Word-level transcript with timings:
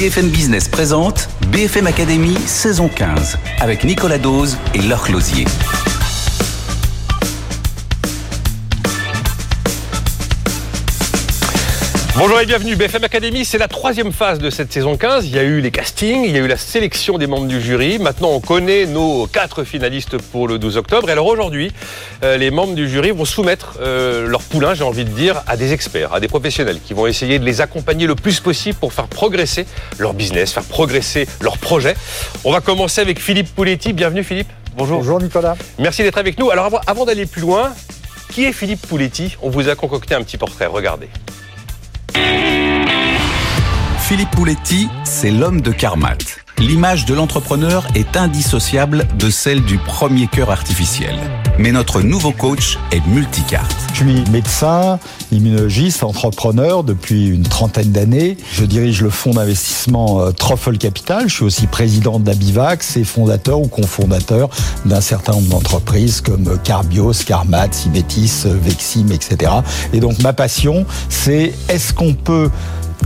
BFM 0.00 0.30
Business 0.30 0.66
présente 0.66 1.28
BFM 1.48 1.86
Academy 1.86 2.34
saison 2.46 2.88
15 2.88 3.36
avec 3.60 3.84
Nicolas 3.84 4.16
Dose 4.16 4.56
et 4.72 4.80
Laure 4.80 5.02
Closier. 5.02 5.44
Bonjour 12.16 12.40
et 12.40 12.44
bienvenue, 12.44 12.76
BFM 12.76 13.04
Academy, 13.04 13.44
c'est 13.44 13.56
la 13.56 13.68
troisième 13.68 14.12
phase 14.12 14.40
de 14.40 14.50
cette 14.50 14.72
saison 14.72 14.96
15. 14.96 15.26
Il 15.26 15.34
y 15.34 15.38
a 15.38 15.42
eu 15.42 15.60
les 15.60 15.70
castings, 15.70 16.24
il 16.24 16.32
y 16.32 16.36
a 16.36 16.40
eu 16.40 16.48
la 16.48 16.56
sélection 16.56 17.16
des 17.18 17.26
membres 17.26 17.46
du 17.46 17.62
jury. 17.62 17.98
Maintenant, 17.98 18.30
on 18.30 18.40
connaît 18.40 18.84
nos 18.84 19.26
quatre 19.26 19.64
finalistes 19.64 20.18
pour 20.18 20.48
le 20.48 20.58
12 20.58 20.76
octobre. 20.76 21.08
Et 21.08 21.12
alors 21.12 21.26
aujourd'hui, 21.26 21.72
euh, 22.22 22.36
les 22.36 22.50
membres 22.50 22.74
du 22.74 22.88
jury 22.88 23.12
vont 23.12 23.24
soumettre 23.24 23.78
euh, 23.80 24.26
leur 24.26 24.42
poulain, 24.42 24.74
j'ai 24.74 24.84
envie 24.84 25.04
de 25.04 25.10
dire, 25.10 25.42
à 25.46 25.56
des 25.56 25.72
experts, 25.72 26.12
à 26.12 26.20
des 26.20 26.28
professionnels 26.28 26.80
qui 26.84 26.94
vont 26.94 27.06
essayer 27.06 27.38
de 27.38 27.44
les 27.44 27.60
accompagner 27.60 28.06
le 28.06 28.16
plus 28.16 28.40
possible 28.40 28.76
pour 28.78 28.92
faire 28.92 29.06
progresser 29.06 29.66
leur 29.98 30.12
business, 30.12 30.52
faire 30.52 30.64
progresser 30.64 31.26
leur 31.40 31.58
projet. 31.58 31.94
On 32.44 32.52
va 32.52 32.60
commencer 32.60 33.00
avec 33.00 33.20
Philippe 33.20 33.54
Pouletti. 33.54 33.92
Bienvenue 33.92 34.24
Philippe. 34.24 34.48
Bonjour. 34.76 34.98
Bonjour 34.98 35.20
Nicolas. 35.20 35.56
Merci 35.78 36.02
d'être 36.02 36.18
avec 36.18 36.38
nous. 36.38 36.50
Alors 36.50 36.66
avant, 36.66 36.80
avant 36.86 37.04
d'aller 37.04 37.26
plus 37.26 37.40
loin, 37.42 37.72
qui 38.32 38.44
est 38.44 38.52
Philippe 38.52 38.86
Pouletti? 38.86 39.36
On 39.42 39.50
vous 39.50 39.68
a 39.68 39.74
concocté 39.74 40.14
un 40.14 40.22
petit 40.22 40.38
portrait, 40.38 40.66
regardez. 40.66 41.08
Música 42.12 42.69
Philippe 44.10 44.32
Pouletti, 44.32 44.88
c'est 45.04 45.30
l'homme 45.30 45.60
de 45.60 45.70
Carmat. 45.70 46.16
L'image 46.58 47.04
de 47.04 47.14
l'entrepreneur 47.14 47.86
est 47.94 48.16
indissociable 48.16 49.06
de 49.16 49.30
celle 49.30 49.62
du 49.62 49.78
premier 49.78 50.26
cœur 50.26 50.50
artificiel. 50.50 51.14
Mais 51.60 51.70
notre 51.70 52.02
nouveau 52.02 52.32
coach 52.32 52.76
est 52.90 53.06
multicarte. 53.06 53.76
Je 53.92 53.98
suis 53.98 54.24
médecin, 54.32 54.98
immunologiste, 55.30 56.02
entrepreneur 56.02 56.82
depuis 56.82 57.28
une 57.28 57.44
trentaine 57.44 57.92
d'années. 57.92 58.36
Je 58.50 58.64
dirige 58.64 59.00
le 59.00 59.10
fonds 59.10 59.30
d'investissement 59.30 60.22
euh, 60.22 60.32
Truffle 60.32 60.76
Capital. 60.76 61.28
Je 61.28 61.34
suis 61.36 61.44
aussi 61.44 61.68
président 61.68 62.18
d'Abivax 62.18 62.96
et 62.96 63.04
fondateur 63.04 63.60
ou 63.60 63.68
cofondateur 63.68 64.50
d'un 64.86 65.00
certain 65.00 65.34
nombre 65.34 65.50
d'entreprises 65.50 66.20
comme 66.20 66.58
Carbios, 66.64 67.22
Carmat, 67.24 67.70
Symetis, 67.70 68.42
Vexim, 68.44 69.12
etc. 69.12 69.52
Et 69.92 70.00
donc 70.00 70.18
ma 70.18 70.32
passion, 70.32 70.84
c'est 71.08 71.54
est-ce 71.68 71.94
qu'on 71.94 72.14
peut 72.14 72.50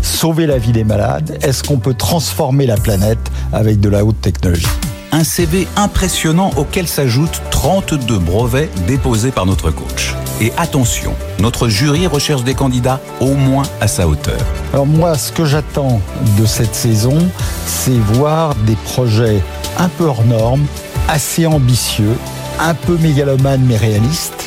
sauver 0.02 0.46
la 0.46 0.58
vie 0.58 0.72
des 0.72 0.84
malades 0.84 1.38
Est-ce 1.42 1.62
qu'on 1.62 1.78
peut 1.78 1.94
transformer 1.94 2.66
la 2.66 2.76
planète 2.76 3.30
avec 3.52 3.80
de 3.80 3.88
la 3.88 4.04
haute 4.04 4.20
technologie? 4.20 4.66
Un 5.12 5.22
CV 5.22 5.68
impressionnant 5.76 6.50
auquel 6.56 6.88
s'ajoutent 6.88 7.40
32 7.50 8.18
brevets 8.18 8.68
déposés 8.86 9.30
par 9.30 9.46
notre 9.46 9.70
coach. 9.70 10.14
Et 10.40 10.52
attention, 10.56 11.14
notre 11.38 11.68
jury 11.68 12.08
recherche 12.08 12.42
des 12.42 12.54
candidats 12.54 13.00
au 13.20 13.34
moins 13.34 13.62
à 13.80 13.86
sa 13.86 14.08
hauteur. 14.08 14.40
Alors 14.72 14.86
moi, 14.86 15.16
ce 15.16 15.30
que 15.30 15.44
j'attends 15.44 16.00
de 16.36 16.44
cette 16.44 16.74
saison, 16.74 17.16
c'est 17.64 17.96
voir 18.14 18.56
des 18.66 18.74
projets 18.74 19.40
un 19.78 19.88
peu 19.88 20.04
hors 20.04 20.24
normes, 20.24 20.66
assez 21.08 21.46
ambitieux, 21.46 22.16
un 22.58 22.74
peu 22.74 22.96
mégalomanes 22.98 23.64
mais 23.64 23.76
réalistes 23.76 24.43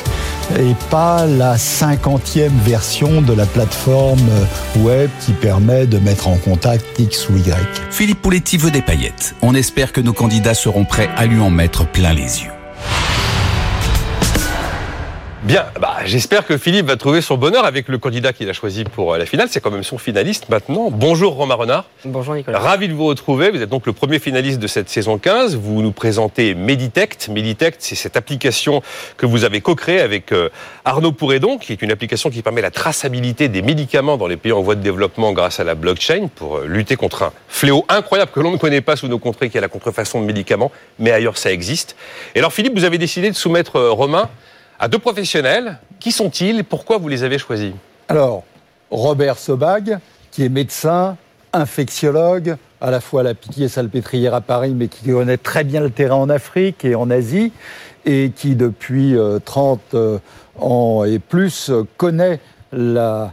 et 0.56 0.74
pas 0.90 1.26
la 1.26 1.58
cinquantième 1.58 2.56
version 2.64 3.22
de 3.22 3.32
la 3.32 3.46
plateforme 3.46 4.30
web 4.78 5.10
qui 5.20 5.32
permet 5.32 5.86
de 5.86 5.98
mettre 5.98 6.28
en 6.28 6.36
contact 6.36 6.84
X 6.98 7.28
ou 7.28 7.36
Y. 7.36 7.54
Philippe 7.90 8.22
Pouletti 8.22 8.56
veut 8.56 8.70
des 8.70 8.82
paillettes. 8.82 9.34
On 9.42 9.54
espère 9.54 9.92
que 9.92 10.00
nos 10.00 10.12
candidats 10.12 10.54
seront 10.54 10.84
prêts 10.84 11.10
à 11.16 11.26
lui 11.26 11.40
en 11.40 11.50
mettre 11.50 11.86
plein 11.86 12.12
les 12.12 12.42
yeux. 12.42 12.57
Bien, 15.48 15.64
bah, 15.80 15.96
j'espère 16.04 16.44
que 16.44 16.58
Philippe 16.58 16.88
va 16.88 16.96
trouver 16.96 17.22
son 17.22 17.38
bonheur 17.38 17.64
avec 17.64 17.88
le 17.88 17.96
candidat 17.96 18.34
qu'il 18.34 18.50
a 18.50 18.52
choisi 18.52 18.84
pour 18.84 19.14
euh, 19.14 19.16
la 19.16 19.24
finale. 19.24 19.48
C'est 19.50 19.62
quand 19.62 19.70
même 19.70 19.82
son 19.82 19.96
finaliste 19.96 20.50
maintenant. 20.50 20.90
Bonjour 20.90 21.36
Romain 21.36 21.54
Renard. 21.54 21.86
Bonjour 22.04 22.34
Nicolas. 22.34 22.58
Ravi 22.58 22.86
de 22.86 22.92
vous 22.92 23.06
retrouver. 23.06 23.50
Vous 23.50 23.62
êtes 23.62 23.70
donc 23.70 23.86
le 23.86 23.94
premier 23.94 24.18
finaliste 24.18 24.58
de 24.58 24.66
cette 24.66 24.90
saison 24.90 25.16
15. 25.16 25.56
Vous 25.56 25.80
nous 25.80 25.92
présentez 25.92 26.54
Meditect. 26.54 27.30
Meditect, 27.30 27.78
c'est 27.80 27.94
cette 27.94 28.18
application 28.18 28.82
que 29.16 29.24
vous 29.24 29.44
avez 29.44 29.62
co-créée 29.62 30.02
avec 30.02 30.32
euh, 30.32 30.50
Arnaud 30.84 31.12
Pouredon, 31.12 31.56
qui 31.56 31.72
est 31.72 31.80
une 31.80 31.92
application 31.92 32.28
qui 32.28 32.42
permet 32.42 32.60
la 32.60 32.70
traçabilité 32.70 33.48
des 33.48 33.62
médicaments 33.62 34.18
dans 34.18 34.26
les 34.26 34.36
pays 34.36 34.52
en 34.52 34.60
voie 34.60 34.74
de 34.74 34.82
développement 34.82 35.32
grâce 35.32 35.60
à 35.60 35.64
la 35.64 35.74
blockchain 35.74 36.28
pour 36.34 36.58
euh, 36.58 36.66
lutter 36.66 36.96
contre 36.96 37.22
un 37.22 37.32
fléau 37.48 37.86
incroyable 37.88 38.32
que 38.32 38.40
l'on 38.40 38.50
ne 38.50 38.58
connaît 38.58 38.82
pas 38.82 38.96
sous 38.96 39.08
nos 39.08 39.18
contrées, 39.18 39.48
qui 39.48 39.56
est 39.56 39.62
la 39.62 39.68
contrefaçon 39.68 40.20
de 40.20 40.26
médicaments, 40.26 40.70
mais 40.98 41.10
ailleurs 41.10 41.38
ça 41.38 41.50
existe. 41.50 41.96
Et 42.34 42.40
alors 42.40 42.52
Philippe, 42.52 42.76
vous 42.76 42.84
avez 42.84 42.98
décidé 42.98 43.30
de 43.30 43.34
soumettre 43.34 43.80
Romain 43.80 44.28
à 44.78 44.88
deux 44.88 44.98
professionnels. 44.98 45.78
Qui 46.00 46.12
sont-ils? 46.12 46.64
Pourquoi 46.64 46.98
vous 46.98 47.08
les 47.08 47.24
avez 47.24 47.38
choisis? 47.38 47.72
Alors, 48.08 48.44
Robert 48.90 49.38
Sobag, 49.38 49.98
qui 50.30 50.44
est 50.44 50.48
médecin, 50.48 51.16
infectiologue, 51.52 52.56
à 52.80 52.90
la 52.90 53.00
fois 53.00 53.20
à 53.20 53.24
la 53.24 53.34
Pitié-Salpêtrière 53.34 54.34
à 54.34 54.40
Paris, 54.40 54.72
mais 54.74 54.88
qui 54.88 55.10
connaît 55.10 55.36
très 55.36 55.64
bien 55.64 55.80
le 55.80 55.90
terrain 55.90 56.16
en 56.16 56.28
Afrique 56.28 56.84
et 56.84 56.94
en 56.94 57.10
Asie, 57.10 57.52
et 58.04 58.32
qui 58.34 58.54
depuis 58.54 59.16
30 59.44 59.80
euh, 59.94 60.18
euh, 60.60 60.64
ans 60.64 61.04
et 61.04 61.18
plus 61.18 61.70
connaît 61.96 62.40
la, 62.72 63.32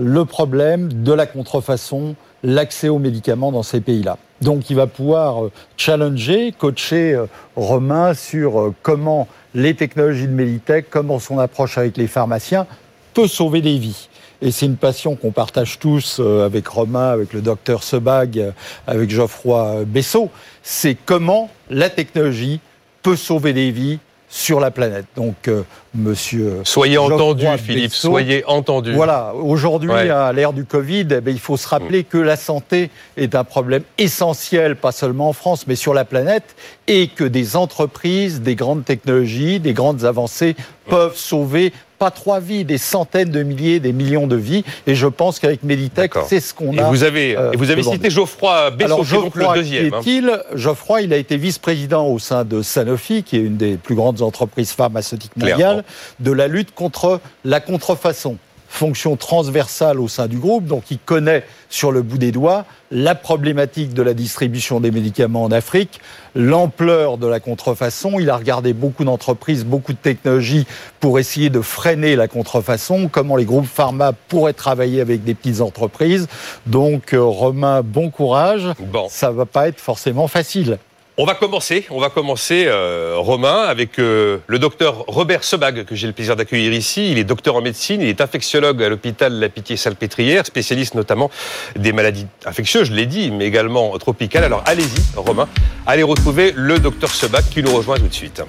le 0.00 0.24
problème 0.24 0.92
de 0.92 1.12
la 1.12 1.26
contrefaçon, 1.26 2.14
l'accès 2.42 2.88
aux 2.88 2.98
médicaments 2.98 3.52
dans 3.52 3.62
ces 3.62 3.80
pays-là. 3.80 4.16
Donc 4.40 4.70
il 4.70 4.76
va 4.76 4.86
pouvoir 4.86 5.44
euh, 5.44 5.52
challenger, 5.76 6.52
coacher 6.52 7.22
Romain 7.54 8.14
sur 8.14 8.72
comment 8.82 9.28
les 9.56 9.74
technologies 9.74 10.26
de 10.26 10.32
Meditech, 10.32 10.90
comment 10.90 11.18
son 11.18 11.38
approche 11.38 11.78
avec 11.78 11.96
les 11.96 12.06
pharmaciens 12.06 12.66
peut 13.14 13.26
sauver 13.26 13.62
des 13.62 13.78
vies. 13.78 14.08
Et 14.42 14.50
c'est 14.50 14.66
une 14.66 14.76
passion 14.76 15.16
qu'on 15.16 15.30
partage 15.30 15.78
tous 15.78 16.18
euh, 16.20 16.44
avec 16.44 16.68
Romain, 16.68 17.08
avec 17.08 17.32
le 17.32 17.40
docteur 17.40 17.82
Sebag, 17.82 18.38
euh, 18.38 18.50
avec 18.86 19.08
Geoffroy 19.08 19.86
Bessot. 19.86 20.30
C'est 20.62 20.94
comment 20.94 21.50
la 21.70 21.88
technologie 21.88 22.60
peut 23.02 23.16
sauver 23.16 23.54
des 23.54 23.70
vies 23.70 23.98
sur 24.28 24.60
la 24.60 24.70
planète. 24.70 25.06
Donc, 25.14 25.48
euh, 25.48 25.62
monsieur. 25.94 26.60
Soyez 26.64 26.98
entendu, 26.98 27.46
Philippe, 27.58 27.92
soyez 27.92 28.44
entendu. 28.46 28.92
Voilà, 28.92 29.32
aujourd'hui, 29.34 29.92
à 29.92 30.32
l'ère 30.32 30.52
du 30.52 30.64
Covid, 30.64 31.08
eh 31.10 31.30
il 31.30 31.38
faut 31.38 31.56
se 31.56 31.68
rappeler 31.68 32.04
que 32.04 32.18
la 32.18 32.36
santé 32.36 32.90
est 33.16 33.34
un 33.34 33.44
problème 33.44 33.82
essentiel, 33.98 34.76
pas 34.76 34.92
seulement 34.92 35.28
en 35.28 35.32
France, 35.32 35.66
mais 35.66 35.76
sur 35.76 35.94
la 35.94 36.04
planète, 36.04 36.56
et 36.86 37.08
que 37.08 37.24
des 37.24 37.56
entreprises, 37.56 38.40
des 38.40 38.56
grandes 38.56 38.84
technologies, 38.84 39.60
des 39.60 39.72
grandes 39.72 40.04
avancées 40.04 40.56
peuvent 40.88 41.16
sauver 41.16 41.72
pas 41.98 42.10
trois 42.10 42.40
vies, 42.40 42.64
des 42.64 42.78
centaines 42.78 43.30
de 43.30 43.42
milliers, 43.42 43.80
des 43.80 43.92
millions 43.92 44.26
de 44.26 44.36
vies. 44.36 44.64
Et 44.86 44.94
je 44.94 45.06
pense 45.06 45.38
qu'avec 45.38 45.62
Meditech, 45.62 46.12
c'est 46.28 46.40
ce 46.40 46.54
qu'on 46.54 46.76
a. 46.78 46.82
Et 46.82 46.90
vous 46.90 47.04
avez, 47.04 47.36
euh, 47.36 47.52
vous 47.56 47.70
avez 47.70 47.82
cité 47.82 48.10
Geoffroy 48.10 48.70
Bessot, 48.70 48.84
Alors, 48.86 49.04
Geoffroy, 49.04 49.54
le 49.54 49.60
deuxième. 49.60 49.94
Hein. 49.94 50.00
Est-il? 50.00 50.40
Geoffroy, 50.54 51.02
il 51.02 51.12
a 51.12 51.16
été 51.16 51.36
vice-président 51.36 52.06
au 52.06 52.18
sein 52.18 52.44
de 52.44 52.62
Sanofi, 52.62 53.22
qui 53.22 53.36
est 53.36 53.40
une 53.40 53.56
des 53.56 53.76
plus 53.76 53.94
grandes 53.94 54.22
entreprises 54.22 54.72
pharmaceutiques 54.72 55.36
mondiales, 55.36 55.84
de 56.20 56.32
la 56.32 56.48
lutte 56.48 56.74
contre 56.74 57.20
la 57.44 57.60
contrefaçon 57.60 58.36
fonction 58.68 59.16
transversale 59.16 60.00
au 60.00 60.08
sein 60.08 60.26
du 60.26 60.38
groupe, 60.38 60.66
donc 60.66 60.90
il 60.90 60.98
connaît 60.98 61.44
sur 61.68 61.92
le 61.92 62.02
bout 62.02 62.18
des 62.18 62.32
doigts 62.32 62.64
la 62.90 63.14
problématique 63.14 63.94
de 63.94 64.02
la 64.02 64.14
distribution 64.14 64.80
des 64.80 64.90
médicaments 64.90 65.44
en 65.44 65.50
Afrique, 65.50 66.00
l'ampleur 66.34 67.18
de 67.18 67.26
la 67.26 67.40
contrefaçon. 67.40 68.20
Il 68.20 68.30
a 68.30 68.36
regardé 68.36 68.72
beaucoup 68.72 69.04
d'entreprises, 69.04 69.64
beaucoup 69.64 69.92
de 69.92 69.98
technologies 69.98 70.66
pour 71.00 71.18
essayer 71.18 71.50
de 71.50 71.60
freiner 71.60 72.16
la 72.16 72.28
contrefaçon, 72.28 73.08
comment 73.10 73.36
les 73.36 73.44
groupes 73.44 73.66
pharma 73.66 74.12
pourraient 74.12 74.52
travailler 74.52 75.00
avec 75.00 75.24
des 75.24 75.34
petites 75.34 75.60
entreprises. 75.60 76.28
Donc 76.66 77.12
euh, 77.12 77.22
Romain, 77.22 77.82
bon 77.82 78.10
courage. 78.10 78.68
Bon. 78.78 79.06
Ça 79.10 79.30
va 79.30 79.46
pas 79.46 79.68
être 79.68 79.80
forcément 79.80 80.28
facile. 80.28 80.78
On 81.18 81.24
va 81.24 81.34
commencer, 81.34 81.86
on 81.88 81.98
va 81.98 82.10
commencer, 82.10 82.64
euh, 82.66 83.14
Romain, 83.16 83.62
avec 83.62 83.98
euh, 83.98 84.36
le 84.46 84.58
docteur 84.58 85.04
Robert 85.06 85.44
Sebag, 85.44 85.86
que 85.86 85.94
j'ai 85.94 86.06
le 86.06 86.12
plaisir 86.12 86.36
d'accueillir 86.36 86.74
ici. 86.74 87.10
Il 87.10 87.16
est 87.16 87.24
docteur 87.24 87.56
en 87.56 87.62
médecine, 87.62 88.02
il 88.02 88.08
est 88.08 88.20
infectiologue 88.20 88.82
à 88.82 88.90
l'hôpital 88.90 89.32
La 89.32 89.48
Pitié-Salpêtrière, 89.48 90.44
spécialiste 90.44 90.94
notamment 90.94 91.30
des 91.74 91.92
maladies 91.92 92.26
infectieuses, 92.44 92.88
je 92.88 92.92
l'ai 92.92 93.06
dit, 93.06 93.30
mais 93.30 93.46
également 93.46 93.96
tropicales. 93.96 94.44
Alors 94.44 94.62
allez-y, 94.66 95.16
Romain, 95.16 95.48
allez 95.86 96.02
retrouver 96.02 96.52
le 96.54 96.78
docteur 96.80 97.08
Sebag 97.08 97.44
qui 97.48 97.62
nous 97.62 97.74
rejoint 97.74 97.96
tout 97.96 98.08
de 98.08 98.12
suite. 98.12 98.42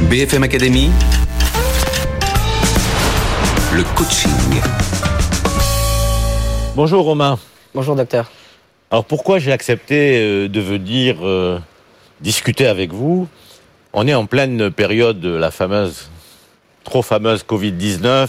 BFM 0.00 0.44
Academy, 0.44 0.90
le 3.74 3.82
coaching. 3.94 4.62
Bonjour 6.76 7.04
Romain. 7.04 7.38
Bonjour 7.72 7.94
docteur. 7.94 8.32
Alors 8.90 9.04
pourquoi 9.04 9.38
j'ai 9.38 9.52
accepté 9.52 10.18
euh, 10.18 10.48
de 10.48 10.60
venir 10.60 11.18
euh, 11.22 11.60
discuter 12.20 12.66
avec 12.66 12.92
vous? 12.92 13.28
On 13.92 14.08
est 14.08 14.14
en 14.14 14.26
pleine 14.26 14.72
période 14.72 15.20
de 15.20 15.28
la 15.28 15.52
fameuse, 15.52 16.10
trop 16.82 17.02
fameuse 17.02 17.44
Covid-19 17.48 18.28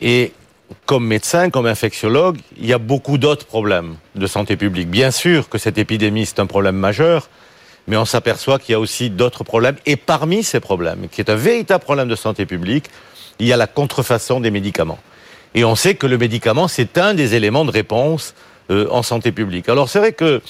et 0.00 0.32
comme 0.86 1.06
médecin, 1.06 1.50
comme 1.50 1.66
infectiologue, 1.66 2.38
il 2.56 2.64
y 2.64 2.72
a 2.72 2.78
beaucoup 2.78 3.18
d'autres 3.18 3.44
problèmes 3.44 3.96
de 4.14 4.26
santé 4.26 4.56
publique. 4.56 4.88
Bien 4.88 5.10
sûr 5.10 5.50
que 5.50 5.58
cette 5.58 5.76
épidémie, 5.76 6.24
c'est 6.24 6.40
un 6.40 6.46
problème 6.46 6.76
majeur, 6.76 7.28
mais 7.86 7.98
on 7.98 8.06
s'aperçoit 8.06 8.58
qu'il 8.58 8.72
y 8.72 8.76
a 8.76 8.80
aussi 8.80 9.10
d'autres 9.10 9.44
problèmes. 9.44 9.76
Et 9.84 9.96
parmi 9.96 10.42
ces 10.42 10.58
problèmes, 10.58 11.08
qui 11.10 11.20
est 11.20 11.28
un 11.28 11.36
véritable 11.36 11.84
problème 11.84 12.08
de 12.08 12.16
santé 12.16 12.46
publique, 12.46 12.86
il 13.38 13.46
y 13.46 13.52
a 13.52 13.58
la 13.58 13.66
contrefaçon 13.66 14.40
des 14.40 14.50
médicaments. 14.50 14.98
Et 15.54 15.64
on 15.64 15.76
sait 15.76 15.94
que 15.94 16.06
le 16.06 16.18
médicament, 16.18 16.68
c'est 16.68 16.98
un 16.98 17.14
des 17.14 17.34
éléments 17.34 17.64
de 17.64 17.70
réponse 17.70 18.34
euh, 18.70 18.86
en 18.90 19.02
santé 19.02 19.30
publique. 19.30 19.68
Alors 19.68 19.88
c'est 19.88 19.98
vrai 19.98 20.12
que 20.12 20.42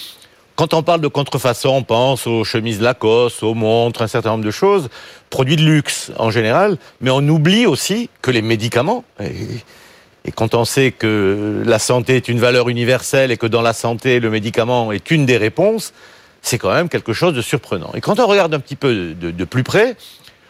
quand 0.57 0.73
on 0.73 0.85
parle 0.85 1.01
de 1.01 1.09
contrefaçon, 1.09 1.71
on 1.71 1.83
pense 1.83 2.29
aux 2.29 2.45
chemises 2.45 2.81
Lacoste, 2.81 3.43
aux 3.43 3.55
montres, 3.55 4.03
un 4.03 4.07
certain 4.07 4.31
nombre 4.31 4.45
de 4.45 4.53
choses, 4.53 4.89
produits 5.29 5.57
de 5.57 5.63
luxe 5.63 6.13
en 6.17 6.31
général, 6.31 6.79
mais 7.01 7.11
on 7.11 7.27
oublie 7.29 7.67
aussi 7.67 8.09
que 8.23 8.31
les 8.31 8.41
médicaments, 8.41 9.05
et, 9.21 9.63
quand 10.37 10.55
on 10.55 10.65
sait 10.65 10.93
que 10.93 11.63
la 11.67 11.79
santé 11.79 12.17
est 12.17 12.29
une 12.29 12.39
valeur 12.39 12.69
universelle 12.69 13.31
et 13.31 13.37
que 13.37 13.47
dans 13.47 13.61
la 13.63 13.73
santé, 13.73 14.21
le 14.21 14.31
médicament 14.31 14.93
est 14.93 15.11
une 15.11 15.27
des 15.27 15.37
réponses, 15.37 15.93
c'est 16.41 16.57
quand 16.57 16.73
même 16.73 16.89
quelque 16.89 17.13
chose 17.13 17.35
de 17.35 17.43
surprenant. 17.43 17.91
Et 17.95 18.01
quand 18.01 18.21
on 18.21 18.27
regarde 18.27 18.55
un 18.55 18.61
petit 18.61 18.77
peu 18.77 19.13
de, 19.13 19.45
plus 19.45 19.65
près, 19.65 19.97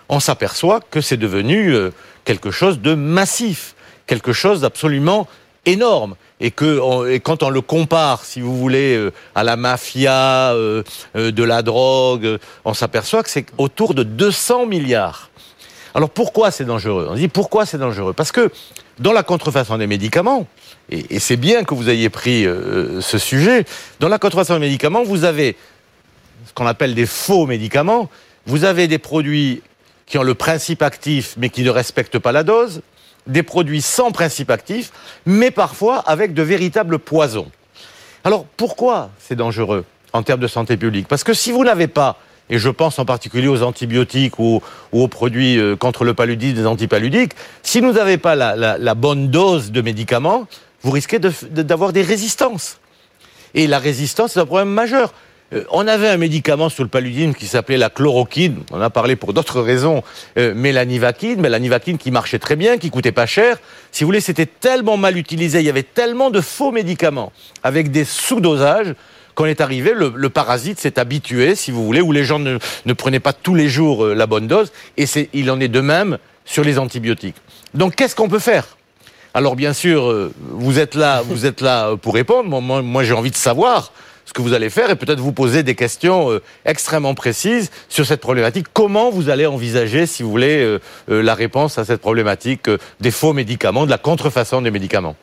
on 0.09 0.21
s'aperçoit 0.21 0.81
que 0.91 1.01
c'est 1.01 1.17
devenu 1.17 1.75
euh, 1.75 1.91
quelque 2.25 2.51
chose 2.51 2.81
de 2.81 2.95
massif, 2.95 3.74
quelque 4.07 4.33
chose 4.33 4.61
d'absolument 4.61 5.27
énorme. 5.67 6.17
Et 6.41 6.51
quand 6.51 7.43
on 7.43 7.51
le 7.51 7.61
compare, 7.61 8.25
si 8.25 8.41
vous 8.41 8.57
voulez, 8.57 8.97
euh, 8.97 9.13
à 9.35 9.45
la 9.45 9.57
mafia 9.57 10.53
euh, 10.53 10.83
euh, 11.17 11.31
de 11.31 11.43
la 11.43 11.63
drogue, 11.63 12.39
on 12.65 12.75
s'aperçoit 12.75 13.23
que 13.23 13.31
c'est 13.31 13.47
autour 13.57 13.95
de 13.95 14.03
200 14.03 14.67
milliards. 14.67 15.31
Alors 15.95 16.11
pourquoi 16.11 16.51
c'est 16.51 16.65
dangereux? 16.65 17.07
On 17.11 17.15
dit 17.15 17.29
pourquoi 17.29 17.67
c'est 17.67 17.79
dangereux? 17.79 18.13
Parce 18.13 18.33
que 18.33 18.51
dans 18.99 19.13
la 19.13 19.23
contrefaçon 19.23 19.79
des 19.79 19.87
médicaments, 19.87 20.47
et, 20.91 21.17
et 21.17 21.19
c'est 21.19 21.37
bien 21.37 21.65
que 21.65 21.75
vous 21.75 21.89
ayez 21.89 22.11
pris 22.11 22.45
ce 23.01 23.19
sujet, 23.19 23.65
dans 24.01 24.09
la 24.09 24.19
contrefaçon 24.19 24.55
des 24.55 24.67
médicaments, 24.67 25.05
vous 25.05 25.25
avez 25.25 25.57
ce 26.47 26.53
qu'on 26.53 26.67
appelle 26.67 26.95
des 26.95 27.07
faux 27.07 27.47
médicaments, 27.47 28.11
vous 28.47 28.65
avez 28.65 28.89
des 28.89 28.99
produits 28.99 29.63
qui 30.07 30.19
ont 30.19 30.23
le 30.23 30.35
principe 30.35 30.83
actif 30.83 31.35
mais 31.39 31.49
qui 31.49 31.63
ne 31.63 31.71
respectent 31.71 32.19
pas 32.19 32.33
la 32.33 32.43
dose, 32.43 32.83
des 33.27 33.43
produits 33.43 33.83
sans 33.83 34.11
principe 34.11 34.51
actif, 34.51 34.93
mais 35.27 35.51
parfois 35.51 35.99
avec 35.99 36.35
de 36.35 36.43
véritables 36.43 36.99
poisons. 36.99 37.51
Alors 38.25 38.47
pourquoi 38.57 39.11
c'est 39.19 39.37
dangereux 39.37 39.85
en 40.13 40.23
termes 40.23 40.41
de 40.41 40.47
santé 40.47 40.77
publique? 40.77 41.09
Parce 41.09 41.25
que 41.25 41.35
si 41.35 41.53
vous 41.53 41.65
n'avez 41.65 41.89
pas, 41.89 42.19
et 42.51 42.59
je 42.59 42.69
pense 42.69 42.99
en 42.99 43.05
particulier 43.05 43.49
aux 43.49 43.63
antibiotiques 43.63 44.39
ou, 44.39 44.63
aux 44.93 45.09
produits 45.09 45.59
euh, 45.59 45.77
contre 45.77 46.05
le 46.05 46.15
paludisme, 46.15 46.57
des 46.57 46.67
antipaludiques, 46.67 47.33
si 47.63 47.81
vous 47.81 47.93
n'avez 47.93 48.19
pas 48.19 48.35
la, 48.35 48.95
bonne 48.95 49.29
dose 49.29 49.73
de 49.73 49.81
médicaments, 49.81 50.47
vous 50.83 50.91
risquez 50.91 51.19
d'avoir 51.19 51.93
des 51.93 52.03
résistances. 52.03 52.79
Et 53.55 53.67
la 53.67 53.79
résistance, 53.79 54.33
c'est 54.33 54.41
un 54.41 54.47
problème 54.47 54.69
majeur. 54.69 55.15
Euh, 55.55 55.65
on 55.71 55.87
avait 55.87 56.09
un 56.09 56.17
médicament 56.17 56.69
sur 56.69 56.83
le 56.83 56.89
paludisme 56.89 57.35
qui 57.35 57.47
s'appelait 57.47 57.77
la 57.77 57.91
chloroquine. 57.91 58.59
On 58.71 58.79
en 58.79 58.81
a 58.81 58.91
parlé 58.91 59.17
pour 59.17 59.33
d'autres 59.33 59.61
raisons, 59.61 60.03
euh, 60.39 60.53
mais 60.57 60.73
la 60.73 60.85
nivaquine 60.85 61.99
qui 61.99 62.11
marchait 62.11 62.39
très 62.39 62.57
bien, 62.57 62.79
qui 62.79 62.91
coûtait 62.91 63.13
pas 63.13 63.27
cher. 63.27 63.59
Si 63.93 64.05
vous 64.05 64.09
voulez, 64.09 64.21
c'était 64.21 64.47
tellement 64.47 64.97
mal 64.97 65.17
utilisé, 65.17 65.61
il 65.61 65.67
y 65.67 65.71
avait 65.71 65.83
tellement 65.83 66.31
de 66.31 66.41
faux 66.41 66.73
médicaments 66.73 67.33
avec 67.63 67.91
des 67.91 68.05
sous-dosages 68.05 68.95
qu'on 69.35 69.47
est 69.47 69.61
arrivé, 69.61 69.93
le, 69.95 70.29
parasite 70.29 70.79
s'est 70.79 70.97
habitué, 70.97 71.57
si 71.57 71.73
vous 71.73 71.85
voulez, 71.85 72.01
où 72.01 72.13
les 72.13 72.23
gens 72.23 72.39
ne, 72.39 72.59
prenaient 72.93 73.19
pas 73.19 73.33
tous 73.33 73.57
les 73.57 73.69
jours 73.69 74.05
euh, 74.05 74.15
la 74.15 74.29
bonne 74.29 74.47
dose, 74.47 74.71
et 74.97 75.07
il 75.33 75.51
en 75.51 75.59
est 75.59 75.69
de 75.69 75.81
même 75.81 76.19
sur 76.45 76.63
les 76.63 76.79
antibiotiques. 76.79 77.35
Donc 77.75 77.97
qu'est-ce 77.97 78.15
qu'on 78.15 78.29
peut 78.29 78.39
faire? 78.39 78.77
Alors 79.37 79.57
bien 79.57 79.73
sûr, 79.73 80.31
vous 80.39 80.79
êtes 80.79 80.95
là, 80.95 81.21
vous 81.23 81.45
êtes 81.45 81.61
là 81.61 81.97
pour 81.97 82.15
répondre. 82.15 82.61
moi 82.61 83.03
j'ai 83.03 83.15
envie 83.15 83.33
de 83.33 83.37
savoir 83.37 83.91
ce 84.25 84.33
que 84.33 84.43
vous 84.43 84.53
allez 84.53 84.71
faire 84.71 84.91
et 84.91 84.97
peut-être 84.97 85.21
vous 85.21 85.33
poser 85.33 85.63
des 85.63 85.75
questions 85.75 86.31
euh, 86.31 86.43
extrêmement 86.65 87.15
précises 87.15 87.71
sur 87.89 88.07
cette 88.07 88.21
problématique. 88.21 88.67
Comment 88.73 89.11
vous 89.11 89.29
allez 89.29 89.47
envisager, 89.47 90.07
si 90.07 90.23
vous 90.23 90.31
voulez, 90.31 90.63
euh, 90.63 90.81
euh, 91.11 91.23
la 91.23 91.35
réponse 91.35 91.79
à 91.79 91.85
cette 91.85 92.01
problématique 92.01 92.69
des 93.01 93.11
faux 93.11 93.33
médicaments, 93.33 93.85
de 93.85 93.91
la 93.91 93.99
contrefaçon 93.99 94.63
des 94.63 94.71
médicaments? 94.71 95.17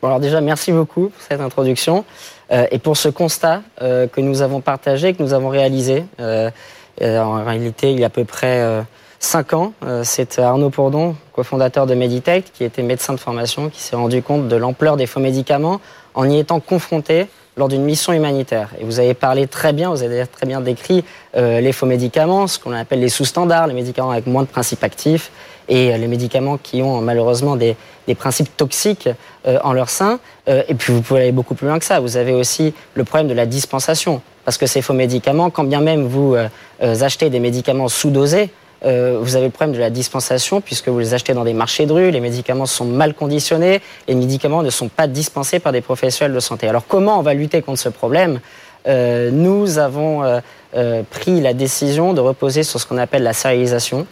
Bon, 0.00 0.08
Alors 0.08 0.20
déjà, 0.20 0.40
merci 0.40 0.72
beaucoup 0.72 1.08
pour 1.08 1.22
cette 1.28 1.40
introduction 1.40 2.04
et 2.50 2.78
pour 2.78 2.96
ce 2.96 3.08
constat 3.08 3.62
que 3.80 4.20
nous 4.20 4.42
avons 4.42 4.60
partagé, 4.60 5.14
que 5.14 5.22
nous 5.22 5.32
avons 5.32 5.48
réalisé. 5.48 6.04
en 6.20 7.44
réalité, 7.44 7.90
il 7.90 7.98
y 7.98 8.04
a 8.04 8.08
à 8.08 8.10
peu 8.10 8.24
près 8.24 8.84
cinq 9.18 9.54
ans, 9.54 9.72
c'est 10.02 10.38
Arnaud 10.38 10.68
Pourdon, 10.68 11.16
cofondateur 11.32 11.86
de 11.86 11.94
Meditech, 11.94 12.52
qui 12.52 12.64
était 12.64 12.82
médecin 12.82 13.14
de 13.14 13.18
formation, 13.18 13.70
qui 13.70 13.80
s'est 13.80 13.96
rendu 13.96 14.22
compte 14.22 14.46
de 14.46 14.56
l'ampleur 14.56 14.98
des 14.98 15.06
faux 15.06 15.20
médicaments 15.20 15.80
en 16.12 16.28
y 16.28 16.38
étant 16.38 16.60
confronté 16.60 17.26
lors 17.56 17.68
d'une 17.68 17.84
mission 17.84 18.12
humanitaire. 18.12 18.70
Et 18.78 18.84
vous 18.84 18.98
avez 18.98 19.14
parlé 19.14 19.46
très 19.46 19.72
bien, 19.72 19.90
vous 19.90 20.02
avez 20.02 20.26
très 20.26 20.46
bien 20.46 20.60
décrit 20.60 21.04
euh, 21.36 21.60
les 21.60 21.72
faux 21.72 21.86
médicaments, 21.86 22.46
ce 22.46 22.58
qu'on 22.58 22.72
appelle 22.72 23.00
les 23.00 23.08
sous-standards, 23.08 23.68
les 23.68 23.74
médicaments 23.74 24.10
avec 24.10 24.26
moins 24.26 24.42
de 24.42 24.48
principes 24.48 24.82
actifs 24.82 25.30
et 25.68 25.92
euh, 25.92 25.96
les 25.96 26.08
médicaments 26.08 26.58
qui 26.58 26.82
ont 26.82 27.00
malheureusement 27.00 27.56
des, 27.56 27.76
des 28.06 28.14
principes 28.14 28.56
toxiques 28.56 29.08
euh, 29.46 29.58
en 29.62 29.72
leur 29.72 29.88
sein. 29.88 30.18
et 30.46 30.74
puis 30.74 30.92
vous 30.92 31.00
pouvez 31.00 31.20
aller 31.22 31.32
beaucoup 31.32 31.54
plus 31.54 31.66
loin 31.66 31.78
que 31.78 31.84
ça. 31.84 32.00
Vous 32.00 32.16
avez 32.16 32.32
aussi 32.32 32.74
le 32.94 33.04
problème 33.04 33.28
de 33.28 33.34
la 33.34 33.46
dispensation. 33.46 34.20
Parce 34.44 34.58
que 34.58 34.66
ces 34.66 34.82
faux 34.82 34.92
médicaments, 34.92 35.48
quand 35.48 35.64
bien 35.64 35.80
même 35.80 36.06
vous 36.06 36.36
achetez 36.82 37.30
des 37.30 37.40
médicaments 37.40 37.88
sous-dosés, 37.88 38.50
euh, 38.84 39.18
vous 39.20 39.36
avez 39.36 39.46
le 39.46 39.50
problème 39.50 39.74
de 39.74 39.80
la 39.80 39.90
dispensation 39.90 40.60
puisque 40.60 40.88
vous 40.88 40.98
les 40.98 41.14
achetez 41.14 41.32
dans 41.32 41.44
des 41.44 41.54
marchés 41.54 41.86
de 41.86 41.92
rue, 41.92 42.10
les 42.10 42.20
médicaments 42.20 42.66
sont 42.66 42.84
mal 42.84 43.14
conditionnés, 43.14 43.80
les 44.08 44.14
médicaments 44.14 44.62
ne 44.62 44.70
sont 44.70 44.88
pas 44.88 45.06
dispensés 45.06 45.58
par 45.58 45.72
des 45.72 45.80
professionnels 45.80 46.34
de 46.34 46.40
santé. 46.40 46.68
Alors 46.68 46.86
comment 46.86 47.18
on 47.18 47.22
va 47.22 47.34
lutter 47.34 47.62
contre 47.62 47.80
ce 47.80 47.88
problème? 47.88 48.40
Euh, 48.86 49.30
Nous 49.30 49.78
avons 49.78 50.22
euh, 50.22 51.02
pris 51.10 51.40
la 51.40 51.54
décision 51.54 52.12
de 52.12 52.20
reposer 52.20 52.62
sur 52.62 52.78
ce 52.78 52.86
qu'on 52.86 52.98
appelle 52.98 53.22
la 53.22 53.32
sérialisation. 53.32 54.06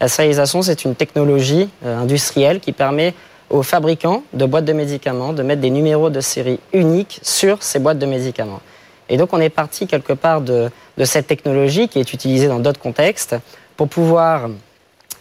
La 0.00 0.08
sérialisation, 0.08 0.60
c'est 0.62 0.84
une 0.84 0.94
technologie 0.94 1.70
industrielle 1.84 2.60
qui 2.60 2.72
permet 2.72 3.14
aux 3.48 3.62
fabricants 3.62 4.24
de 4.34 4.44
boîtes 4.44 4.64
de 4.64 4.72
médicaments 4.72 5.32
de 5.32 5.42
mettre 5.42 5.62
des 5.62 5.70
numéros 5.70 6.10
de 6.10 6.20
série 6.20 6.58
uniques 6.72 7.20
sur 7.22 7.62
ces 7.62 7.78
boîtes 7.78 7.98
de 7.98 8.04
médicaments. 8.06 8.60
Et 9.08 9.16
donc 9.16 9.32
on 9.32 9.40
est 9.40 9.48
parti 9.50 9.86
quelque 9.86 10.12
part 10.12 10.42
de 10.42 10.70
cette 11.04 11.28
technologie 11.28 11.88
qui 11.88 11.98
est 11.98 12.12
utilisée 12.12 12.48
dans 12.48 12.58
d'autres 12.58 12.80
contextes 12.80 13.36
pour 13.76 13.88
pouvoir 13.88 14.48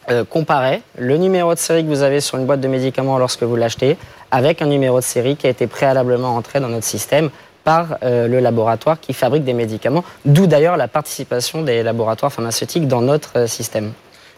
euh, 0.09 0.23
comparer 0.23 0.81
le 0.97 1.17
numéro 1.17 1.53
de 1.53 1.59
série 1.59 1.83
que 1.83 1.89
vous 1.89 2.03
avez 2.03 2.21
sur 2.21 2.37
une 2.37 2.45
boîte 2.45 2.61
de 2.61 2.67
médicaments 2.67 3.17
lorsque 3.17 3.43
vous 3.43 3.55
l'achetez 3.55 3.97
avec 4.29 4.61
un 4.61 4.67
numéro 4.67 4.99
de 4.99 5.03
série 5.03 5.35
qui 5.35 5.47
a 5.47 5.49
été 5.49 5.65
préalablement 5.65 6.35
entré 6.35 6.59
dans 6.59 6.69
notre 6.69 6.85
système 6.85 7.29
par 7.63 7.97
euh, 8.03 8.27
le 8.27 8.39
laboratoire 8.39 8.99
qui 8.99 9.13
fabrique 9.13 9.43
des 9.43 9.53
médicaments, 9.53 10.03
d'où 10.23 10.45
d'ailleurs 10.45 10.77
la 10.77 10.87
participation 10.87 11.63
des 11.63 11.81
laboratoires 11.81 12.31
pharmaceutiques 12.31 12.87
dans 12.87 13.01
notre 13.01 13.39
euh, 13.39 13.47
système. 13.47 13.93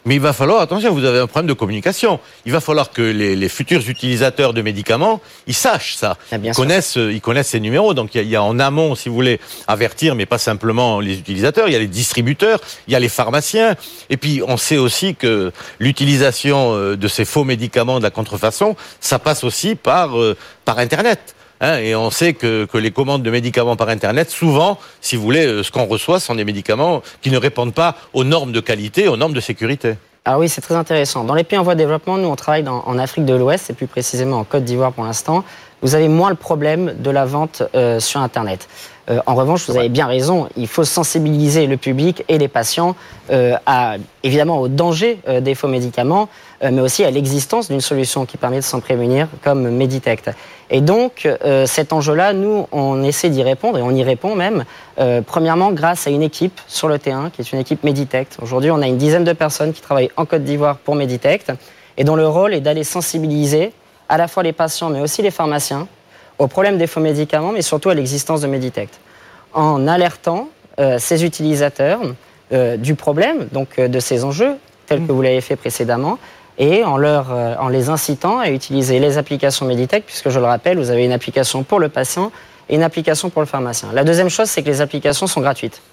Mais 0.05 0.15
il 0.15 0.21
va 0.21 0.33
falloir, 0.33 0.61
attention, 0.61 0.93
vous 0.93 1.03
avez 1.03 1.19
un 1.19 1.27
problème 1.27 1.47
de 1.47 1.53
communication. 1.53 2.19
Il 2.45 2.51
va 2.51 2.61
falloir 2.61 2.91
que 2.91 3.01
les, 3.01 3.49
futurs 3.49 3.81
utilisateurs 3.89 4.53
de 4.53 4.61
médicaments, 4.61 5.21
ils 5.47 5.53
sachent 5.53 5.95
ça. 5.95 6.17
Ah, 6.31 6.37
ils, 6.41 6.51
connaissent, 6.53 6.97
euh, 6.97 7.11
ils 7.11 7.21
connaissent 7.21 7.49
ces 7.49 7.59
numéros. 7.59 7.93
Donc 7.93 8.15
il 8.15 8.27
y, 8.27 8.35
a, 8.35 8.43
en 8.43 8.59
amont, 8.59 8.95
si 8.95 9.09
vous 9.09 9.15
voulez, 9.15 9.39
avertir, 9.67 10.15
mais 10.15 10.25
pas 10.25 10.37
simplement 10.37 10.99
les 10.99 11.17
utilisateurs. 11.17 11.67
Il 11.67 11.73
y 11.73 11.75
a 11.75 11.79
les 11.79 11.87
distributeurs, 11.87 12.59
il 12.87 12.93
y 12.93 12.95
a 12.95 12.99
les 12.99 13.09
pharmaciens. 13.09 13.75
Et 14.09 14.17
puis 14.17 14.41
on 14.47 14.57
sait 14.57 14.77
aussi 14.77 15.15
que 15.15 15.51
l'utilisation 15.79 16.73
euh, 16.73 16.95
de 16.95 17.07
ces 17.07 17.25
faux 17.25 17.43
médicaments 17.43 17.99
de 17.99 18.03
la 18.03 18.11
contrefaçon, 18.11 18.75
ça 18.99 19.19
passe 19.19 19.43
aussi 19.43 19.75
par, 19.75 20.17
euh, 20.17 20.37
par 20.65 20.79
Internet. 20.79 21.35
Hein, 21.59 21.77
et 21.77 21.95
on 21.95 22.11
sait 22.11 22.33
que, 22.33 22.67
les 22.75 22.91
commandes 22.91 23.23
de 23.23 23.31
médicaments 23.31 23.75
par 23.75 23.89
Internet, 23.89 24.29
souvent, 24.29 24.77
si 25.01 25.15
vous 25.15 25.23
voulez, 25.23 25.45
euh, 25.45 25.63
ce 25.63 25.71
qu'on 25.71 25.85
reçoit 25.85 26.19
sont 26.19 26.35
des 26.35 26.45
médicaments 26.45 27.01
qui 27.21 27.31
ne 27.31 27.37
répondent 27.37 27.73
pas 27.73 27.95
aux 28.13 28.23
normes 28.23 28.51
de 28.51 28.59
qualité, 28.59 29.07
aux 29.07 29.17
normes 29.17 29.33
de 29.33 29.39
sécurité. 29.39 29.95
Ah 30.25 30.37
oui, 30.37 30.49
c'est 30.49 30.61
très 30.61 30.75
intéressant. 30.75 31.23
Dans 31.23 31.33
les 31.33 31.43
pays 31.43 31.57
en 31.57 31.63
voie 31.63 31.73
de 31.73 31.79
développement, 31.79 32.17
nous, 32.17 32.27
on 32.27 32.35
travaille 32.35 32.67
en 32.67 32.99
Afrique 32.99 33.25
de 33.25 33.33
l'Ouest, 33.33 33.69
et 33.69 33.73
plus 33.73 33.87
précisément 33.87 34.39
en 34.39 34.43
Côte 34.43 34.65
d'Ivoire 34.65 34.91
pour 34.91 35.05
l'instant. 35.05 35.45
Vous 35.81 35.95
avez 35.95 36.07
moins 36.07 36.29
le 36.29 36.35
problème 36.35 36.95
de 36.97 37.09
la 37.09 37.25
vente 37.25 37.63
euh, 37.75 37.99
sur 37.99 38.19
Internet. 38.21 38.67
Euh, 39.09 39.19
en 39.25 39.35
revanche, 39.35 39.69
vous 39.69 39.77
avez 39.77 39.89
bien 39.89 40.05
raison, 40.05 40.49
il 40.57 40.67
faut 40.67 40.83
sensibiliser 40.83 41.65
le 41.65 41.77
public 41.77 42.25
et 42.27 42.37
les 42.37 42.49
patients 42.49 42.95
euh, 43.31 43.55
à, 43.65 43.95
évidemment 44.23 44.59
au 44.59 44.67
danger 44.67 45.19
euh, 45.27 45.39
des 45.39 45.55
faux 45.55 45.67
médicaments, 45.67 46.29
mais 46.59 46.81
aussi 46.81 47.03
à 47.03 47.11
l'existence 47.11 47.69
d'une 47.69 47.81
solution 47.81 48.25
qui 48.25 48.37
permet 48.37 48.57
de 48.57 48.63
s'en 48.63 48.79
prémunir, 48.79 49.27
comme 49.43 49.69
Meditect. 49.69 50.31
Et 50.71 50.81
donc, 50.81 51.29
cet 51.67 51.93
enjeu-là, 51.93 52.33
nous, 52.33 52.65
on 52.71 53.03
essaie 53.03 53.29
d'y 53.29 53.43
répondre, 53.43 53.77
et 53.77 53.83
on 53.83 53.91
y 53.91 54.03
répond 54.03 54.33
même, 54.33 54.65
premièrement 55.27 55.71
grâce 55.71 56.07
à 56.07 56.09
une 56.09 56.23
équipe 56.23 56.59
sur 56.65 56.87
le 56.87 56.97
terrain, 56.97 57.29
qui 57.29 57.41
est 57.41 57.51
une 57.51 57.59
équipe 57.59 57.83
Meditect. 57.83 58.37
Aujourd'hui, 58.41 58.71
on 58.71 58.81
a 58.81 58.87
une 58.87 58.97
dizaine 58.97 59.23
de 59.23 59.33
personnes 59.33 59.71
qui 59.71 59.81
travaillent 59.81 60.09
en 60.17 60.25
Côte 60.25 60.43
d'Ivoire 60.43 60.77
pour 60.77 60.95
Meditect, 60.95 61.51
et 61.95 62.03
dont 62.03 62.15
le 62.15 62.27
rôle 62.27 62.55
est 62.55 62.61
d'aller 62.61 62.83
sensibiliser 62.83 63.71
à 64.09 64.17
la 64.17 64.27
fois 64.27 64.43
les 64.43 64.53
patients, 64.53 64.89
mais 64.89 65.01
aussi 65.01 65.21
les 65.21 65.31
pharmaciens, 65.31 65.87
au 66.39 66.47
problème 66.47 66.77
des 66.77 66.87
faux 66.87 66.99
médicaments, 66.99 67.51
mais 67.51 67.61
surtout 67.61 67.89
à 67.89 67.93
l'existence 67.93 68.41
de 68.41 68.47
Meditect, 68.47 68.99
en 69.53 69.87
alertant 69.87 70.49
euh, 70.79 70.97
ces 70.99 71.25
utilisateurs 71.25 71.99
euh, 72.53 72.77
du 72.77 72.95
problème, 72.95 73.47
donc 73.51 73.79
euh, 73.79 73.87
de 73.87 73.99
ces 73.99 74.23
enjeux, 74.23 74.57
tels 74.85 75.05
que 75.05 75.11
vous 75.11 75.21
l'avez 75.21 75.41
fait 75.41 75.55
précédemment, 75.55 76.19
et 76.59 76.83
en, 76.83 76.97
leur, 76.97 77.29
en 77.59 77.67
les 77.67 77.89
incitant 77.89 78.39
à 78.39 78.49
utiliser 78.49 78.97
les 78.97 79.19
applications 79.19 79.67
Meditech, 79.67 80.03
puisque 80.07 80.29
je 80.29 80.39
le 80.39 80.45
rappelle, 80.45 80.79
vous 80.79 80.89
avez 80.89 81.05
une 81.05 81.11
application 81.11 81.61
pour 81.61 81.79
le 81.79 81.87
patient 81.87 82.31
et 82.67 82.75
une 82.75 82.81
application 82.81 83.29
pour 83.29 83.43
le 83.43 83.45
pharmacien. 83.45 83.89
La 83.93 84.03
deuxième 84.03 84.29
chose, 84.29 84.49
c'est 84.49 84.63
que 84.63 84.67
les 84.67 84.81
applications 84.81 85.27
sont 85.27 85.41
gratuites. 85.41 85.83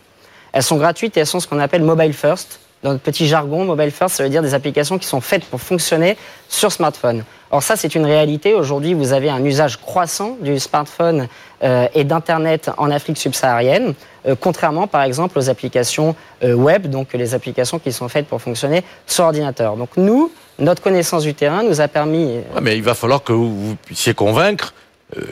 Elles 0.52 0.62
sont 0.62 0.76
gratuites 0.76 1.18
et 1.18 1.20
elles 1.20 1.26
sont 1.26 1.40
ce 1.40 1.46
qu'on 1.46 1.58
appelle 1.58 1.82
mobile 1.82 2.14
first, 2.14 2.60
dans 2.84 2.92
notre 2.92 3.02
petit 3.02 3.26
jargon, 3.26 3.64
mobile 3.64 3.90
first, 3.90 4.16
ça 4.16 4.22
veut 4.22 4.28
dire 4.28 4.42
des 4.42 4.52
applications 4.52 4.98
qui 4.98 5.06
sont 5.06 5.22
faites 5.22 5.44
pour 5.46 5.60
fonctionner 5.60 6.18
sur 6.50 6.70
smartphone. 6.70 7.24
Or 7.50 7.62
ça, 7.62 7.76
c'est 7.76 7.94
une 7.94 8.04
réalité. 8.04 8.52
Aujourd'hui, 8.52 8.92
vous 8.92 9.14
avez 9.14 9.30
un 9.30 9.42
usage 9.42 9.80
croissant 9.80 10.36
du 10.42 10.60
smartphone 10.60 11.28
euh, 11.62 11.88
et 11.94 12.04
d'Internet 12.04 12.70
en 12.76 12.90
Afrique 12.90 13.16
subsaharienne, 13.16 13.94
euh, 14.26 14.34
contrairement 14.38 14.86
par 14.86 15.02
exemple 15.02 15.38
aux 15.38 15.48
applications 15.48 16.14
euh, 16.42 16.52
web, 16.52 16.88
donc 16.88 17.14
les 17.14 17.32
applications 17.32 17.78
qui 17.78 17.90
sont 17.90 18.08
faites 18.08 18.26
pour 18.26 18.42
fonctionner 18.42 18.84
sur 19.06 19.24
ordinateur. 19.24 19.76
Donc 19.76 19.96
nous, 19.96 20.30
notre 20.58 20.82
connaissance 20.82 21.22
du 21.22 21.32
terrain 21.32 21.62
nous 21.62 21.80
a 21.80 21.88
permis... 21.88 22.40
mais 22.60 22.76
il 22.76 22.82
va 22.82 22.94
falloir 22.94 23.22
que 23.22 23.32
vous 23.32 23.76
puissiez 23.86 24.12
convaincre 24.12 24.74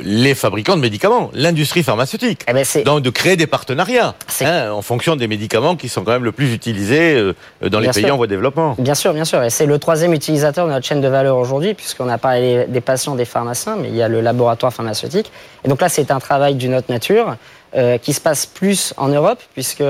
les 0.03 0.35
fabricants 0.35 0.77
de 0.77 0.81
médicaments, 0.81 1.31
l'industrie 1.35 1.83
pharmaceutique. 1.83 2.45
Eh 2.49 2.53
ben 2.53 2.65
Donc 2.85 3.03
de 3.03 3.11
créer 3.11 3.37
des 3.37 3.47
partenariats 3.47 4.15
hein, 4.43 4.71
en 4.71 4.83
fonction 4.83 5.17
des 5.17 5.27
médicaments 5.27 5.77
qui 5.77 5.89
sont 5.89 6.05
quand 6.05 6.13
même 6.13 6.25
le 6.25 6.33
plus 6.33 6.53
utilisés 6.53 7.15
euh, 7.17 7.35
dans 7.69 7.81
les 7.81 7.91
pays 7.91 8.11
en 8.11 8.17
voie 8.17 8.27
de 8.27 8.33
développement. 8.33 8.77
Bien 8.79 8.95
sûr, 8.95 9.13
bien 9.13 9.25
sûr. 9.25 9.43
Et 9.43 9.51
c'est 9.51 9.67
le 9.67 9.79
troisième 9.79 10.13
utilisateur 10.13 10.67
de 10.67 10.73
notre 10.73 10.87
chaîne 10.87 11.01
de 11.01 11.09
valeur 11.09 11.37
aujourd'hui, 11.37 11.75
puisqu'on 11.75 12.09
a 12.09 12.19
parlé 12.19 12.67
des 12.69 12.81
patients, 12.81 13.15
des 13.15 13.25
pharmaciens, 13.25 13.77
mais 13.77 13.89
il 13.89 13.97
y 13.97 14.03
a 14.03 14.09
le 14.09 14.21
laboratoire 14.21 14.73
pharmaceutique. 14.73 15.33
Et 15.65 15.69
donc 15.69 15.81
là, 15.81 15.89
c'est 15.89 16.11
un 16.11 16.21
travail 16.21 16.55
d'une 16.55 16.75
autre 16.75 16.91
nature. 16.91 17.37
Euh, 17.75 17.97
qui 17.97 18.13
se 18.13 18.21
passe 18.21 18.45
plus 18.45 18.93
en 18.99 19.09
Europe, 19.09 19.41
puisque 19.55 19.83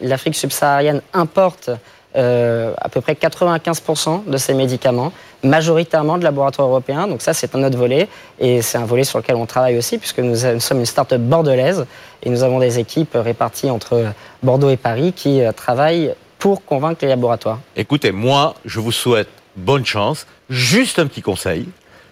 l'Afrique 0.00 0.36
subsaharienne 0.36 1.02
importe 1.12 1.70
euh, 2.14 2.74
à 2.78 2.88
peu 2.88 3.00
près 3.00 3.14
95% 3.14 4.26
de 4.26 4.36
ces 4.36 4.52
médicaments, 4.54 5.12
majoritairement 5.42 6.18
de 6.18 6.24
laboratoires 6.24 6.68
européens. 6.68 7.06
Donc 7.06 7.22
ça, 7.22 7.32
c'est 7.32 7.54
un 7.54 7.62
autre 7.64 7.78
volet. 7.78 8.08
Et 8.38 8.60
c'est 8.62 8.78
un 8.78 8.84
volet 8.84 9.04
sur 9.04 9.18
lequel 9.18 9.36
on 9.36 9.46
travaille 9.46 9.78
aussi, 9.78 9.98
puisque 9.98 10.18
nous, 10.18 10.36
sommes 10.36 10.80
une 10.80 10.86
start-up 10.86 11.20
bordelaise. 11.20 11.86
Et 12.22 12.30
nous 12.30 12.42
avons 12.42 12.58
des 12.58 12.78
équipes 12.78 13.14
réparties 13.14 13.70
entre 13.70 14.12
Bordeaux 14.42 14.70
et 14.70 14.76
Paris 14.76 15.12
qui 15.14 15.40
euh, 15.40 15.52
travaillent 15.52 16.14
pour 16.38 16.64
convaincre 16.64 16.98
les 17.02 17.08
laboratoires. 17.08 17.60
Écoutez, 17.76 18.12
moi, 18.12 18.54
je 18.64 18.80
vous 18.80 18.92
souhaite 18.92 19.28
bonne 19.56 19.86
chance. 19.86 20.26
Juste 20.50 20.98
un 20.98 21.06
petit 21.06 21.22
conseil. 21.22 21.68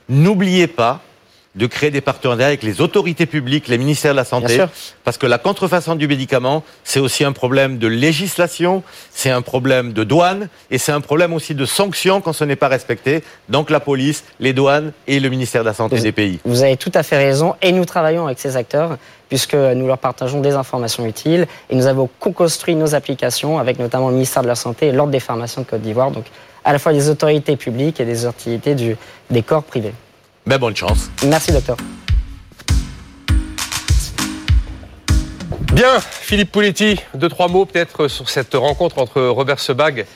N'oubliez 0.09 0.67
pas 0.67 1.01
de 1.57 1.67
créer 1.67 1.91
des 1.91 2.01
partenariats 2.01 2.47
avec 2.47 2.63
les 2.63 2.81
autorités 2.81 3.27
publiques, 3.27 3.67
les 3.67 3.79
ministères 3.79 4.13
de 4.13 4.17
la 4.17 4.25
Santé, 4.25 4.65
parce 5.03 5.19
que 5.19 5.27
la 5.27 5.39
contrefaçon 5.39 5.97
du 5.97 6.07
médicament, 6.07 6.63
c'est 6.85 7.01
aussi 7.01 7.25
un 7.25 7.33
problème 7.33 7.79
de 7.79 7.89
législation, 7.89 8.85
c'est 9.11 9.31
un 9.31 9.43
problème 9.43 9.93
de 9.93 10.05
douane, 10.05 10.49
et 10.71 10.79
c'est 10.79 10.93
un 10.93 11.01
problème 11.01 11.33
aussi 11.33 11.55
de 11.57 11.65
sanctions 11.65 12.21
quand 12.21 12.33
ce 12.33 12.45
n'est 12.45 12.57
pas 12.57 12.69
respecté. 12.69 13.25
Donc 13.49 13.71
la 13.71 13.81
police, 13.81 14.25
les 14.39 14.53
douanes 14.53 14.93
et 15.09 15.19
le 15.19 15.29
ministère 15.29 15.63
de 15.63 15.67
la 15.67 15.75
Santé 15.75 15.99
des 16.01 16.13
pays. 16.13 16.39
Vous 16.45 16.63
avez 16.63 16.77
tout 16.77 16.93
à 16.95 17.03
fait 17.03 17.19
raison, 17.19 17.57
et 17.63 17.73
nous 17.73 17.85
travaillons 17.85 18.27
avec 18.27 18.39
ces 18.39 18.57
acteurs, 18.57 18.97
puisque 19.29 19.55
nous 19.55 19.87
leur 19.89 19.99
partageons 19.99 20.41
des 20.41 20.53
informations 20.53 21.05
utiles, 21.05 21.49
et 21.69 21.75
nous 21.75 21.87
avons 21.87 22.09
co-construit 22.21 22.77
nos 22.77 22.95
applications 22.95 23.59
avec 23.59 23.81
notamment 23.81 24.09
le 24.09 24.15
ministère 24.15 24.43
de 24.43 24.49
la 24.49 24.55
Santé 24.55 24.87
et 24.87 24.93
l'Ordre 24.93 25.13
des 25.13 25.21
pharmaciens 25.21 25.63
de 25.63 25.67
Côte 25.67 25.83
d'Ivoire, 25.83 26.13
donc 26.13 26.27
à 26.65 26.73
la 26.73 26.79
fois 26.79 26.93
des 26.93 27.09
autorités 27.09 27.57
publiques 27.57 27.99
et 28.01 28.05
des 28.05 28.27
autorités 28.27 28.77
du, 28.77 28.97
des 29.31 29.43
corps 29.43 29.65
privés. 29.65 29.95
Ben, 30.51 30.59
bonne 30.59 30.75
chance. 30.75 31.09
Merci, 31.29 31.53
docteur. 31.53 31.77
Bien, 35.73 36.01
Philippe 36.01 36.51
Pouletti, 36.51 36.99
deux, 37.15 37.29
trois 37.29 37.47
mots 37.47 37.67
peut-être 37.67 38.09
sur 38.09 38.29
cette 38.29 38.55
rencontre 38.55 38.99
entre 38.99 39.23
Robert 39.23 39.61
Sebag 39.61 40.07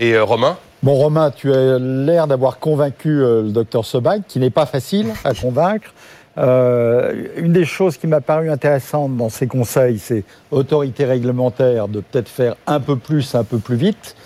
et 0.00 0.14
euh, 0.14 0.24
Romain. 0.24 0.58
Bon, 0.82 0.94
Romain, 0.94 1.30
tu 1.30 1.54
as 1.54 1.78
l'air 1.78 2.26
d'avoir 2.26 2.58
convaincu 2.58 3.10
euh, 3.10 3.42
le 3.42 3.50
docteur 3.50 3.84
Sebag, 3.84 4.22
qui 4.26 4.40
n'est 4.40 4.50
pas 4.50 4.66
facile 4.66 5.12
à 5.22 5.34
convaincre. 5.34 5.94
Euh, 6.36 7.28
une 7.36 7.52
des 7.52 7.64
choses 7.64 7.96
qui 7.96 8.08
m'a 8.08 8.20
paru 8.20 8.50
intéressante 8.50 9.16
dans 9.16 9.28
ces 9.28 9.46
conseils, 9.46 10.00
c'est 10.00 10.24
autorité 10.50 11.04
réglementaire 11.04 11.86
de 11.86 12.00
peut-être 12.00 12.28
faire 12.28 12.56
un 12.66 12.80
peu 12.80 12.96
plus, 12.96 13.36
un 13.36 13.44
peu 13.44 13.58
plus 13.58 13.76
vite. 13.76 14.16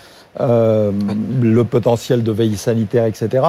Euh, 0.41 0.91
le 1.41 1.63
potentiel 1.63 2.21
de 2.21 2.31
veille 2.33 2.57
sanitaire, 2.57 3.05
etc. 3.05 3.41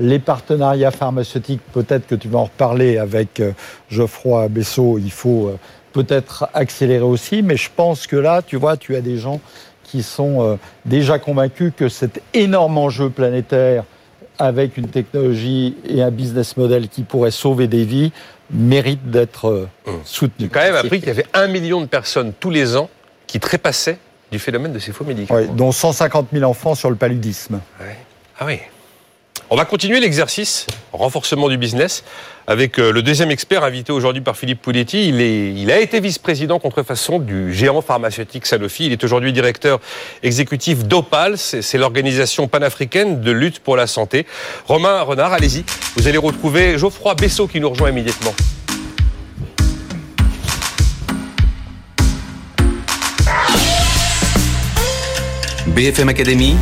Les 0.00 0.18
partenariats 0.18 0.90
pharmaceutiques, 0.90 1.60
peut-être 1.72 2.08
que 2.08 2.16
tu 2.16 2.26
vas 2.26 2.40
en 2.40 2.44
reparler 2.44 2.98
avec 2.98 3.38
euh, 3.38 3.52
Geoffroy 3.90 4.48
Bessot, 4.48 4.98
il 4.98 5.12
faut 5.12 5.46
euh, 5.46 5.58
peut-être 5.92 6.48
accélérer 6.52 7.04
aussi, 7.04 7.42
mais 7.42 7.56
je 7.56 7.70
pense 7.74 8.08
que 8.08 8.16
là, 8.16 8.42
tu 8.42 8.56
vois, 8.56 8.76
tu 8.76 8.96
as 8.96 9.00
des 9.00 9.18
gens 9.18 9.40
qui 9.84 10.02
sont 10.02 10.58
déjà 10.86 11.18
convaincus 11.18 11.70
que 11.76 11.90
cet 11.90 12.22
énorme 12.32 12.78
enjeu 12.78 13.10
planétaire 13.10 13.84
avec 14.38 14.78
une 14.78 14.88
technologie 14.88 15.76
et 15.86 16.02
un 16.02 16.10
business 16.10 16.56
model 16.56 16.88
qui 16.88 17.02
pourrait 17.02 17.30
sauver 17.30 17.66
des 17.66 17.84
vies 17.84 18.10
mérite 18.50 19.10
d'être 19.10 19.68
mmh. 19.86 19.90
soutenu. 20.04 20.46
J'ai 20.46 20.48
quand 20.48 20.60
même 20.60 20.76
appris 20.76 20.98
qu'il 21.00 21.08
y 21.08 21.10
avait 21.10 21.26
un 21.34 21.46
million 21.46 21.82
de 21.82 21.86
personnes 21.86 22.32
tous 22.40 22.48
les 22.48 22.74
ans 22.74 22.88
qui 23.26 23.38
trépassaient 23.38 23.98
du 24.32 24.38
phénomène 24.38 24.72
de 24.72 24.78
ces 24.78 24.92
faux 24.92 25.04
médicaments. 25.04 25.38
Oui, 25.40 25.48
dont 25.54 25.70
150 25.70 26.28
000 26.32 26.50
enfants 26.50 26.74
sur 26.74 26.90
le 26.90 26.96
paludisme. 26.96 27.60
Ah 28.40 28.46
oui. 28.46 28.58
On 29.50 29.56
va 29.56 29.66
continuer 29.66 30.00
l'exercice 30.00 30.66
renforcement 30.94 31.48
du 31.50 31.58
business 31.58 32.04
avec 32.46 32.78
euh, 32.78 32.90
le 32.90 33.02
deuxième 33.02 33.30
expert 33.30 33.64
invité 33.64 33.92
aujourd'hui 33.92 34.22
par 34.22 34.36
Philippe 34.36 34.62
Pouletti. 34.62 35.08
Il, 35.08 35.20
est, 35.20 35.52
il 35.52 35.70
a 35.70 35.78
été 35.78 36.00
vice-président 36.00 36.58
contrefaçon 36.58 37.18
du 37.18 37.52
géant 37.52 37.82
pharmaceutique 37.82 38.46
Sanofi. 38.46 38.86
Il 38.86 38.92
est 38.92 39.04
aujourd'hui 39.04 39.32
directeur 39.32 39.78
exécutif 40.22 40.84
d'Opal. 40.84 41.36
C'est 41.36 41.76
l'organisation 41.76 42.48
panafricaine 42.48 43.20
de 43.20 43.30
lutte 43.30 43.60
pour 43.60 43.76
la 43.76 43.86
santé. 43.86 44.26
Romain 44.66 45.02
Renard, 45.02 45.34
allez-y. 45.34 45.64
Vous 45.96 46.08
allez 46.08 46.18
retrouver 46.18 46.78
Geoffroy 46.78 47.14
Bessot 47.14 47.46
qui 47.46 47.60
nous 47.60 47.68
rejoint 47.68 47.90
immédiatement. 47.90 48.32
BFM 55.74 56.10
Academy, 56.10 56.54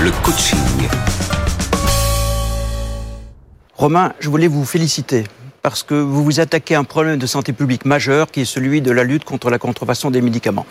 le 0.00 0.10
coaching. 0.24 0.58
Romain, 3.76 4.12
je 4.18 4.28
voulais 4.28 4.48
vous 4.48 4.64
féliciter 4.64 5.22
parce 5.62 5.84
que 5.84 5.94
vous 5.94 6.24
vous 6.24 6.40
attaquez 6.40 6.74
à 6.74 6.80
un 6.80 6.84
problème 6.84 7.18
de 7.18 7.26
santé 7.26 7.52
publique 7.52 7.84
majeur 7.84 8.32
qui 8.32 8.40
est 8.40 8.44
celui 8.44 8.80
de 8.80 8.90
la 8.90 9.04
lutte 9.04 9.24
contre 9.24 9.48
la 9.48 9.60
contrefaçon 9.60 10.10
des 10.10 10.20
médicaments. 10.20 10.66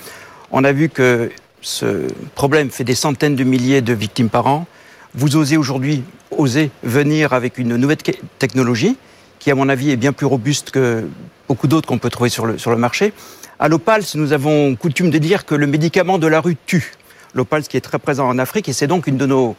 On 0.52 0.66
a 0.66 0.74
vu 0.74 0.90
que 0.90 1.32
ce 1.62 2.08
problème 2.36 2.70
fait 2.70 2.84
des 2.84 2.96
centaines 2.96 3.38
de 3.38 3.46
milliers 3.46 3.82
de 3.82 3.94
victimes 3.94 4.30
par 4.30 4.48
an. 4.48 4.68
Vous 5.16 5.38
osez 5.38 5.56
aujourd'hui 5.56 6.04
oser 6.38 6.72
venir 6.84 7.32
avec 7.32 7.58
une 7.58 7.78
nouvelle 7.78 8.00
technologie 8.38 8.98
qui, 9.40 9.50
à 9.50 9.56
mon 9.56 9.70
avis, 9.70 9.92
est 9.92 9.98
bien 9.98 10.12
plus 10.12 10.26
robuste 10.26 10.72
que 10.72 11.08
beaucoup 11.48 11.68
d'autres 11.68 11.88
qu'on 11.88 12.00
peut 12.00 12.10
trouver 12.10 12.30
sur 12.30 12.46
le, 12.46 12.58
sur 12.58 12.72
le 12.72 12.78
marché. 12.78 13.14
À 13.60 13.68
l'Opals, 13.68 14.04
nous 14.16 14.34
avons 14.34 14.76
coutume 14.76 15.10
de 15.10 15.18
dire 15.18 15.46
que 15.46 15.56
le 15.56 15.68
médicament 15.68 16.18
de 16.18 16.28
la 16.28 16.42
rue 16.42 16.58
tue. 16.66 16.94
L'Opals 17.34 17.64
qui 17.64 17.78
est 17.78 17.82
très 17.82 18.00
présent 18.00 18.28
en 18.28 18.38
Afrique 18.40 18.70
et 18.70 18.74
c'est 18.74 18.88
donc 18.88 19.08
une 19.08 19.18
de 19.18 19.26
nos 19.26 19.56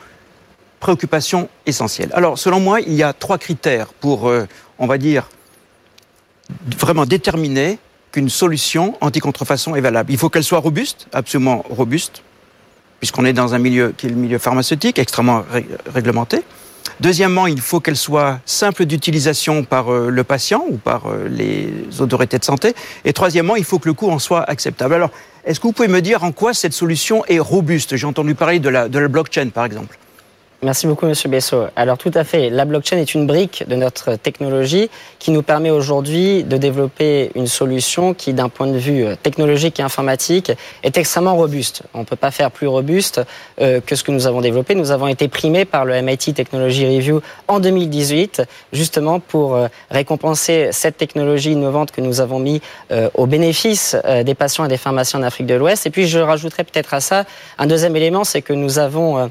préoccupations 0.80 1.48
essentielles. 1.66 2.10
Alors, 2.12 2.38
selon 2.38 2.60
moi, 2.60 2.80
il 2.80 2.92
y 2.92 3.02
a 3.02 3.12
trois 3.12 3.38
critères 3.38 3.88
pour, 3.94 4.28
euh, 4.28 4.46
on 4.78 4.86
va 4.86 4.98
dire, 4.98 5.28
vraiment 6.78 7.06
déterminer 7.06 7.78
qu'une 8.12 8.28
solution 8.28 8.96
anti-contrefaçon 9.00 9.74
est 9.74 9.80
valable. 9.80 10.12
Il 10.12 10.18
faut 10.18 10.28
qu'elle 10.28 10.44
soit 10.44 10.58
robuste, 10.58 11.08
absolument 11.12 11.64
robuste, 11.68 12.22
puisqu'on 13.00 13.24
est 13.24 13.32
dans 13.32 13.54
un 13.54 13.58
milieu 13.58 13.94
qui 13.96 14.06
est 14.06 14.10
le 14.10 14.16
milieu 14.16 14.38
pharmaceutique, 14.38 14.98
extrêmement 14.98 15.44
réglementé. 15.86 16.42
Deuxièmement, 17.00 17.46
il 17.46 17.60
faut 17.60 17.80
qu'elle 17.80 17.96
soit 17.96 18.40
simple 18.46 18.84
d'utilisation 18.84 19.64
par 19.64 19.92
euh, 19.92 20.10
le 20.10 20.24
patient 20.24 20.64
ou 20.68 20.76
par 20.76 21.06
euh, 21.06 21.28
les 21.28 22.00
autorités 22.00 22.38
de 22.38 22.44
santé. 22.44 22.74
Et 23.04 23.12
troisièmement, 23.12 23.56
il 23.56 23.64
faut 23.64 23.78
que 23.78 23.88
le 23.88 23.94
coût 23.94 24.10
en 24.10 24.18
soit 24.18 24.42
acceptable. 24.48 24.94
Alors, 24.94 25.10
est-ce 25.44 25.60
que 25.60 25.66
vous 25.66 25.72
pouvez 25.72 25.88
me 25.88 26.00
dire 26.00 26.24
en 26.24 26.32
quoi 26.32 26.54
cette 26.54 26.72
solution 26.72 27.24
est 27.26 27.38
robuste? 27.38 27.96
J'ai 27.96 28.06
entendu 28.06 28.34
parler 28.34 28.60
de 28.60 28.68
la, 28.68 28.88
de 28.88 28.98
la 28.98 29.08
blockchain, 29.08 29.48
par 29.48 29.64
exemple. 29.64 29.98
Merci 30.64 30.86
beaucoup, 30.86 31.04
Monsieur 31.04 31.28
Bessot. 31.28 31.66
Alors, 31.76 31.98
tout 31.98 32.10
à 32.14 32.24
fait. 32.24 32.48
La 32.48 32.64
blockchain 32.64 32.96
est 32.96 33.12
une 33.12 33.26
brique 33.26 33.64
de 33.68 33.76
notre 33.76 34.16
technologie 34.16 34.88
qui 35.18 35.30
nous 35.30 35.42
permet 35.42 35.68
aujourd'hui 35.68 36.42
de 36.42 36.56
développer 36.56 37.30
une 37.34 37.48
solution 37.48 38.14
qui, 38.14 38.32
d'un 38.32 38.48
point 38.48 38.66
de 38.66 38.78
vue 38.78 39.04
euh, 39.04 39.14
technologique 39.14 39.78
et 39.78 39.82
informatique, 39.82 40.52
est 40.82 40.96
extrêmement 40.96 41.36
robuste. 41.36 41.82
On 41.92 41.98
ne 41.98 42.04
peut 42.04 42.16
pas 42.16 42.30
faire 42.30 42.50
plus 42.50 42.66
robuste 42.66 43.20
euh, 43.60 43.82
que 43.82 43.94
ce 43.94 44.02
que 44.02 44.10
nous 44.10 44.26
avons 44.26 44.40
développé. 44.40 44.74
Nous 44.74 44.90
avons 44.90 45.06
été 45.06 45.28
primés 45.28 45.66
par 45.66 45.84
le 45.84 46.00
MIT 46.00 46.32
Technology 46.32 46.86
Review 46.86 47.20
en 47.46 47.60
2018, 47.60 48.44
justement 48.72 49.20
pour 49.20 49.56
euh, 49.56 49.68
récompenser 49.90 50.70
cette 50.72 50.96
technologie 50.96 51.52
innovante 51.52 51.92
que 51.92 52.00
nous 52.00 52.22
avons 52.22 52.38
mis 52.38 52.62
au 53.14 53.26
bénéfice 53.26 53.96
des 54.24 54.34
patients 54.34 54.64
et 54.64 54.68
des 54.68 54.76
pharmaciens 54.76 55.20
en 55.20 55.24
Afrique 55.24 55.46
de 55.46 55.54
l'Ouest. 55.54 55.84
Et 55.86 55.90
puis, 55.90 56.06
je 56.06 56.18
rajouterai 56.18 56.64
peut-être 56.64 56.94
à 56.94 57.00
ça 57.00 57.24
un 57.58 57.66
deuxième 57.66 57.96
élément, 57.96 58.24
c'est 58.24 58.40
que 58.40 58.52
nous 58.52 58.78
avons 58.78 59.30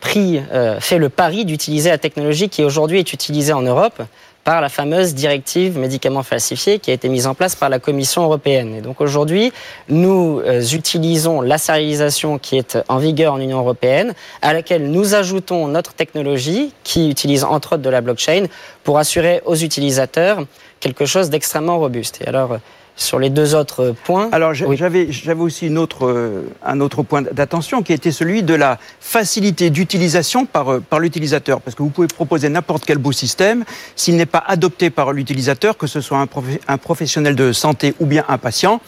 pris, 0.00 0.40
euh, 0.52 0.80
fait 0.80 0.98
le 0.98 1.08
pari 1.08 1.44
d'utiliser 1.44 1.90
la 1.90 1.98
technologie 1.98 2.48
qui 2.48 2.62
aujourd'hui 2.64 2.98
est 2.98 3.12
utilisée 3.12 3.52
en 3.52 3.62
Europe 3.62 4.02
par 4.44 4.60
la 4.60 4.68
fameuse 4.68 5.14
directive 5.14 5.78
médicaments 5.78 6.22
falsifiés 6.22 6.80
qui 6.80 6.90
a 6.90 6.94
été 6.94 7.08
mise 7.08 7.26
en 7.26 7.34
place 7.34 7.54
par 7.54 7.68
la 7.68 7.78
Commission 7.78 8.24
européenne. 8.24 8.74
Et 8.74 8.80
donc 8.80 9.00
aujourd'hui, 9.00 9.52
nous 9.88 10.40
euh, 10.44 10.60
utilisons 10.60 11.40
la 11.40 11.58
sérialisation 11.58 12.38
qui 12.38 12.56
est 12.56 12.78
en 12.88 12.98
vigueur 12.98 13.34
en 13.34 13.40
Union 13.40 13.58
européenne, 13.58 14.14
à 14.42 14.52
laquelle 14.52 14.90
nous 14.90 15.14
ajoutons 15.14 15.68
notre 15.68 15.94
technologie 15.94 16.72
qui 16.82 17.08
utilise 17.08 17.44
entre 17.44 17.74
autres 17.74 17.82
de 17.82 17.90
la 17.90 18.00
blockchain 18.00 18.46
pour 18.82 18.98
assurer 18.98 19.42
aux 19.44 19.56
utilisateurs 19.56 20.44
quelque 20.80 21.06
chose 21.06 21.30
d'extrêmement 21.30 21.78
robuste. 21.78 22.20
Et 22.22 22.28
alors, 22.28 22.58
sur 22.96 23.18
les 23.18 23.30
deux 23.30 23.54
autres 23.54 23.94
points. 24.04 24.28
Alors 24.32 24.54
j'avais 24.54 25.08
aussi 25.38 25.66
une 25.66 25.78
autre, 25.78 26.06
euh, 26.06 26.42
un 26.64 26.80
autre 26.80 27.02
point 27.02 27.22
d'attention 27.22 27.82
qui 27.82 27.92
était 27.92 28.12
celui 28.12 28.42
de 28.42 28.54
la 28.54 28.78
facilité 29.00 29.70
d'utilisation 29.70 30.46
par, 30.46 30.80
par 30.80 31.00
l'utilisateur. 31.00 31.60
Parce 31.60 31.74
que 31.74 31.82
vous 31.82 31.90
pouvez 31.90 32.06
proposer 32.06 32.48
n'importe 32.48 32.84
quel 32.86 32.98
beau 32.98 33.12
système, 33.12 33.64
s'il 33.96 34.16
n'est 34.16 34.26
pas 34.26 34.44
adopté 34.46 34.90
par 34.90 35.12
l'utilisateur, 35.12 35.76
que 35.76 35.86
ce 35.86 36.00
soit 36.00 36.18
un, 36.18 36.28
un 36.68 36.78
professionnel 36.78 37.34
de 37.34 37.52
santé 37.52 37.94
ou 37.98 38.06
bien 38.06 38.24
un 38.28 38.38
patient, 38.38 38.80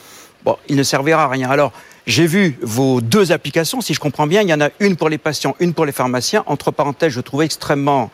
bon, 0.45 0.57
il 0.69 0.77
ne 0.77 0.83
servira 0.83 1.25
à 1.25 1.29
rien. 1.29 1.51
Alors 1.51 1.73
j'ai 2.07 2.27
vu 2.27 2.59
vos 2.61 3.01
deux 3.01 3.33
applications, 3.33 3.81
si 3.81 3.95
je 3.95 4.01
comprends 4.01 4.27
bien, 4.27 4.43
il 4.43 4.49
y 4.49 4.55
en 4.55 4.61
a 4.61 4.69
une 4.81 4.97
pour 4.97 5.09
les 5.09 5.19
patients, 5.19 5.57
une 5.59 5.73
pour 5.73 5.87
les 5.87 5.93
pharmaciens. 5.93 6.45
Entre 6.47 6.71
parenthèses, 6.71 7.13
je 7.13 7.21
trouvais 7.23 7.47
extrêmement 7.47 8.11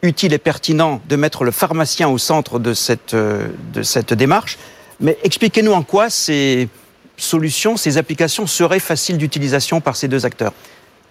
utile 0.00 0.32
et 0.32 0.38
pertinent 0.38 1.00
de 1.08 1.16
mettre 1.16 1.44
le 1.44 1.50
pharmacien 1.50 2.08
au 2.08 2.18
centre 2.18 2.58
de 2.58 2.72
cette, 2.74 3.14
euh, 3.14 3.48
de 3.72 3.82
cette 3.82 4.14
démarche. 4.14 4.58
Mais 5.00 5.18
expliquez-nous 5.22 5.72
en 5.72 5.82
quoi 5.82 6.10
ces 6.10 6.68
solutions, 7.16 7.76
ces 7.76 7.98
applications 7.98 8.46
seraient 8.46 8.80
faciles 8.80 9.18
d'utilisation 9.18 9.80
par 9.80 9.96
ces 9.96 10.08
deux 10.08 10.26
acteurs. 10.26 10.52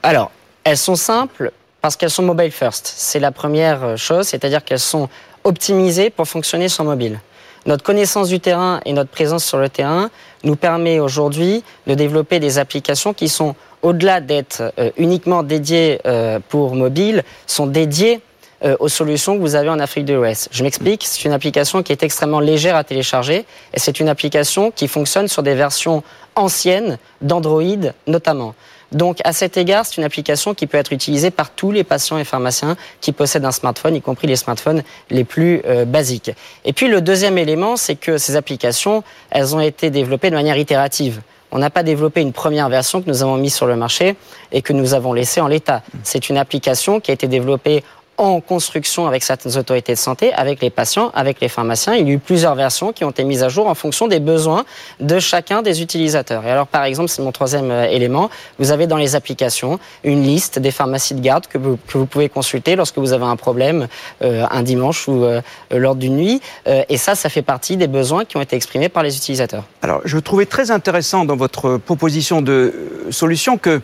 Alors, 0.01 0.31
elles 0.63 0.77
sont 0.77 0.95
simples 0.95 1.51
parce 1.81 1.95
qu'elles 1.95 2.09
sont 2.09 2.23
mobile 2.23 2.51
first. 2.51 2.93
C'est 2.95 3.19
la 3.19 3.31
première 3.31 3.97
chose, 3.97 4.27
c'est-à-dire 4.27 4.63
qu'elles 4.63 4.79
sont 4.79 5.09
optimisées 5.43 6.09
pour 6.09 6.27
fonctionner 6.27 6.69
sur 6.69 6.83
mobile. 6.83 7.19
Notre 7.65 7.83
connaissance 7.83 8.27
du 8.27 8.39
terrain 8.39 8.81
et 8.85 8.91
notre 8.91 9.09
présence 9.09 9.45
sur 9.45 9.57
le 9.57 9.69
terrain 9.69 10.09
nous 10.43 10.57
permet 10.57 10.99
aujourd'hui 10.99 11.63
de 11.87 11.93
développer 11.93 12.39
des 12.39 12.57
applications 12.57 13.13
qui 13.13 13.29
sont, 13.29 13.55
au-delà 13.81 14.19
d'être 14.19 14.73
euh, 14.79 14.91
uniquement 14.97 15.43
dédiées 15.43 16.01
euh, 16.05 16.39
pour 16.49 16.75
mobile, 16.75 17.23
sont 17.47 17.67
dédiées 17.67 18.19
euh, 18.63 18.75
aux 18.79 18.89
solutions 18.89 19.35
que 19.35 19.41
vous 19.41 19.55
avez 19.55 19.69
en 19.69 19.79
Afrique 19.79 20.05
de 20.05 20.13
l'Ouest. 20.13 20.49
Je 20.51 20.63
m'explique, 20.63 21.03
c'est 21.05 21.25
une 21.25 21.33
application 21.33 21.83
qui 21.83 21.91
est 21.91 22.03
extrêmement 22.03 22.39
légère 22.39 22.75
à 22.75 22.83
télécharger 22.83 23.45
et 23.73 23.79
c'est 23.79 23.99
une 23.99 24.09
application 24.09 24.71
qui 24.71 24.87
fonctionne 24.87 25.27
sur 25.27 25.43
des 25.43 25.53
versions 25.53 26.03
anciennes 26.35 26.97
d'Android 27.21 27.91
notamment. 28.07 28.55
Donc, 28.93 29.19
à 29.23 29.33
cet 29.33 29.57
égard, 29.57 29.85
c'est 29.85 29.97
une 29.97 30.03
application 30.03 30.53
qui 30.53 30.67
peut 30.67 30.77
être 30.77 30.93
utilisée 30.93 31.31
par 31.31 31.49
tous 31.49 31.71
les 31.71 31.83
patients 31.83 32.17
et 32.17 32.23
pharmaciens 32.23 32.77
qui 33.01 33.11
possèdent 33.11 33.45
un 33.45 33.51
smartphone, 33.51 33.95
y 33.95 34.01
compris 34.01 34.27
les 34.27 34.35
smartphones 34.35 34.83
les 35.09 35.23
plus 35.23 35.61
euh, 35.65 35.83
basiques. 35.83 36.31
Et 36.63 36.73
puis, 36.73 36.87
le 36.87 37.01
deuxième 37.01 37.37
élément, 37.39 37.75
c'est 37.75 37.95
que 37.95 38.19
ces 38.19 38.35
applications, 38.35 39.03
elles 39.31 39.55
ont 39.55 39.59
été 39.59 39.89
développées 39.89 40.29
de 40.29 40.35
manière 40.35 40.57
itérative. 40.57 41.21
On 41.51 41.59
n'a 41.59 41.69
pas 41.69 41.83
développé 41.83 42.21
une 42.21 42.33
première 42.33 42.69
version 42.69 43.01
que 43.01 43.07
nous 43.07 43.21
avons 43.21 43.37
mise 43.37 43.53
sur 43.53 43.67
le 43.67 43.75
marché 43.75 44.15
et 44.51 44.61
que 44.61 44.73
nous 44.73 44.93
avons 44.93 45.13
laissée 45.13 45.41
en 45.41 45.47
l'état. 45.47 45.83
C'est 46.03 46.29
une 46.29 46.37
application 46.37 46.99
qui 46.99 47.11
a 47.11 47.13
été 47.13 47.27
développée 47.27 47.83
en 48.17 48.41
construction 48.41 49.07
avec 49.07 49.23
certaines 49.23 49.57
autorités 49.57 49.93
de 49.93 49.97
santé, 49.97 50.33
avec 50.33 50.61
les 50.61 50.69
patients, 50.69 51.11
avec 51.15 51.41
les 51.41 51.47
pharmaciens. 51.47 51.95
Il 51.95 52.07
y 52.07 52.11
a 52.11 52.13
eu 52.13 52.19
plusieurs 52.19 52.55
versions 52.55 52.93
qui 52.93 53.03
ont 53.03 53.09
été 53.09 53.23
mises 53.23 53.43
à 53.43 53.49
jour 53.49 53.67
en 53.67 53.75
fonction 53.75 54.07
des 54.07 54.19
besoins 54.19 54.65
de 54.99 55.19
chacun 55.19 55.61
des 55.61 55.81
utilisateurs. 55.81 56.45
Et 56.45 56.51
alors, 56.51 56.67
par 56.67 56.83
exemple, 56.83 57.09
c'est 57.09 57.21
mon 57.21 57.31
troisième 57.31 57.71
euh, 57.71 57.85
élément, 57.85 58.29
vous 58.59 58.71
avez 58.71 58.87
dans 58.87 58.97
les 58.97 59.15
applications 59.15 59.79
une 60.03 60.23
liste 60.23 60.59
des 60.59 60.71
pharmacies 60.71 61.15
de 61.15 61.21
garde 61.21 61.47
que 61.47 61.57
vous, 61.57 61.77
pouvez 61.77 62.29
consulter 62.29 62.75
lorsque 62.75 62.97
vous 62.97 63.13
avez 63.13 63.25
un 63.25 63.35
problème 63.35 63.87
euh, 64.21 64.45
un 64.49 64.63
dimanche 64.63 65.07
ou 65.07 65.23
euh, 65.23 65.41
lors 65.71 65.95
d'une 65.95 66.17
nuit. 66.17 66.41
et 66.65 66.97
ça, 66.97 67.15
ça 67.15 67.29
fait 67.29 67.41
partie 67.41 67.77
des 67.77 67.87
besoins 67.87 68.25
qui 68.25 68.37
ont 68.37 68.41
été 68.41 68.55
exprimés 68.55 68.89
par 68.89 69.03
les 69.03 69.17
utilisateurs. 69.17 69.63
Alors, 69.81 70.01
je 70.05 70.17
trouvais 70.19 70.45
très 70.45 70.71
intéressant 70.71 71.25
dans 71.25 71.35
votre 71.35 71.77
proposition 71.77 72.41
de 72.41 72.73
solution 73.09 73.57
que 73.57 73.81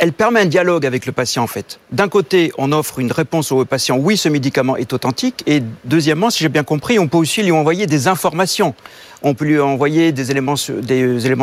elle 0.00 0.14
permet 0.14 0.40
un 0.40 0.46
dialogue 0.46 0.86
avec 0.86 1.04
le 1.04 1.12
patient 1.12 1.42
en 1.42 1.46
fait. 1.46 1.78
D'un 1.92 2.08
côté, 2.08 2.52
on 2.56 2.72
offre 2.72 3.00
une 3.00 3.12
réponse 3.12 3.52
au 3.52 3.66
patient, 3.66 3.98
oui, 3.98 4.16
ce 4.16 4.30
médicament 4.30 4.76
est 4.76 4.94
authentique, 4.94 5.42
et 5.46 5.62
deuxièmement, 5.84 6.30
si 6.30 6.38
j'ai 6.42 6.48
bien 6.48 6.64
compris, 6.64 6.98
on 6.98 7.06
peut 7.06 7.18
aussi 7.18 7.42
lui 7.42 7.52
envoyer 7.52 7.86
des 7.86 8.08
informations 8.08 8.74
on 9.22 9.34
peut 9.34 9.44
lui 9.44 9.60
envoyer 9.60 10.12
des 10.12 10.30
éléments, 10.30 10.54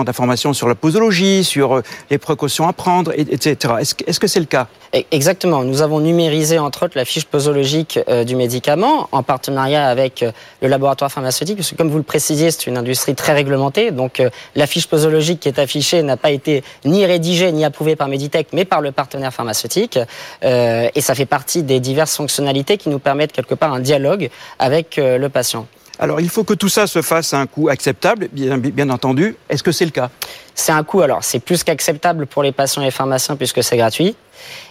d'information 0.04 0.54
sur 0.54 0.68
la 0.68 0.76
posologie, 0.76 1.44
sur 1.44 1.78
euh, 1.78 1.82
les 2.10 2.18
précautions 2.18 2.68
à 2.68 2.74
prendre, 2.74 3.12
etc. 3.18 3.76
Est-ce 3.80 4.20
que 4.20 4.28
c'est 4.28 4.40
le 4.40 4.46
cas? 4.46 4.68
E, 4.96 5.02
Exactement. 5.12 5.64
Nous 5.64 5.82
avons 5.82 6.00
numérisé 6.00 6.60
entre 6.60 6.86
autres 6.86 6.98
la 6.98 7.06
fiche 7.06 7.26
posologique 7.26 8.00
euh, 8.08 8.24
du 8.24 8.36
médicament 8.36 9.10
en 9.12 9.24
partenariat 9.24 9.88
avec 9.88 10.24
euh, 10.24 10.32
le 10.62 10.68
laboratoire 10.68 11.12
pharmaceutique, 11.12 11.58
parce 11.58 11.72
que 11.72 11.76
comme 11.76 11.90
vous 11.90 11.98
le 11.98 12.04
précisiez, 12.04 12.52
c'est 12.52 12.68
une 12.68 12.78
industrie 12.78 13.16
très 13.16 13.34
réglementée. 13.34 13.92
Donc 13.92 14.22
la 14.56 14.68
fiche 14.68 14.88
posologique 14.88 15.40
qui 15.42 15.48
est 15.48 15.60
affichée 15.60 16.02
n'a 16.04 16.18
pas 16.18 16.32
été 16.32 16.64
ni 16.86 17.06
rédigée 17.06 17.52
ni 17.52 17.66
approuvée 17.66 17.96
par 17.96 18.08
Meditech, 18.08 18.48
mais 18.54 18.66
par 18.66 18.82
le 18.82 18.92
partenaire 18.92 19.34
pharmaceutique. 19.34 20.00
et 20.42 21.02
ça 21.02 21.16
fait 21.16 21.26
partie 21.26 21.64
des 21.64 21.80
diverses 21.80 22.16
fonctionnalités 22.16 22.78
qui 22.78 22.90
nous 22.90 23.00
permettent 23.00 23.32
quelque 23.32 23.56
part 23.56 23.74
un 23.74 23.80
dialogue 23.80 24.30
avec 24.60 24.98
le 24.98 25.28
patient. 25.28 25.68
Alors, 26.00 26.22
il 26.22 26.30
faut 26.30 26.44
que 26.44 26.54
tout 26.54 26.70
ça 26.70 26.86
se 26.86 27.02
fasse 27.02 27.34
à 27.34 27.40
un 27.40 27.48
coût 27.48 27.70
acceptable, 27.70 28.28
bien, 28.32 28.90
entendu. 28.90 29.36
Est-ce 29.50 29.64
que 29.64 29.72
c'est 29.72 29.86
le 29.86 29.92
cas? 29.92 30.10
C'est 30.54 30.72
un 30.72 30.84
coût, 30.84 31.02
alors, 31.02 31.24
c'est 31.24 31.40
plus 31.40 31.64
qu'acceptable 31.64 32.28
pour 32.28 32.44
les 32.44 32.52
patients 32.52 32.84
et 32.84 32.86
les 32.86 32.92
pharmaciens 32.92 33.36
puisque 33.36 33.64
c'est 33.64 33.78
gratuit. 33.78 34.16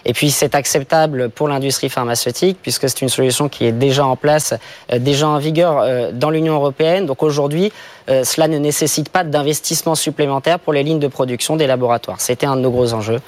Et 0.05 0.13
puis, 0.13 0.31
c'est 0.31 0.55
acceptable 0.55 1.29
pour 1.29 1.49
l'industrie 1.49 1.89
pharmaceutique 1.89 2.57
puisque 2.61 2.89
c'est 2.89 3.01
une 3.01 3.09
solution 3.09 3.49
qui 3.49 3.65
est 3.65 3.73
déjà 3.73 4.05
en 4.05 4.15
place, 4.15 4.53
euh, 4.91 4.99
déjà 4.99 5.27
en 5.27 5.37
vigueur 5.37 5.79
euh, 5.79 6.11
dans 6.13 6.29
l'Union 6.29 6.55
européenne. 6.55 7.05
Donc, 7.05 7.23
aujourd'hui, 7.23 7.73
euh, 8.09 8.23
cela 8.23 8.47
ne 8.47 8.57
nécessite 8.57 9.09
pas 9.09 9.25
d'investissement 9.25 9.95
supplémentaire 9.95 10.59
pour 10.59 10.71
les 10.71 10.83
lignes 10.83 10.99
de 10.99 11.07
production 11.07 11.57
des 11.57 11.67
laboratoires. 11.67 12.21
C'était 12.21 12.45
un 12.45 12.55
de 12.55 12.61
nos 12.61 12.71
gros 12.71 12.93
enjeux. 12.93 13.19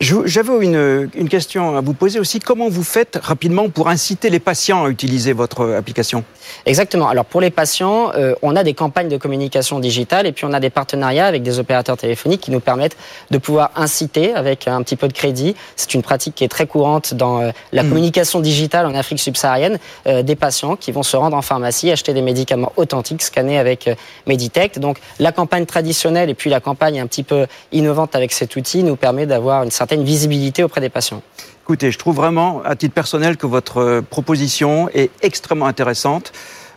J'avais 0.00 0.64
une, 0.64 1.10
une, 1.14 1.28
question 1.28 1.76
à 1.76 1.82
vous 1.82 1.92
poser 1.92 2.20
aussi. 2.20 2.40
Comment 2.40 2.70
vous 2.70 2.82
faites 2.82 3.18
rapidement 3.22 3.68
pour 3.68 3.88
inciter 3.88 4.30
les 4.30 4.38
patients 4.38 4.86
à 4.86 4.88
utiliser 4.88 5.34
votre 5.34 5.74
application? 5.74 6.24
Exactement. 6.64 7.06
Alors 7.06 7.26
pour 7.26 7.42
les 7.42 7.50
patients, 7.50 8.10
euh, 8.14 8.34
on 8.40 8.56
a 8.56 8.64
des 8.64 8.72
campagnes 8.72 9.10
de 9.10 9.18
communication 9.18 9.78
digitale 9.78 10.26
et 10.26 10.32
puis 10.32 10.46
on 10.46 10.54
a 10.54 10.60
des 10.60 10.70
partenariats 10.70 11.26
avec 11.26 11.42
des 11.42 11.58
opérateurs 11.58 11.98
téléphoniques 11.98 12.40
qui 12.40 12.50
nous 12.50 12.60
permettent 12.60 12.96
de 13.30 13.36
pouvoir 13.36 13.72
inciter 13.76 14.32
avec 14.32 14.68
un 14.68 14.82
petit 14.82 14.96
peu 14.96 15.06
de 15.06 15.12
crédit. 15.12 15.54
C'est 15.76 15.92
une 15.92 16.02
pratique 16.02 16.34
qui 16.34 16.44
est 16.44 16.48
très 16.48 16.66
courante 16.66 17.12
dans 17.12 17.42
euh, 17.42 17.50
la 17.72 17.82
hmm. 17.82 17.88
communication 17.90 18.40
digitale 18.40 18.86
en 18.86 18.94
Afrique 18.94 19.20
subsaharienne. 19.20 19.78
Euh, 20.06 20.22
des 20.22 20.34
patients 20.34 20.76
qui 20.76 20.92
vont 20.92 21.02
se 21.02 21.18
rendre 21.18 21.36
en 21.36 21.42
pharmacie, 21.42 21.90
acheter 21.90 22.14
des 22.14 22.22
médicaments 22.22 22.72
authentiques 22.76 23.20
scannés 23.20 23.58
avec 23.58 23.90
Meditech. 24.26 24.78
Donc 24.78 24.98
la 25.18 25.30
campagne 25.30 25.66
traditionnelle 25.66 26.30
et 26.30 26.34
puis 26.34 26.48
la 26.48 26.60
campagne 26.60 27.00
un 27.00 27.06
petit 27.06 27.22
peu 27.22 27.46
innovante 27.70 28.16
avec 28.16 28.32
cet 28.32 28.56
outil 28.56 28.82
nous 28.82 28.96
permet 28.96 29.26
d'avoir 29.26 29.62
une 29.62 29.70
certaine 29.70 29.89
une 29.94 30.04
visibilité 30.04 30.62
auprès 30.62 30.80
des 30.80 30.88
patients. 30.88 31.22
Écoutez, 31.62 31.90
je 31.90 31.98
trouve 31.98 32.16
vraiment, 32.16 32.62
à 32.64 32.74
titre 32.76 32.94
personnel, 32.94 33.36
que 33.36 33.46
votre 33.46 33.78
euh, 33.78 34.02
proposition 34.02 34.88
est 34.90 35.10
extrêmement 35.22 35.66
intéressante. 35.66 36.32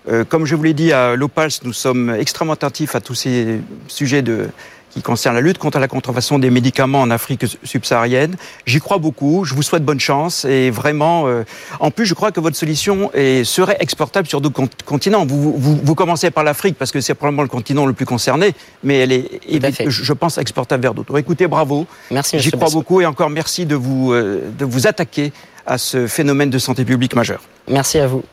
Euh, 0.07 0.25
comme 0.25 0.45
je 0.45 0.55
vous 0.55 0.63
l'ai 0.63 0.73
dit 0.73 0.91
à 0.91 1.15
l'OPALS, 1.15 1.61
nous 1.63 1.73
sommes 1.73 2.09
extrêmement 2.09 2.53
attentifs 2.53 2.95
à 2.95 3.01
tous 3.01 3.15
ces 3.15 3.61
sujets 3.87 4.21
de 4.21 4.49
qui 4.93 5.01
concerne 5.01 5.35
la 5.35 5.41
lutte 5.41 5.57
contre 5.57 5.79
la 5.79 5.87
contrefaçon 5.87 6.37
des 6.37 6.51
médicaments 6.51 7.01
en 7.01 7.09
Afrique 7.09 7.45
subsaharienne. 7.63 8.35
J'y 8.65 8.79
crois 8.79 8.99
beaucoup. 8.99 9.43
Je 9.43 9.55
vous 9.55 9.63
souhaite 9.63 9.83
bonne 9.83 9.99
chance 9.99 10.45
et 10.45 10.69
vraiment. 10.69 11.27
Euh, 11.27 11.43
en 11.79 11.89
plus, 11.89 12.05
je 12.05 12.13
crois 12.13 12.31
que 12.31 12.39
votre 12.39 12.55
solution 12.55 13.11
est, 13.13 13.43
serait 13.43 13.77
exportable 13.79 14.27
sur 14.27 14.39
d'autres 14.39 14.61
continents. 14.85 15.25
Vous, 15.25 15.53
vous, 15.57 15.79
vous, 15.83 15.95
commencez 15.95 16.29
par 16.29 16.43
l'Afrique 16.43 16.77
parce 16.77 16.91
que 16.91 17.01
c'est 17.01 17.15
probablement 17.15 17.41
le 17.41 17.49
continent 17.49 17.85
le 17.85 17.93
plus 17.93 18.05
concerné, 18.05 18.53
mais 18.83 18.99
elle 18.99 19.11
est, 19.11 19.41
je 19.87 20.13
pense, 20.13 20.37
exportable 20.37 20.83
vers 20.83 20.93
d'autres. 20.93 21.17
Écoutez, 21.17 21.47
bravo. 21.47 21.87
Merci. 22.11 22.39
J'y 22.39 22.51
crois 22.51 22.69
beaucoup 22.69 23.01
et 23.01 23.05
encore 23.05 23.29
merci 23.29 23.65
de 23.65 23.75
vous 23.75 24.13
euh, 24.13 24.51
de 24.57 24.65
vous 24.65 24.87
attaquer 24.87 25.33
à 25.65 25.77
ce 25.77 26.07
phénomène 26.07 26.49
de 26.49 26.59
santé 26.59 26.85
publique 26.85 27.15
majeur. 27.15 27.41
Merci 27.67 27.99
à 27.99 28.07
vous. 28.07 28.23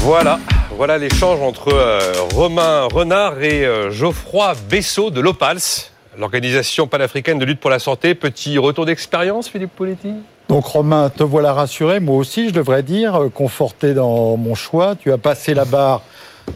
Voilà. 0.00 0.38
Voilà 0.78 0.96
l'échange 0.96 1.40
entre 1.40 1.74
euh, 1.74 1.98
Romain 2.36 2.84
Renard 2.84 3.42
et 3.42 3.66
euh, 3.66 3.90
Geoffroy 3.90 4.54
Bessot 4.70 5.10
de 5.10 5.20
l'OPALS, 5.20 5.90
l'organisation 6.16 6.86
panafricaine 6.86 7.40
de 7.40 7.44
lutte 7.44 7.58
pour 7.58 7.70
la 7.70 7.80
santé. 7.80 8.14
Petit 8.14 8.58
retour 8.58 8.86
d'expérience, 8.86 9.48
Philippe 9.48 9.74
Poletti? 9.74 10.12
Donc 10.48 10.66
Romain, 10.66 11.10
te 11.10 11.24
voilà 11.24 11.52
rassuré, 11.52 11.98
moi 11.98 12.14
aussi 12.14 12.50
je 12.50 12.54
devrais 12.54 12.84
dire, 12.84 13.16
euh, 13.16 13.28
conforté 13.28 13.92
dans 13.92 14.36
mon 14.36 14.54
choix. 14.54 14.94
Tu 14.94 15.10
as 15.10 15.18
passé 15.18 15.52
la 15.52 15.64
barre 15.64 16.02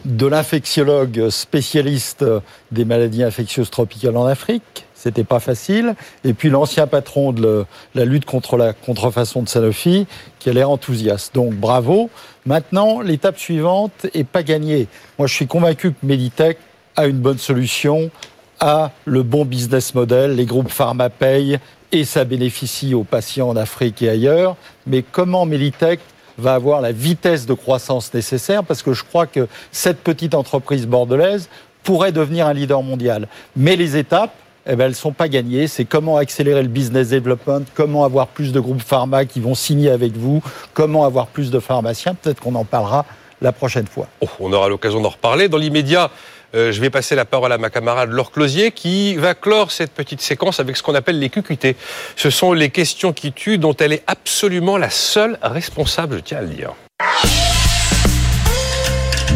de 0.05 0.25
l'infectiologue 0.25 1.29
spécialiste 1.29 2.23
des 2.71 2.85
maladies 2.85 3.23
infectieuses 3.23 3.71
tropicales 3.71 4.15
en 4.15 4.25
Afrique. 4.25 4.85
C'était 4.95 5.25
pas 5.25 5.41
facile. 5.41 5.95
Et 6.23 6.31
puis 6.31 6.49
l'ancien 6.49 6.87
patron 6.87 7.33
de 7.33 7.65
la 7.93 8.05
lutte 8.05 8.23
contre 8.23 8.55
la 8.55 8.71
contrefaçon 8.71 9.43
de 9.43 9.49
Sanofi, 9.49 10.07
qui 10.39 10.49
a 10.49 10.53
l'air 10.53 10.69
enthousiaste. 10.69 11.35
Donc 11.35 11.53
bravo. 11.53 12.09
Maintenant, 12.45 12.99
l'étape 12.99 13.39
suivante 13.39 14.05
est 14.13 14.25
pas 14.25 14.43
gagnée. 14.43 14.87
Moi, 15.17 15.27
je 15.27 15.33
suis 15.33 15.47
convaincu 15.47 15.91
que 15.91 16.05
Meditech 16.05 16.57
a 16.95 17.05
une 17.05 17.19
bonne 17.19 17.37
solution, 17.37 18.11
a 18.59 18.91
le 19.05 19.23
bon 19.23 19.45
business 19.45 19.95
model. 19.95 20.35
Les 20.35 20.45
groupes 20.45 20.69
pharma 20.69 21.09
payent 21.09 21.59
et 21.93 22.03
ça 22.03 22.25
bénéficie 22.25 22.93
aux 22.93 23.03
patients 23.03 23.49
en 23.49 23.55
Afrique 23.55 24.01
et 24.01 24.09
ailleurs. 24.09 24.57
Mais 24.87 25.03
comment 25.03 25.45
Meditech 25.45 26.01
va 26.37 26.55
avoir 26.55 26.81
la 26.81 26.91
vitesse 26.91 27.45
de 27.45 27.53
croissance 27.53 28.13
nécessaire? 28.13 28.63
Parce 28.63 28.83
que 28.83 28.93
je 28.93 29.03
crois 29.03 29.27
que 29.27 29.47
cette 29.71 29.99
petite 29.99 30.35
entreprise 30.35 30.85
bordelaise 30.85 31.47
pourrait 31.83 32.11
devenir 32.11 32.47
un 32.47 32.53
leader 32.53 32.81
mondial. 32.81 33.27
Mais 33.55 33.75
les 33.75 33.95
étapes, 33.95 34.33
eh 34.65 34.75
ben, 34.75 34.85
elles 34.85 34.91
ne 34.91 34.95
sont 34.95 35.11
pas 35.11 35.27
gagnées. 35.27 35.67
C'est 35.67 35.85
comment 35.85 36.17
accélérer 36.17 36.61
le 36.61 36.69
business 36.69 37.09
development, 37.09 37.65
comment 37.73 38.05
avoir 38.05 38.27
plus 38.27 38.51
de 38.51 38.59
groupes 38.59 38.81
pharma 38.81 39.25
qui 39.25 39.39
vont 39.39 39.55
signer 39.55 39.89
avec 39.89 40.15
vous, 40.15 40.41
comment 40.73 41.05
avoir 41.05 41.27
plus 41.27 41.51
de 41.51 41.59
pharmaciens. 41.59 42.15
Peut-être 42.15 42.39
qu'on 42.39 42.55
en 42.55 42.65
parlera 42.65 43.05
la 43.41 43.51
prochaine 43.51 43.87
fois. 43.87 44.07
Oh, 44.21 44.27
on 44.39 44.53
aura 44.53 44.69
l'occasion 44.69 45.01
d'en 45.01 45.09
reparler. 45.09 45.49
Dans 45.49 45.57
l'immédiat, 45.57 46.09
euh, 46.55 46.71
je 46.71 46.79
vais 46.79 46.89
passer 46.89 47.15
la 47.15 47.25
parole 47.25 47.51
à 47.51 47.57
ma 47.57 47.69
camarade 47.69 48.11
Laure 48.11 48.31
Closier 48.31 48.71
qui 48.71 49.15
va 49.15 49.33
clore 49.33 49.71
cette 49.71 49.91
petite 49.91 50.21
séquence 50.21 50.59
avec 50.59 50.77
ce 50.77 50.83
qu'on 50.83 50.95
appelle 50.95 51.19
les 51.19 51.29
QQT. 51.29 51.75
Ce 52.15 52.29
sont 52.29 52.53
les 52.53 52.69
questions 52.69 53.11
qui 53.11 53.33
tuent 53.33 53.57
dont 53.57 53.75
elle 53.75 53.91
est 53.91 54.03
absolument 54.07 54.77
la 54.77 54.89
seule 54.89 55.37
responsable, 55.41 56.17
je 56.17 56.21
tiens 56.21 56.37
à 56.37 56.41
le 56.41 56.47
dire. 56.49 56.73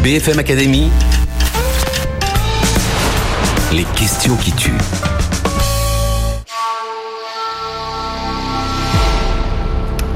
BFM 0.02 0.38
Academy, 0.38 0.88
les 3.72 3.84
questions 3.96 4.36
qui 4.36 4.52
tuent. 4.52 5.07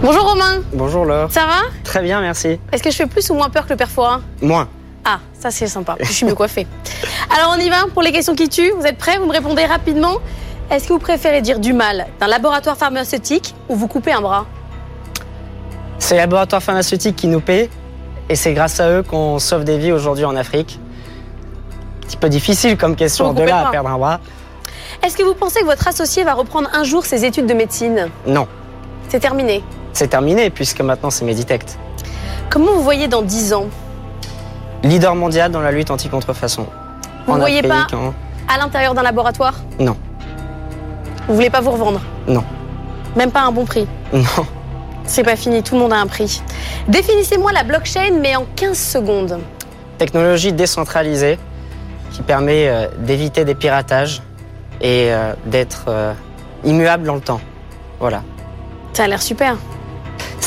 Bonjour 0.02 0.28
Romain, 0.28 0.62
Bonjour 0.72 1.04
Laure. 1.04 1.30
ça 1.30 1.46
va? 1.46 1.60
Très 1.84 2.02
bien, 2.02 2.20
merci. 2.20 2.58
Est-ce 2.72 2.82
que 2.82 2.90
je 2.90 2.96
fais 2.96 3.06
plus 3.06 3.30
ou 3.30 3.34
moins 3.34 3.48
peur 3.50 3.64
que 3.64 3.70
le 3.70 3.76
père 3.76 3.88
Forain? 3.90 4.20
Moins. 4.40 4.68
Ah, 5.04 5.18
ça 5.38 5.50
c'est 5.50 5.66
sympa, 5.68 5.96
je 6.00 6.10
suis 6.12 6.26
mieux 6.26 6.34
coiffée. 6.34 6.66
Alors 7.36 7.54
on 7.56 7.60
y 7.60 7.68
va 7.70 7.86
pour 7.92 8.02
les 8.02 8.12
questions 8.12 8.34
qui 8.34 8.48
tuent, 8.48 8.72
vous 8.78 8.84
êtes 8.86 8.98
prêts? 8.98 9.18
Vous 9.18 9.26
me 9.26 9.32
répondez 9.32 9.64
rapidement. 9.64 10.16
Est-ce 10.70 10.88
que 10.88 10.92
vous 10.92 10.98
préférez 10.98 11.40
dire 11.42 11.58
du 11.60 11.72
mal 11.72 12.06
d'un 12.18 12.26
laboratoire 12.26 12.76
pharmaceutique 12.76 13.54
ou 13.68 13.76
vous 13.76 13.88
couper 13.88 14.12
un 14.12 14.20
bras? 14.20 14.46
C'est 15.98 16.14
les 16.14 16.20
laboratoires 16.20 16.62
pharmaceutiques 16.62 17.16
qui 17.16 17.28
nous 17.28 17.40
paient 17.40 17.68
et 18.28 18.34
c'est 18.36 18.54
grâce 18.54 18.80
à 18.80 18.90
eux 18.90 19.02
qu'on 19.02 19.38
sauve 19.38 19.64
des 19.64 19.78
vies 19.78 19.92
aujourd'hui 19.92 20.24
en 20.24 20.34
Afrique. 20.34 20.80
Un 22.02 22.06
petit 22.06 22.16
peu 22.16 22.28
difficile 22.28 22.76
comme 22.76 22.96
question, 22.96 23.32
de 23.32 23.42
là 23.42 23.68
à 23.68 23.70
perdre 23.70 23.90
un 23.90 23.98
bras. 23.98 24.20
Est-ce 25.04 25.16
que 25.16 25.22
vous 25.22 25.34
pensez 25.34 25.60
que 25.60 25.66
votre 25.66 25.86
associé 25.88 26.24
va 26.24 26.34
reprendre 26.34 26.68
un 26.72 26.84
jour 26.84 27.04
ses 27.06 27.24
études 27.24 27.46
de 27.46 27.54
médecine? 27.54 28.08
Non, 28.26 28.46
C'est 29.08 29.20
terminé. 29.20 29.62
C'est 29.92 30.08
terminé 30.08 30.50
puisque 30.50 30.80
maintenant 30.80 31.10
c'est 31.10 31.24
Meditect. 31.24 31.78
Comment 32.50 32.72
vous 32.72 32.82
voyez 32.82 33.08
dans 33.08 33.22
10 33.22 33.52
ans? 33.54 33.66
Leader 34.82 35.14
mondial 35.14 35.50
dans 35.52 35.60
la 35.60 35.70
lutte 35.72 35.90
anti-contrefaçon. 35.90 36.66
Vous 37.26 37.34
ne 37.34 37.38
voyez 37.38 37.58
Afrique, 37.64 37.90
pas 37.90 37.96
en- 37.96 38.14
à 38.52 38.58
l'intérieur 38.58 38.94
d'un 38.94 39.02
laboratoire? 39.02 39.54
Non, 39.78 39.96
Vous 41.28 41.34
voulez 41.34 41.50
pas 41.50 41.60
vous 41.60 41.70
revendre? 41.70 42.00
Non, 42.26 42.42
Même 43.16 43.30
pas 43.30 43.42
un 43.42 43.52
bon 43.52 43.64
prix? 43.64 43.86
Non. 44.12 44.22
C'est 45.04 45.22
pas 45.22 45.36
fini, 45.36 45.62
tout 45.62 45.74
le 45.74 45.80
monde 45.80 45.92
a 45.92 45.96
un 45.96 46.06
prix. 46.06 46.42
Définissez-moi 46.88 47.52
la 47.52 47.62
blockchain 47.64 48.18
mais 48.20 48.34
en 48.36 48.44
15 48.56 48.78
secondes. 48.78 49.38
Technologie 49.98 50.52
décentralisée 50.52 51.38
qui 52.10 52.22
permet 52.22 52.68
euh, 52.68 52.88
d'éviter 52.98 53.44
des 53.44 53.54
piratages 53.54 54.20
et 54.80 55.12
euh, 55.12 55.32
d'être 55.46 55.84
euh, 55.88 56.12
immuable 56.64 57.04
dans 57.04 57.14
le 57.14 57.20
temps. 57.20 57.40
Voilà. 58.00 58.22
Ça 58.92 59.04
a 59.04 59.06
l'air 59.08 59.22
super. 59.22 59.56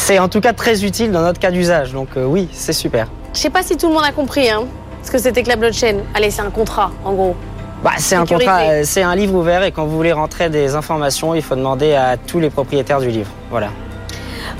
C'est 0.07 0.19
en 0.19 0.29
tout 0.29 0.39
cas 0.39 0.53
très 0.53 0.85
utile 0.85 1.11
dans 1.11 1.23
notre 1.23 1.39
cas 1.39 1.49
d'usage, 1.49 1.91
donc 1.91 2.09
euh, 2.15 2.25
oui, 2.25 2.47
c'est 2.51 2.73
super. 2.73 3.07
Je 3.33 3.39
sais 3.39 3.49
pas 3.49 3.63
si 3.63 3.75
tout 3.75 3.87
le 3.87 3.93
monde 3.95 4.03
a 4.03 4.11
compris 4.11 4.47
hein, 4.51 4.65
ce 5.01 5.09
que 5.09 5.17
c'était 5.17 5.41
que 5.41 5.49
la 5.49 5.55
blockchain. 5.55 5.95
Allez, 6.13 6.29
c'est 6.29 6.43
un 6.43 6.51
contrat 6.51 6.91
en 7.03 7.13
gros. 7.13 7.35
Bah, 7.83 7.93
c'est 7.97 8.13
un 8.13 8.23
contrat, 8.23 8.59
euh, 8.59 8.81
c'est 8.85 9.01
un 9.01 9.15
livre 9.15 9.33
ouvert 9.33 9.63
et 9.63 9.71
quand 9.71 9.83
vous 9.85 9.95
voulez 9.95 10.11
rentrer 10.11 10.51
des 10.51 10.75
informations, 10.75 11.33
il 11.33 11.41
faut 11.41 11.55
demander 11.55 11.95
à 11.95 12.17
tous 12.17 12.39
les 12.39 12.51
propriétaires 12.51 12.99
du 12.99 13.09
livre. 13.09 13.31
Voilà. 13.49 13.69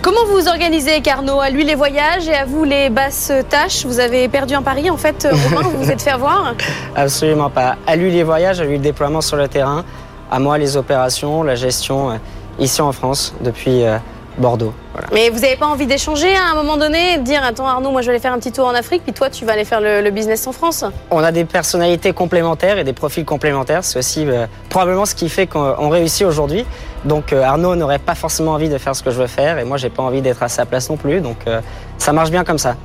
Comment 0.02 0.26
vous 0.26 0.42
vous 0.42 0.48
organisez, 0.48 1.02
Carnot? 1.02 1.40
À 1.40 1.52
lui 1.52 1.64
les 1.64 1.76
voyages 1.76 2.28
et 2.28 2.34
à 2.34 2.46
vous 2.46 2.64
les 2.64 2.90
basses 2.90 3.32
tâches? 3.48 3.86
Vous 3.86 4.00
avez 4.00 4.28
perdu 4.28 4.56
un 4.56 4.64
pari 4.64 4.90
en 4.90 4.98
fait, 4.98 5.28
Romain, 5.32 5.62
vous 5.62 5.84
vous 5.84 5.92
êtes 5.92 6.02
fait 6.02 6.10
avoir? 6.10 6.56
Absolument 6.96 7.52
pas. 7.52 7.76
À 7.86 7.96
lui 7.96 8.10
les 8.10 8.24
voyages, 8.24 8.62
à 8.62 8.64
lui 8.64 8.78
le 8.78 8.84
déploiement 8.84 9.22
sur 9.22 9.38
le 9.38 9.48
terrain, 9.48 9.86
à 10.32 10.40
moi 10.40 10.58
les 10.58 10.76
opérations, 10.76 11.44
la 11.44 11.54
gestion 11.54 12.10
euh, 12.10 12.16
ici 12.58 12.82
en 12.82 12.92
France 12.92 13.36
depuis 13.42 13.84
euh, 13.84 14.00
Bordeaux. 14.38 14.74
Voilà. 14.94 15.08
Mais 15.14 15.30
vous 15.30 15.40
n'avez 15.40 15.56
pas 15.56 15.68
envie 15.68 15.86
d'échanger 15.86 16.36
à 16.36 16.52
un 16.52 16.56
moment 16.56 16.78
donné, 16.78 17.18
de 17.18 17.24
dire 17.24 17.44
Attends 17.44 17.68
Arnaud, 17.68 17.92
moi 17.92 18.02
je 18.02 18.08
vais 18.08 18.14
aller 18.14 18.22
faire 18.22 18.34
un 18.34 18.40
petit 18.40 18.52
tour 18.52 18.68
en 18.68 18.74
Afrique, 18.74 19.04
puis 19.04 19.14
toi 19.14 19.30
tu 19.30 19.46
vas 19.46 19.54
aller 19.54 19.66
faire 19.66 19.82
le, 19.82 20.02
le 20.02 20.12
business 20.12 20.46
en 20.48 20.52
France? 20.52 20.84
On 21.12 21.24
a 21.24 21.32
des 21.32 21.46
personnalités 21.46 22.14
complémentaires 22.14 22.78
et 22.78 22.84
des 22.84 22.94
profils 22.94 23.26
complémentaires. 23.26 23.84
C'est 23.84 24.00
aussi 24.00 24.28
euh, 24.28 24.46
probablement 24.70 25.06
ce 25.06 25.16
qui 25.16 25.30
fait 25.30 25.48
qu'on 25.48 25.76
on 25.78 25.90
réussit 25.90 26.26
aujourd'hui. 26.26 26.66
Donc 27.06 27.34
euh, 27.34 27.44
Arnaud 27.44 27.76
n'aurait 27.76 28.00
pas 28.00 28.16
forcément 28.16 28.52
envie 28.52 28.70
de 28.70 28.78
faire 28.78 28.96
ce 28.96 29.04
que 29.04 29.12
je 29.12 29.22
veux 29.22 29.28
faire 29.28 29.58
et 29.60 29.64
moi 29.64 29.78
j'ai 29.78 29.90
pas 29.90 30.04
envie 30.04 30.22
d'être 30.22 30.44
à 30.44 30.50
sa 30.50 30.66
place 30.66 30.90
non 30.90 30.98
plus. 30.98 31.22
Donc 31.22 31.38
euh, 31.48 31.62
ça 31.98 32.12
marche 32.12 32.30
bien 32.30 32.44
comme 32.44 32.60
ça. 32.60 32.76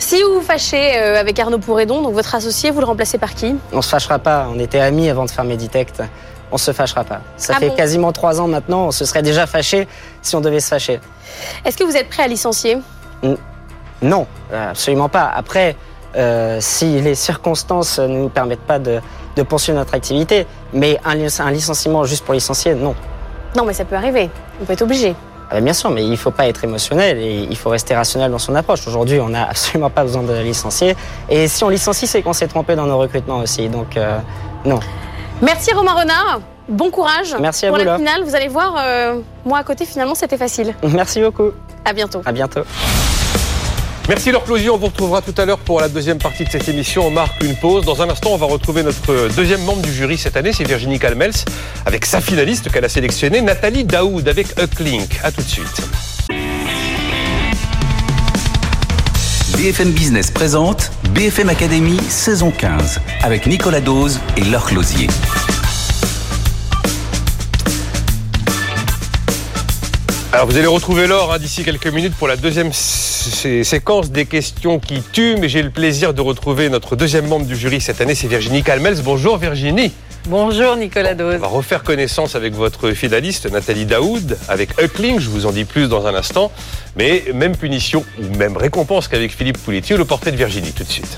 Si 0.00 0.22
vous 0.22 0.34
vous 0.34 0.42
fâchez 0.42 0.96
avec 0.96 1.36
Arnaud 1.40 1.58
Pouredon, 1.58 2.02
donc 2.02 2.14
votre 2.14 2.32
associé, 2.32 2.70
vous 2.70 2.78
le 2.78 2.86
remplacez 2.86 3.18
par 3.18 3.34
qui? 3.34 3.56
On 3.72 3.82
se 3.82 3.88
fâchera 3.88 4.20
pas. 4.20 4.46
On 4.48 4.58
était 4.60 4.78
amis 4.78 5.10
avant 5.10 5.24
de 5.24 5.30
faire 5.30 5.42
Meditect. 5.42 6.02
On 6.50 6.58
se 6.58 6.72
fâchera 6.72 7.04
pas. 7.04 7.20
Ça 7.36 7.54
Ah 7.56 7.60
fait 7.60 7.68
bon 7.68 7.74
quasiment 7.76 8.12
trois 8.12 8.40
ans 8.40 8.48
maintenant. 8.48 8.86
On 8.86 8.90
se 8.90 9.04
serait 9.04 9.22
déjà 9.22 9.46
fâché 9.46 9.86
si 10.22 10.34
on 10.36 10.40
devait 10.40 10.60
se 10.60 10.68
fâcher. 10.68 11.00
Est-ce 11.64 11.76
que 11.76 11.84
vous 11.84 11.96
êtes 11.96 12.08
prêt 12.08 12.22
à 12.22 12.28
licencier? 12.28 12.78
Non, 14.00 14.26
absolument 14.52 15.08
pas. 15.08 15.30
Après, 15.34 15.76
euh, 16.16 16.58
si 16.60 17.00
les 17.00 17.14
circonstances 17.14 17.98
ne 17.98 18.06
nous 18.06 18.28
permettent 18.28 18.60
pas 18.60 18.78
de, 18.78 19.00
de 19.36 19.42
poursuivre 19.42 19.78
notre 19.78 19.94
activité, 19.94 20.46
mais 20.72 20.98
un 21.04 21.50
licenciement 21.50 22.04
juste 22.04 22.24
pour 22.24 22.34
licencier, 22.34 22.74
non. 22.74 22.94
Non, 23.56 23.64
mais 23.64 23.72
ça 23.72 23.84
peut 23.84 23.96
arriver. 23.96 24.30
On 24.60 24.64
peut 24.64 24.72
être 24.72 24.82
obligé. 24.82 25.14
Ah 25.50 25.54
ben, 25.54 25.64
bien 25.64 25.72
sûr, 25.72 25.90
mais 25.90 26.04
il 26.04 26.10
ne 26.10 26.16
faut 26.16 26.30
pas 26.30 26.46
être 26.46 26.62
émotionnel 26.64 27.16
et 27.18 27.46
il 27.48 27.56
faut 27.56 27.70
rester 27.70 27.94
rationnel 27.94 28.30
dans 28.30 28.38
son 28.38 28.54
approche. 28.54 28.86
Aujourd'hui, 28.86 29.18
on 29.20 29.30
n'a 29.30 29.44
absolument 29.50 29.90
pas 29.90 30.02
besoin 30.02 30.22
de 30.22 30.34
licencier. 30.34 30.94
Et 31.28 31.48
si 31.48 31.64
on 31.64 31.68
licencie, 31.70 32.06
c'est 32.06 32.22
qu'on 32.22 32.34
s'est 32.34 32.48
trompé 32.48 32.76
dans 32.76 32.86
nos 32.86 32.98
recrutements 32.98 33.38
aussi. 33.38 33.68
Donc, 33.68 33.96
euh, 33.96 34.18
non. 34.64 34.78
Merci 35.40 35.72
Romain 35.72 35.92
Renard. 35.92 36.40
Bon 36.68 36.90
courage 36.90 37.34
Merci 37.40 37.66
à 37.66 37.68
pour 37.70 37.78
vous, 37.78 37.84
la 37.84 37.96
finale. 37.96 38.24
Vous 38.24 38.34
allez 38.34 38.48
voir, 38.48 38.76
euh, 38.78 39.20
moi 39.44 39.58
à 39.58 39.64
côté, 39.64 39.86
finalement, 39.86 40.14
c'était 40.14 40.36
facile. 40.36 40.74
Merci 40.82 41.20
beaucoup. 41.20 41.50
À 41.84 41.92
bientôt. 41.92 42.20
À 42.24 42.32
bientôt. 42.32 42.60
Merci 44.08 44.32
Laure 44.32 44.44
Closier, 44.44 44.70
on 44.70 44.78
vous 44.78 44.86
retrouvera 44.86 45.20
tout 45.20 45.34
à 45.36 45.44
l'heure 45.44 45.58
pour 45.58 45.82
la 45.82 45.88
deuxième 45.88 46.16
partie 46.16 46.44
de 46.44 46.50
cette 46.50 46.66
émission. 46.68 47.06
On 47.06 47.10
marque 47.10 47.42
une 47.42 47.54
pause. 47.54 47.84
Dans 47.84 48.00
un 48.00 48.08
instant, 48.08 48.30
on 48.32 48.36
va 48.38 48.46
retrouver 48.46 48.82
notre 48.82 49.28
deuxième 49.36 49.62
membre 49.64 49.82
du 49.82 49.92
jury 49.92 50.16
cette 50.16 50.36
année, 50.36 50.52
c'est 50.54 50.64
Virginie 50.64 50.98
Calmels, 50.98 51.32
avec 51.84 52.06
sa 52.06 52.22
finaliste 52.22 52.72
qu'elle 52.72 52.86
a 52.86 52.88
sélectionnée, 52.88 53.42
Nathalie 53.42 53.84
Daoud, 53.84 54.26
avec 54.26 54.58
Uplink. 54.58 55.20
A 55.22 55.30
tout 55.30 55.42
de 55.42 55.48
suite. 55.48 55.82
BFM 59.58 59.90
Business 59.90 60.30
présente 60.30 60.92
BFM 61.14 61.48
Academy 61.48 61.98
saison 62.08 62.52
15 62.52 63.00
avec 63.24 63.48
Nicolas 63.48 63.80
Dose 63.80 64.20
et 64.36 64.44
Laure 64.44 64.64
Closier. 64.66 65.08
Alors 70.32 70.46
vous 70.46 70.56
allez 70.58 70.66
retrouver 70.66 71.06
Laure 71.06 71.32
hein, 71.32 71.38
d'ici 71.38 71.64
quelques 71.64 71.86
minutes 71.86 72.14
pour 72.14 72.28
la 72.28 72.36
deuxième 72.36 72.70
sé- 72.72 73.64
séquence 73.64 74.10
des 74.10 74.26
questions 74.26 74.78
qui 74.78 75.00
tuent, 75.00 75.36
mais 75.38 75.48
j'ai 75.48 75.62
le 75.62 75.70
plaisir 75.70 76.12
de 76.12 76.20
retrouver 76.20 76.68
notre 76.68 76.96
deuxième 76.96 77.26
membre 77.26 77.46
du 77.46 77.56
jury 77.56 77.80
cette 77.80 78.00
année, 78.02 78.14
c'est 78.14 78.26
Virginie 78.28 78.62
Calmels. 78.62 79.00
Bonjour 79.02 79.38
Virginie. 79.38 79.90
Bonjour 80.26 80.76
Nicolas 80.76 81.12
On 81.14 81.16
Dose. 81.16 81.36
va 81.40 81.46
refaire 81.46 81.82
connaissance 81.82 82.34
avec 82.34 82.52
votre 82.54 82.90
finaliste 82.90 83.50
Nathalie 83.50 83.86
Daoud, 83.86 84.36
avec 84.48 84.78
Huckling, 84.78 85.18
je 85.18 85.30
vous 85.30 85.46
en 85.46 85.52
dis 85.52 85.64
plus 85.64 85.88
dans 85.88 86.06
un 86.06 86.14
instant. 86.14 86.52
Mais 86.96 87.24
même 87.34 87.56
punition 87.56 88.04
ou 88.20 88.36
même 88.36 88.56
récompense 88.58 89.08
qu'avec 89.08 89.32
Philippe 89.34 89.56
Pouletti, 89.58 89.94
le 89.94 90.04
portrait 90.04 90.30
de 90.32 90.36
Virginie 90.36 90.72
tout 90.72 90.84
de 90.84 90.90
suite. 90.90 91.16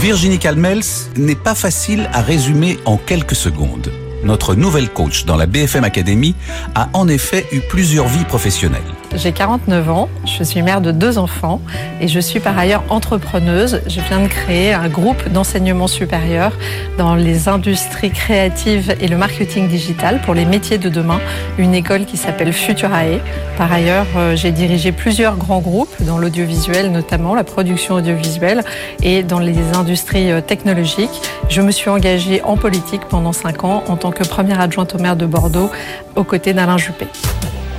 Virginie 0.00 0.38
Calmels 0.38 0.82
n'est 1.16 1.34
pas 1.34 1.54
facile 1.54 2.10
à 2.12 2.20
résumer 2.20 2.78
en 2.84 2.98
quelques 2.98 3.36
secondes. 3.36 3.90
Notre 4.24 4.54
nouvelle 4.54 4.88
coach 4.88 5.26
dans 5.26 5.36
la 5.36 5.46
BFM 5.46 5.84
Academy 5.84 6.34
a 6.74 6.88
en 6.94 7.08
effet 7.08 7.46
eu 7.52 7.60
plusieurs 7.60 8.08
vies 8.08 8.24
professionnelles. 8.24 8.82
J'ai 9.16 9.30
49 9.30 9.90
ans, 9.90 10.08
je 10.24 10.42
suis 10.42 10.60
mère 10.62 10.80
de 10.80 10.90
deux 10.90 11.18
enfants 11.18 11.60
et 12.00 12.08
je 12.08 12.18
suis 12.18 12.40
par 12.40 12.58
ailleurs 12.58 12.82
entrepreneuse. 12.88 13.80
Je 13.86 14.00
viens 14.00 14.20
de 14.20 14.26
créer 14.26 14.72
un 14.72 14.88
groupe 14.88 15.28
d'enseignement 15.28 15.86
supérieur 15.86 16.50
dans 16.98 17.14
les 17.14 17.48
industries 17.48 18.10
créatives 18.10 18.96
et 19.00 19.06
le 19.06 19.16
marketing 19.16 19.68
digital 19.68 20.20
pour 20.22 20.34
les 20.34 20.44
métiers 20.44 20.78
de 20.78 20.88
demain, 20.88 21.20
une 21.58 21.74
école 21.74 22.06
qui 22.06 22.16
s'appelle 22.16 22.52
Futurae. 22.52 23.20
Par 23.56 23.72
ailleurs, 23.72 24.06
euh, 24.16 24.34
j'ai 24.34 24.50
dirigé 24.50 24.90
plusieurs 24.90 25.36
grands 25.36 25.60
groupes 25.60 25.94
dans 26.00 26.18
l'audiovisuel 26.18 26.90
notamment, 26.90 27.36
la 27.36 27.44
production 27.44 27.94
audiovisuelle 27.94 28.62
et 29.00 29.22
dans 29.22 29.38
les 29.38 29.76
industries 29.76 30.32
euh, 30.32 30.40
technologiques. 30.40 31.22
Je 31.48 31.62
me 31.62 31.70
suis 31.70 31.88
engagée 31.88 32.42
en 32.42 32.56
politique 32.56 33.02
pendant 33.08 33.32
cinq 33.32 33.62
ans 33.62 33.84
en 33.86 33.96
tant 33.96 34.10
que 34.10 34.24
première 34.24 34.60
adjointe 34.60 34.92
au 34.96 34.98
maire 34.98 35.16
de 35.16 35.26
Bordeaux 35.26 35.70
aux 36.16 36.24
côtés 36.24 36.52
d'Alain 36.52 36.78
Juppé. 36.78 37.06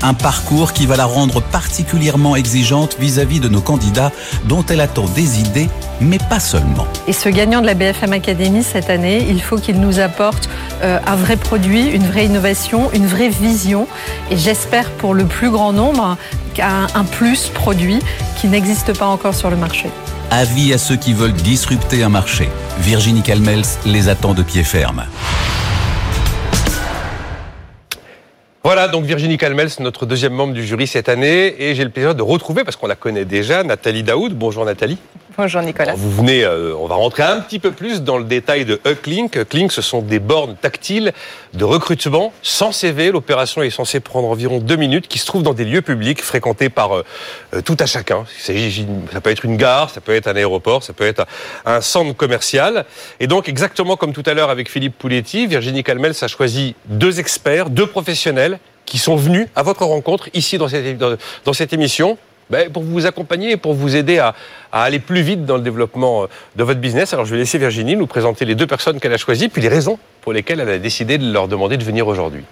Un 0.06 0.14
parcours 0.14 0.74
qui 0.74 0.86
va 0.86 0.98
la 0.98 1.06
rendre 1.06 1.42
particulièrement 1.42 2.36
exigeante 2.36 2.96
vis-à-vis 3.00 3.40
de 3.40 3.50
nos 3.50 3.60
candidats 3.60 4.12
dont 4.44 4.64
elle 4.70 4.82
attend 4.82 5.06
des 5.06 5.40
idées, 5.40 5.68
mais 6.00 6.20
pas 6.20 6.40
seulement. 6.40 6.86
Et 7.08 7.12
ce 7.12 7.28
gagnant 7.28 7.60
de 7.60 7.66
la 7.66 7.74
BFM 7.74 8.14
Academy 8.14 8.62
cette 8.62 8.92
année, 8.92 9.26
il 9.28 9.42
faut 9.42 9.58
qu'il 9.58 9.80
nous 9.80 10.00
apporte 10.00 10.48
euh, 10.84 11.00
un 11.08 11.16
vrai 11.16 11.38
produit, 11.38 11.88
une 11.88 12.06
vraie 12.06 12.28
innovation, 12.28 12.92
une 12.94 13.08
vraie 13.08 13.30
vision. 13.30 13.88
Et 14.30 14.38
j'espère 14.38 14.92
pour 14.92 15.16
le 15.16 15.26
plus 15.26 15.50
grand 15.50 15.74
nombre 15.74 16.18
un, 16.60 16.86
un 16.94 17.04
plus 17.04 17.48
produit 17.48 17.98
qui 18.40 18.48
n'existe 18.48 18.96
pas 18.96 19.08
encore 19.08 19.34
sur 19.34 19.50
le 19.50 19.56
marché. 19.56 19.90
Avis 20.30 20.72
à 20.72 20.78
ceux 20.78 20.98
qui 20.98 21.14
veulent 21.14 21.34
disrupter 21.34 22.04
un 22.04 22.10
marché. 22.10 22.48
Virginie 22.78 23.24
Calmels 23.24 23.66
les 23.88 24.08
attend 24.08 24.36
de 24.36 24.44
pied 24.44 24.64
ferme. 24.64 25.06
Voilà, 28.66 28.88
donc 28.88 29.06
Virginie 29.06 29.38
Calmels, 29.38 29.70
notre 29.80 30.08
deuxième 30.08 30.34
membre 30.34 30.56
du 30.56 30.66
jury 30.66 30.88
cette 30.88 31.08
année, 31.08 31.54
et 31.60 31.76
j'ai 31.76 31.84
le 31.84 31.92
plaisir 31.92 32.16
de 32.16 32.24
retrouver, 32.24 32.64
parce 32.64 32.76
qu'on 32.76 32.88
la 32.88 32.96
connaît 32.96 33.24
déjà, 33.24 33.62
Nathalie 33.62 34.02
Daoud. 34.02 34.34
Bonjour 34.34 34.66
Nathalie. 34.66 34.98
Bonjour 35.38 35.62
Nicolas. 35.62 35.96
vous 35.96 36.10
venez, 36.10 36.46
euh, 36.46 36.74
on 36.80 36.88
va 36.88 36.96
rentrer 36.96 37.22
un 37.22 37.42
petit 37.42 37.60
peu 37.60 37.72
plus 37.72 38.02
dans 38.02 38.18
le 38.18 38.24
détail 38.24 38.64
de 38.64 38.80
Ucklink. 38.86 39.36
Ucklink, 39.36 39.74
ce 39.74 39.82
sont 39.82 40.02
des 40.02 40.20
bornes 40.20 40.56
tactiles 40.56 41.12
de 41.54 41.66
recrutement 41.66 42.32
sans 42.42 42.72
CV. 42.72 43.12
L'opération 43.12 43.62
est 43.62 43.70
censée 43.70 44.00
prendre 44.00 44.30
environ 44.30 44.60
deux 44.60 44.78
minutes, 44.78 45.10
qui 45.10 45.20
se 45.20 45.26
trouve 45.26 45.44
dans 45.44 45.54
des 45.54 45.66
lieux 45.66 45.82
publics 45.82 46.24
fréquentés 46.24 46.70
par 46.70 46.96
euh, 46.96 47.06
euh, 47.54 47.62
tout 47.62 47.76
à 47.80 47.86
chacun. 47.86 48.24
ça 48.40 49.22
peut 49.22 49.30
être 49.30 49.44
une 49.44 49.58
gare, 49.58 49.90
ça 49.90 50.00
peut 50.00 50.16
être 50.16 50.28
un 50.28 50.38
aéroport, 50.38 50.84
ça 50.84 50.94
peut 50.94 51.06
être 51.06 51.28
un 51.66 51.82
centre 51.82 52.16
commercial. 52.16 52.86
Et 53.20 53.28
donc, 53.28 53.50
exactement 53.50 53.98
comme 53.98 54.14
tout 54.14 54.24
à 54.26 54.34
l'heure 54.34 54.50
avec 54.50 54.72
Philippe 54.72 54.98
Pouletti, 54.98 55.48
Virginie 55.48 55.84
Calmels 55.84 56.16
a 56.22 56.28
choisi 56.28 56.76
deux 56.86 57.20
experts, 57.20 57.70
deux 57.70 57.88
professionnels 57.88 58.55
qui 58.86 58.98
sont 58.98 59.16
venus 59.16 59.48
à 59.56 59.64
votre 59.64 59.84
rencontre 59.84 60.30
ici 60.34 60.58
dans 60.58 60.68
cette, 60.68 61.74
émission 61.74 62.18
ben, 62.50 62.72
pour 62.72 62.84
vous 62.84 63.06
accompagner 63.06 63.52
et 63.52 63.58
pour 63.58 63.74
vous 63.74 63.96
aider 63.96 64.20
à, 64.20 64.36
à, 64.72 64.84
aller 64.84 65.00
plus 65.00 65.22
vite 65.22 65.46
dans 65.46 65.58
le 65.58 65.64
développement 65.64 66.24
euh, 66.24 66.28
de 66.56 66.64
votre 66.64 66.80
business. 66.80 67.14
Alors 67.14 67.26
je 67.26 67.32
vais 67.32 67.38
laisser 67.38 67.58
Virginie 67.58 67.96
nous 67.96 68.08
présenter 68.08 68.46
les 68.46 68.56
deux 68.56 68.68
personnes 68.68 69.00
qu'elle 69.00 69.14
a 69.14 69.18
choisies, 69.18 69.50
puis 69.50 69.62
les 69.62 69.68
raisons 69.68 69.98
pour 70.22 70.34
lesquelles 70.34 70.60
elle 70.60 70.70
a 70.70 70.80
décidé 70.80 71.18
de 71.18 71.32
leur 71.32 71.48
demander 71.48 71.78
de 71.78 71.84
venir 71.84 72.08
aujourd'hui. 72.08 72.44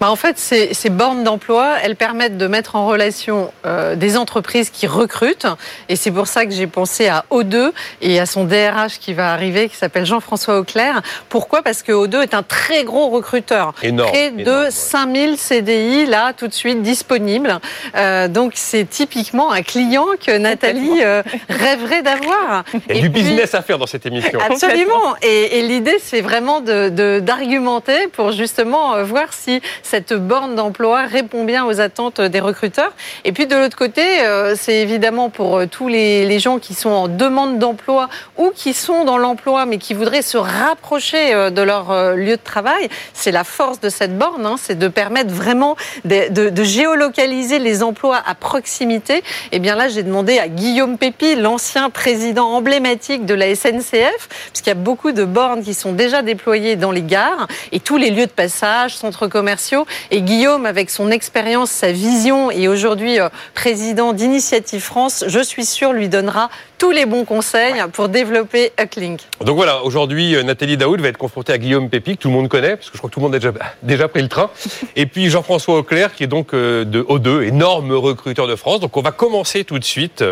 Bah 0.00 0.10
en 0.10 0.16
fait, 0.16 0.38
ces, 0.38 0.74
ces 0.74 0.90
bornes 0.90 1.24
d'emploi, 1.24 1.76
elles 1.82 1.96
permettent 1.96 2.36
de 2.36 2.46
mettre 2.46 2.76
en 2.76 2.86
relation 2.86 3.52
euh, 3.64 3.94
des 3.96 4.16
entreprises 4.16 4.70
qui 4.70 4.86
recrutent. 4.86 5.46
Et 5.88 5.96
c'est 5.96 6.10
pour 6.10 6.26
ça 6.26 6.44
que 6.44 6.52
j'ai 6.52 6.66
pensé 6.66 7.08
à 7.08 7.24
O2 7.30 7.72
et 8.02 8.20
à 8.20 8.26
son 8.26 8.44
DRH 8.44 8.98
qui 9.00 9.14
va 9.14 9.32
arriver, 9.32 9.68
qui 9.68 9.76
s'appelle 9.76 10.04
Jean-François 10.04 10.58
Auclair. 10.58 11.02
Pourquoi? 11.28 11.62
Parce 11.62 11.82
que 11.82 11.92
O2 11.92 12.22
est 12.22 12.34
un 12.34 12.42
très 12.42 12.84
gros 12.84 13.08
recruteur. 13.08 13.72
Énorme, 13.82 14.10
Près 14.10 14.30
de 14.30 14.66
5000 14.70 15.36
CDI, 15.38 16.06
là, 16.06 16.32
tout 16.32 16.48
de 16.48 16.54
suite, 16.54 16.82
disponibles. 16.82 17.58
Euh, 17.96 18.28
donc, 18.28 18.52
c'est 18.54 18.84
typiquement 18.84 19.50
un 19.50 19.62
client 19.62 20.06
que 20.24 20.36
Nathalie 20.36 21.02
euh, 21.02 21.22
rêverait 21.48 22.02
d'avoir. 22.02 22.64
Il 22.90 22.96
y 22.96 22.98
a 22.98 23.02
du 23.02 23.08
business 23.08 23.54
à 23.54 23.62
faire 23.62 23.78
dans 23.78 23.86
cette 23.86 24.06
émission. 24.06 24.38
Absolument. 24.40 25.16
Et, 25.22 25.58
et 25.58 25.62
l'idée, 25.62 25.96
c'est 26.02 26.20
vraiment 26.20 26.60
d'argumenter 26.60 28.06
de, 28.06 28.10
pour 28.10 28.32
justement 28.32 28.94
euh, 28.94 29.04
voir 29.04 29.32
si 29.32 29.60
cette 29.86 30.12
borne 30.12 30.56
d'emploi 30.56 31.02
répond 31.02 31.44
bien 31.44 31.64
aux 31.64 31.80
attentes 31.80 32.20
des 32.20 32.40
recruteurs. 32.40 32.92
Et 33.24 33.32
puis 33.32 33.46
de 33.46 33.54
l'autre 33.54 33.76
côté, 33.76 34.02
euh, 34.22 34.54
c'est 34.58 34.76
évidemment 34.82 35.30
pour 35.30 35.58
euh, 35.58 35.66
tous 35.66 35.88
les, 35.88 36.38
gens 36.40 36.58
qui 36.58 36.74
sont 36.74 36.90
en 36.90 37.08
demande 37.08 37.58
d'emploi 37.58 38.10
ou 38.36 38.50
qui 38.54 38.74
sont 38.74 39.04
dans 39.04 39.16
l'emploi 39.16 39.64
mais 39.64 39.78
qui 39.78 39.94
voudraient 39.94 40.22
se 40.22 40.36
rapprocher 40.36 41.32
euh, 41.32 41.50
de 41.50 41.62
leur 41.62 42.14
lieu 42.14 42.36
de 42.36 42.42
travail. 42.42 42.88
C'est 43.14 43.30
la 43.30 43.44
force 43.44 43.80
de 43.80 43.88
cette 43.88 44.18
borne, 44.18 44.44
hein, 44.44 44.56
c'est 44.60 44.78
de 44.78 44.88
permettre 44.88 45.32
vraiment 45.32 45.76
de, 46.04 46.30
de, 46.30 46.50
de, 46.50 46.62
géolocaliser 46.64 47.58
les 47.58 47.82
emplois 47.82 48.20
à 48.26 48.34
proximité. 48.34 49.18
Et 49.18 49.22
eh 49.52 49.58
bien 49.60 49.76
là, 49.76 49.88
j'ai 49.88 50.02
demandé 50.02 50.38
à 50.38 50.48
Guillaume 50.48 50.98
Pépi, 50.98 51.36
l'ancien 51.36 51.90
président 51.90 52.48
emblématique 52.48 53.24
de 53.24 53.34
la 53.34 53.54
SNCF, 53.54 54.28
puisqu'il 54.52 54.70
y 54.70 54.72
a 54.72 54.74
beaucoup 54.74 55.12
de 55.12 55.24
bornes 55.24 55.62
qui 55.62 55.74
sont 55.74 55.92
déjà 55.92 56.22
déployées 56.22 56.76
dans 56.76 56.90
les 56.90 57.02
gares 57.02 57.46
et 57.70 57.80
tous 57.80 57.96
les 57.96 58.10
lieux 58.10 58.26
de 58.26 58.32
passage, 58.32 58.96
centres 58.96 59.28
commerciaux 59.28 59.75
et 60.10 60.22
Guillaume, 60.22 60.64
avec 60.64 60.88
son 60.88 61.10
expérience, 61.10 61.70
sa 61.70 61.92
vision 61.92 62.50
et 62.50 62.68
aujourd'hui 62.68 63.20
euh, 63.20 63.28
président 63.54 64.12
d'Initiative 64.12 64.82
France, 64.82 65.24
je 65.26 65.40
suis 65.40 65.66
sûr, 65.66 65.92
lui 65.92 66.08
donnera 66.08 66.48
tous 66.78 66.90
les 66.90 67.06
bons 67.06 67.24
conseils 67.24 67.74
pour 67.92 68.08
développer 68.08 68.72
Ucklink. 68.80 69.20
Donc 69.44 69.56
voilà, 69.56 69.82
aujourd'hui, 69.82 70.34
euh, 70.34 70.42
Nathalie 70.42 70.76
Daoud 70.76 71.00
va 71.00 71.08
être 71.08 71.18
confrontée 71.18 71.52
à 71.52 71.58
Guillaume 71.58 71.88
Pépi, 71.88 72.16
que 72.16 72.22
tout 72.22 72.28
le 72.28 72.34
monde 72.34 72.48
connaît, 72.48 72.76
parce 72.76 72.90
que 72.90 72.94
je 72.94 72.98
crois 72.98 73.08
que 73.08 73.14
tout 73.14 73.20
le 73.20 73.24
monde 73.24 73.34
a 73.34 73.38
déjà, 73.38 73.52
déjà 73.82 74.08
pris 74.08 74.22
le 74.22 74.28
train. 74.28 74.50
Et 74.96 75.06
puis 75.06 75.30
Jean-François 75.30 75.78
Auclair, 75.78 76.14
qui 76.14 76.24
est 76.24 76.26
donc 76.26 76.52
euh, 76.54 76.84
de 76.84 77.02
O2, 77.02 77.42
énorme 77.42 77.92
recruteur 77.92 78.46
de 78.46 78.56
France. 78.56 78.80
Donc 78.80 78.96
on 78.96 79.02
va 79.02 79.12
commencer 79.12 79.64
tout 79.64 79.78
de 79.78 79.84
suite. 79.84 80.24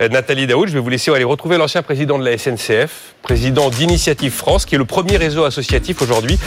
Nathalie 0.00 0.46
Daoud, 0.46 0.68
je 0.68 0.74
vais 0.74 0.80
vous 0.80 0.88
laisser 0.88 1.12
aller 1.12 1.24
retrouver 1.24 1.56
l'ancien 1.56 1.82
président 1.82 2.18
de 2.18 2.24
la 2.24 2.36
SNCF, 2.36 3.14
président 3.22 3.70
d'Initiative 3.70 4.32
France, 4.32 4.66
qui 4.66 4.74
est 4.74 4.78
le 4.78 4.84
premier 4.84 5.16
réseau 5.16 5.44
associatif 5.44 6.02
aujourd'hui 6.02 6.38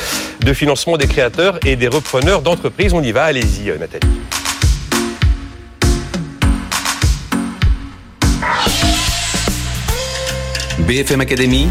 de 0.41 0.53
financement 0.53 0.97
des 0.97 1.07
créateurs 1.07 1.59
et 1.65 1.75
des 1.75 1.87
repreneurs 1.87 2.41
d'entreprises. 2.41 2.93
On 2.93 3.01
y 3.01 3.11
va, 3.11 3.25
allez-y 3.25 3.71
Nathalie. 3.79 4.07
BFM 10.87 11.21
Academy, 11.21 11.67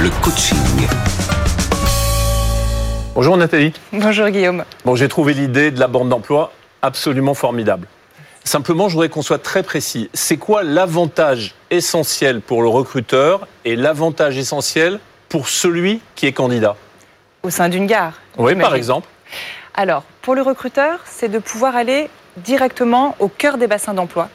le 0.00 0.10
coaching. 0.20 0.58
Bonjour 3.14 3.36
Nathalie. 3.36 3.72
Bonjour 3.92 4.28
Guillaume. 4.30 4.64
Bon, 4.84 4.96
j'ai 4.96 5.06
trouvé 5.06 5.32
l'idée 5.32 5.70
de 5.70 5.78
la 5.78 5.86
bande 5.86 6.08
d'emploi 6.08 6.52
absolument 6.82 7.34
formidable. 7.34 7.86
Simplement, 8.42 8.88
je 8.88 8.94
voudrais 8.94 9.08
qu'on 9.10 9.22
soit 9.22 9.38
très 9.38 9.62
précis. 9.62 10.10
C'est 10.12 10.36
quoi 10.36 10.64
l'avantage 10.64 11.54
essentiel 11.70 12.40
pour 12.40 12.62
le 12.62 12.68
recruteur 12.68 13.46
et 13.64 13.76
l'avantage 13.76 14.36
essentiel 14.36 14.98
pour 15.28 15.48
celui 15.48 16.00
qui 16.16 16.26
est 16.26 16.32
candidat? 16.32 16.74
Au 17.44 17.50
sein 17.50 17.68
d'une 17.68 17.86
gare 17.86 18.14
Oui, 18.38 18.56
par 18.56 18.74
exemple. 18.74 19.06
Alors, 19.72 20.02
pour 20.20 20.34
le 20.34 20.42
recruteur, 20.42 20.98
c'est 21.04 21.28
de 21.28 21.38
pouvoir 21.38 21.76
aller 21.76 22.10
directement 22.38 23.14
au 23.20 23.28
cœur 23.28 23.56
des 23.56 23.68
bassins 23.68 23.94
d'emploi, 23.94 24.28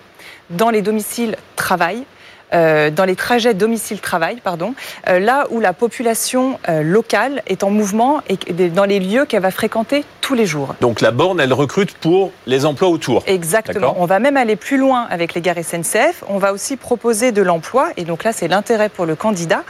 dans 0.49 0.69
les 0.69 0.81
domiciles 0.81 1.35
travail, 1.55 2.05
euh, 2.53 2.89
dans 2.89 3.05
les 3.05 3.15
trajets 3.15 3.53
domicile-travail, 3.53 4.41
pardon, 4.43 4.73
euh, 5.07 5.19
là 5.19 5.45
où 5.51 5.59
la 5.59 5.73
population 5.73 6.59
euh, 6.67 6.81
locale 6.81 7.43
est 7.45 7.63
en 7.63 7.69
mouvement 7.69 8.21
et 8.27 8.69
dans 8.69 8.85
les 8.85 8.99
lieux 8.99 9.25
qu'elle 9.25 9.43
va 9.43 9.51
fréquenter 9.51 10.03
tous 10.21 10.33
les 10.33 10.47
jours. 10.47 10.75
Donc 10.81 11.01
la 11.01 11.11
borne, 11.11 11.39
elle 11.39 11.53
recrute 11.53 11.93
pour 11.93 12.31
les 12.47 12.65
emplois 12.65 12.89
autour. 12.89 13.23
Exactement. 13.27 13.95
On 13.99 14.05
va 14.05 14.19
même 14.19 14.37
aller 14.37 14.55
plus 14.55 14.77
loin 14.77 15.07
avec 15.09 15.33
les 15.33 15.41
gares 15.41 15.57
SNCF. 15.63 16.23
On 16.27 16.37
va 16.37 16.53
aussi 16.53 16.75
proposer 16.75 17.31
de 17.31 17.41
l'emploi, 17.41 17.89
et 17.97 18.03
donc 18.03 18.23
là 18.23 18.33
c'est 18.33 18.47
l'intérêt 18.47 18.89
pour 18.89 19.05
le 19.05 19.15
candidat, 19.15 19.63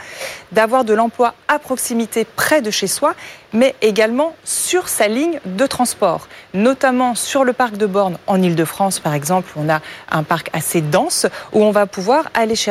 d'avoir 0.52 0.84
de 0.84 0.94
l'emploi 0.94 1.34
à 1.48 1.58
proximité 1.58 2.24
près 2.24 2.62
de 2.62 2.70
chez 2.70 2.86
soi, 2.86 3.14
mais 3.52 3.74
également 3.82 4.34
sur 4.44 4.88
sa 4.88 5.08
ligne 5.08 5.40
de 5.44 5.66
transport, 5.66 6.28
notamment 6.54 7.14
sur 7.14 7.44
le 7.44 7.52
parc 7.52 7.76
de 7.76 7.86
borne 7.86 8.16
en 8.26 8.40
Ile-de-France 8.40 9.00
par 9.00 9.14
exemple. 9.14 9.52
On 9.56 9.68
a 9.68 9.80
un 10.10 10.22
parc 10.22 10.48
assez 10.52 10.80
dense 10.80 11.26
où 11.52 11.62
on 11.62 11.72
va 11.72 11.86
pouvoir 11.86 12.30
aller 12.34 12.54
chercher 12.54 12.69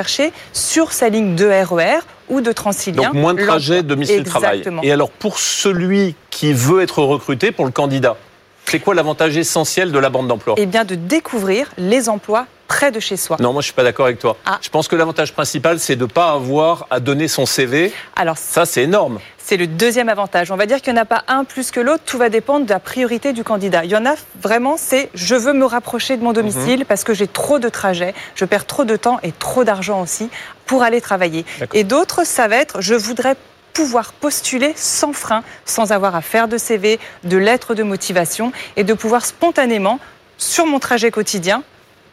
sur 0.53 0.91
sa 0.91 1.09
ligne 1.09 1.35
de 1.35 1.45
RER 1.45 1.99
ou 2.29 2.41
de 2.41 2.51
Transilien. 2.51 3.03
Donc 3.03 3.13
moins 3.13 3.33
de 3.33 3.43
trajets 3.43 3.83
domicile-travail. 3.83 4.63
Et 4.83 4.91
alors 4.91 5.09
pour 5.09 5.39
celui 5.39 6.15
qui 6.29 6.53
veut 6.53 6.81
être 6.81 7.01
recruté, 7.03 7.51
pour 7.51 7.65
le 7.65 7.71
candidat, 7.71 8.17
c'est 8.65 8.79
quoi 8.79 8.93
l'avantage 8.93 9.35
essentiel 9.35 9.91
de 9.91 9.99
la 9.99 10.09
bande 10.09 10.27
d'emploi? 10.27 10.55
Eh 10.57 10.65
bien 10.65 10.85
de 10.85 10.95
découvrir 10.95 11.71
les 11.77 12.07
emplois 12.07 12.45
près 12.67 12.91
de 12.91 12.99
chez 12.99 13.17
soi. 13.17 13.37
Non, 13.39 13.51
moi 13.51 13.61
je 13.61 13.65
suis 13.65 13.73
pas 13.73 13.83
d'accord 13.83 14.05
avec 14.05 14.19
toi. 14.19 14.37
Ah. 14.45 14.59
Je 14.61 14.69
pense 14.69 14.87
que 14.87 14.95
l'avantage 14.95 15.33
principal, 15.33 15.79
c'est 15.79 15.95
de 15.95 16.03
ne 16.03 16.07
pas 16.07 16.31
avoir 16.31 16.85
à 16.91 16.99
donner 16.99 17.27
son 17.27 17.47
CV. 17.47 17.91
Alors 18.15 18.37
ça, 18.37 18.65
c'est 18.65 18.83
énorme. 18.83 19.19
C'est 19.49 19.57
le 19.57 19.65
deuxième 19.65 20.09
avantage. 20.09 20.51
On 20.51 20.57
va 20.57 20.67
dire 20.67 20.79
qu'il 20.79 20.93
n'y 20.93 20.99
en 20.99 21.01
a 21.01 21.05
pas 21.05 21.23
un 21.27 21.43
plus 21.43 21.71
que 21.71 21.79
l'autre. 21.79 22.03
Tout 22.05 22.19
va 22.19 22.29
dépendre 22.29 22.67
de 22.67 22.69
la 22.69 22.79
priorité 22.79 23.33
du 23.33 23.43
candidat. 23.43 23.83
Il 23.83 23.89
y 23.89 23.95
en 23.95 24.05
a 24.05 24.13
vraiment, 24.39 24.77
c'est 24.77 25.09
je 25.15 25.33
veux 25.33 25.53
me 25.53 25.65
rapprocher 25.65 26.17
de 26.17 26.23
mon 26.23 26.33
domicile 26.33 26.81
mhm. 26.81 26.85
parce 26.85 27.03
que 27.03 27.15
j'ai 27.15 27.25
trop 27.25 27.57
de 27.57 27.67
trajets, 27.67 28.13
je 28.35 28.45
perds 28.45 28.67
trop 28.67 28.85
de 28.85 28.95
temps 28.95 29.19
et 29.23 29.31
trop 29.31 29.63
d'argent 29.63 30.03
aussi 30.03 30.29
pour 30.67 30.83
aller 30.83 31.01
travailler. 31.01 31.45
Et 31.73 31.83
d'autres, 31.83 32.27
ça 32.27 32.47
va 32.47 32.57
être 32.57 32.79
je 32.81 32.93
voudrais 32.93 33.35
pouvoir 33.73 34.13
postuler 34.13 34.73
sans 34.75 35.13
frein, 35.13 35.41
sans 35.65 35.91
avoir 35.91 36.15
à 36.15 36.21
faire 36.21 36.47
de 36.47 36.59
CV, 36.59 36.99
de 37.23 37.37
lettres 37.37 37.73
de 37.73 37.81
motivation 37.81 38.51
et 38.75 38.83
de 38.83 38.93
pouvoir 38.93 39.25
spontanément, 39.25 39.99
sur 40.37 40.67
mon 40.67 40.77
trajet 40.77 41.09
quotidien, 41.09 41.63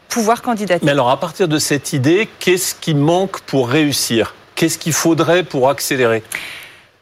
pouvoir 0.09 0.41
candidater. 0.41 0.83
Mais 0.83 0.91
alors, 0.91 1.11
à 1.11 1.19
partir 1.19 1.47
de 1.47 1.59
cette 1.59 1.93
idée, 1.93 2.29
qu'est-ce 2.39 2.73
qui 2.73 2.95
manque 2.95 3.41
pour 3.41 3.69
réussir? 3.69 4.33
Qu'est-ce 4.55 4.79
qu'il 4.79 4.93
faudrait 4.93 5.43
pour 5.43 5.69
accélérer? 5.69 6.23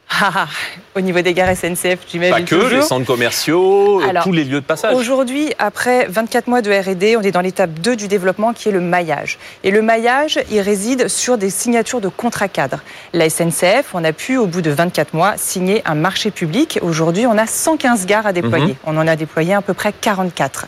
Ah, 0.08 0.30
ah, 0.34 0.46
au 0.94 1.00
niveau 1.00 1.20
des 1.20 1.34
gares 1.34 1.54
SNCF, 1.54 1.98
j'imagine 2.08 2.34
Pas 2.34 2.42
que, 2.42 2.74
les 2.74 2.82
centres 2.82 3.04
commerciaux, 3.04 4.00
euh, 4.00 4.12
tous 4.22 4.32
les 4.32 4.44
lieux 4.44 4.60
de 4.60 4.66
passage. 4.66 4.94
Aujourd'hui, 4.94 5.52
après 5.58 6.06
24 6.08 6.46
mois 6.46 6.62
de 6.62 6.70
R&D, 6.70 7.16
on 7.16 7.22
est 7.22 7.32
dans 7.32 7.40
l'étape 7.40 7.72
2 7.80 7.96
du 7.96 8.08
développement 8.08 8.52
qui 8.52 8.68
est 8.68 8.72
le 8.72 8.80
maillage. 8.80 9.38
Et 9.64 9.70
le 9.70 9.82
maillage, 9.82 10.38
il 10.50 10.60
réside 10.60 11.08
sur 11.08 11.36
des 11.36 11.50
signatures 11.50 12.00
de 12.00 12.08
contrats 12.08 12.48
cadres. 12.48 12.80
La 13.12 13.28
SNCF, 13.28 13.94
on 13.94 14.04
a 14.04 14.12
pu, 14.12 14.38
au 14.38 14.46
bout 14.46 14.62
de 14.62 14.70
24 14.70 15.12
mois, 15.12 15.34
signer 15.36 15.82
un 15.84 15.94
marché 15.94 16.30
public. 16.30 16.78
Aujourd'hui, 16.82 17.26
on 17.26 17.36
a 17.36 17.46
115 17.46 18.06
gares 18.06 18.26
à 18.26 18.32
déployer. 18.32 18.68
Mhm. 18.68 18.76
On 18.86 18.96
en 18.96 19.06
a 19.06 19.16
déployé 19.16 19.54
à 19.54 19.60
peu 19.60 19.74
près 19.74 19.92
44. 19.92 20.66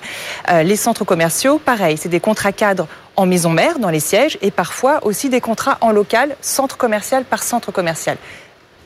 Euh, 0.51 0.62
les 0.62 0.77
centres 0.77 1.05
commerciaux, 1.05 1.59
pareil, 1.59 1.96
c'est 1.96 2.09
des 2.09 2.20
contrats 2.20 2.53
cadres 2.53 2.88
en 3.16 3.27
maison 3.27 3.51
mère, 3.51 3.79
dans 3.79 3.90
les 3.90 3.98
sièges, 4.01 4.38
et 4.42 4.51
parfois 4.53 5.05
aussi 5.05 5.29
des 5.29 5.40
contrats 5.40 5.79
en 5.81 5.90
local, 5.90 6.37
centre 6.40 6.77
commercial 6.77 7.24
par 7.24 7.42
centre 7.42 7.72
commercial 7.72 8.16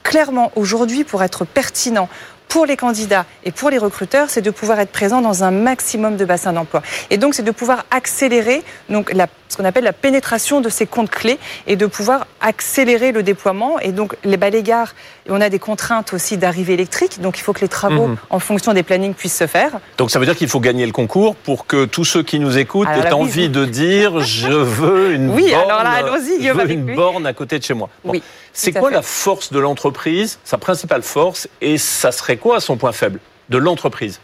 clairement 0.02 0.52
aujourd'hui, 0.56 1.04
pour 1.04 1.22
être 1.22 1.44
pertinent, 1.44 2.08
pour 2.48 2.66
les 2.66 2.76
candidats 2.76 3.24
et 3.44 3.50
pour 3.50 3.70
les 3.70 3.78
recruteurs, 3.78 4.28
c'est 4.28 4.42
de 4.42 4.50
pouvoir 4.50 4.78
être 4.78 4.92
présent 4.92 5.22
dans 5.22 5.42
un 5.42 5.50
maximum 5.50 6.18
de 6.18 6.24
bassins 6.26 6.52
d'emploi. 6.52 6.82
Et 7.08 7.16
donc, 7.16 7.34
c'est 7.34 7.42
de 7.42 7.50
pouvoir 7.50 7.86
accélérer 7.90 8.62
donc, 8.90 9.10
la, 9.14 9.26
ce 9.48 9.56
qu'on 9.56 9.64
appelle 9.64 9.84
la 9.84 9.94
pénétration 9.94 10.60
de 10.60 10.68
ces 10.68 10.84
comptes 10.84 11.08
clés 11.08 11.38
et 11.66 11.76
de 11.76 11.86
pouvoir 11.86 12.26
accélérer 12.42 13.10
le 13.12 13.22
déploiement. 13.22 13.78
Et 13.80 13.92
donc, 13.92 14.16
les 14.24 14.36
balaygares, 14.36 14.94
on 15.30 15.40
a 15.40 15.48
des 15.48 15.58
contraintes 15.58 16.12
aussi 16.12 16.36
d'arrivée 16.36 16.74
électrique, 16.74 17.22
donc 17.22 17.38
il 17.38 17.40
faut 17.42 17.54
que 17.54 17.60
les 17.62 17.68
travaux 17.68 18.08
Mhm. 18.08 18.16
en 18.28 18.38
fonction 18.38 18.74
des 18.74 18.82
plannings 18.82 19.14
puissent 19.14 19.38
se 19.38 19.46
faire. 19.46 19.70
Donc 19.96 20.10
ça 20.10 20.18
veut 20.18 20.26
dire 20.26 20.36
qu'il 20.36 20.48
faut 20.48 20.60
gagner 20.60 20.84
le 20.84 20.92
concours 20.92 21.36
pour 21.36 21.66
que 21.66 21.86
tous 21.86 22.04
ceux 22.04 22.22
qui 22.22 22.38
nous 22.38 22.58
écoutent 22.58 22.88
Alors 22.88 23.06
aient 23.06 23.10
là, 23.10 23.16
envie 23.16 23.48
de 23.48 23.64
dire 23.64 24.20
je 24.20 24.48
veux 24.48 25.14
une 25.14 25.30
Oui, 25.30 25.50
borne, 25.52 25.70
alors 25.70 25.84
là, 25.84 25.90
allons-y, 25.92 26.34
je 26.34 26.38
Guillaume, 26.40 26.56
veux 26.58 26.62
avec 26.64 26.76
une 26.76 26.86
lui. 26.88 26.94
borne 26.96 27.24
à 27.26 27.32
côté 27.32 27.58
de 27.58 27.64
chez 27.64 27.72
moi. 27.74 27.88
Bon. 28.04 28.12
Oui, 28.12 28.22
C'est 28.52 28.72
quoi 28.72 28.88
fait. 28.90 28.96
la 28.96 29.02
force 29.02 29.52
de 29.52 29.58
l'entreprise, 29.58 30.38
sa 30.44 30.58
principale 30.58 31.02
force, 31.02 31.48
et 31.60 31.78
ça 31.78 32.12
serait 32.12 32.36
quoi 32.36 32.60
son 32.60 32.76
point 32.76 32.92
faible 32.92 33.18
de 33.48 33.58
l'entreprise, 33.58 34.20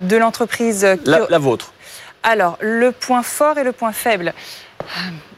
De 0.00 0.16
l'entreprise 0.16 0.86
qui- 1.04 1.10
la, 1.10 1.26
la 1.28 1.38
vôtre 1.38 1.72
Alors, 2.22 2.56
le 2.60 2.92
point 2.92 3.22
fort 3.22 3.58
et 3.58 3.64
le 3.64 3.72
point 3.72 3.92
faible. 3.92 4.32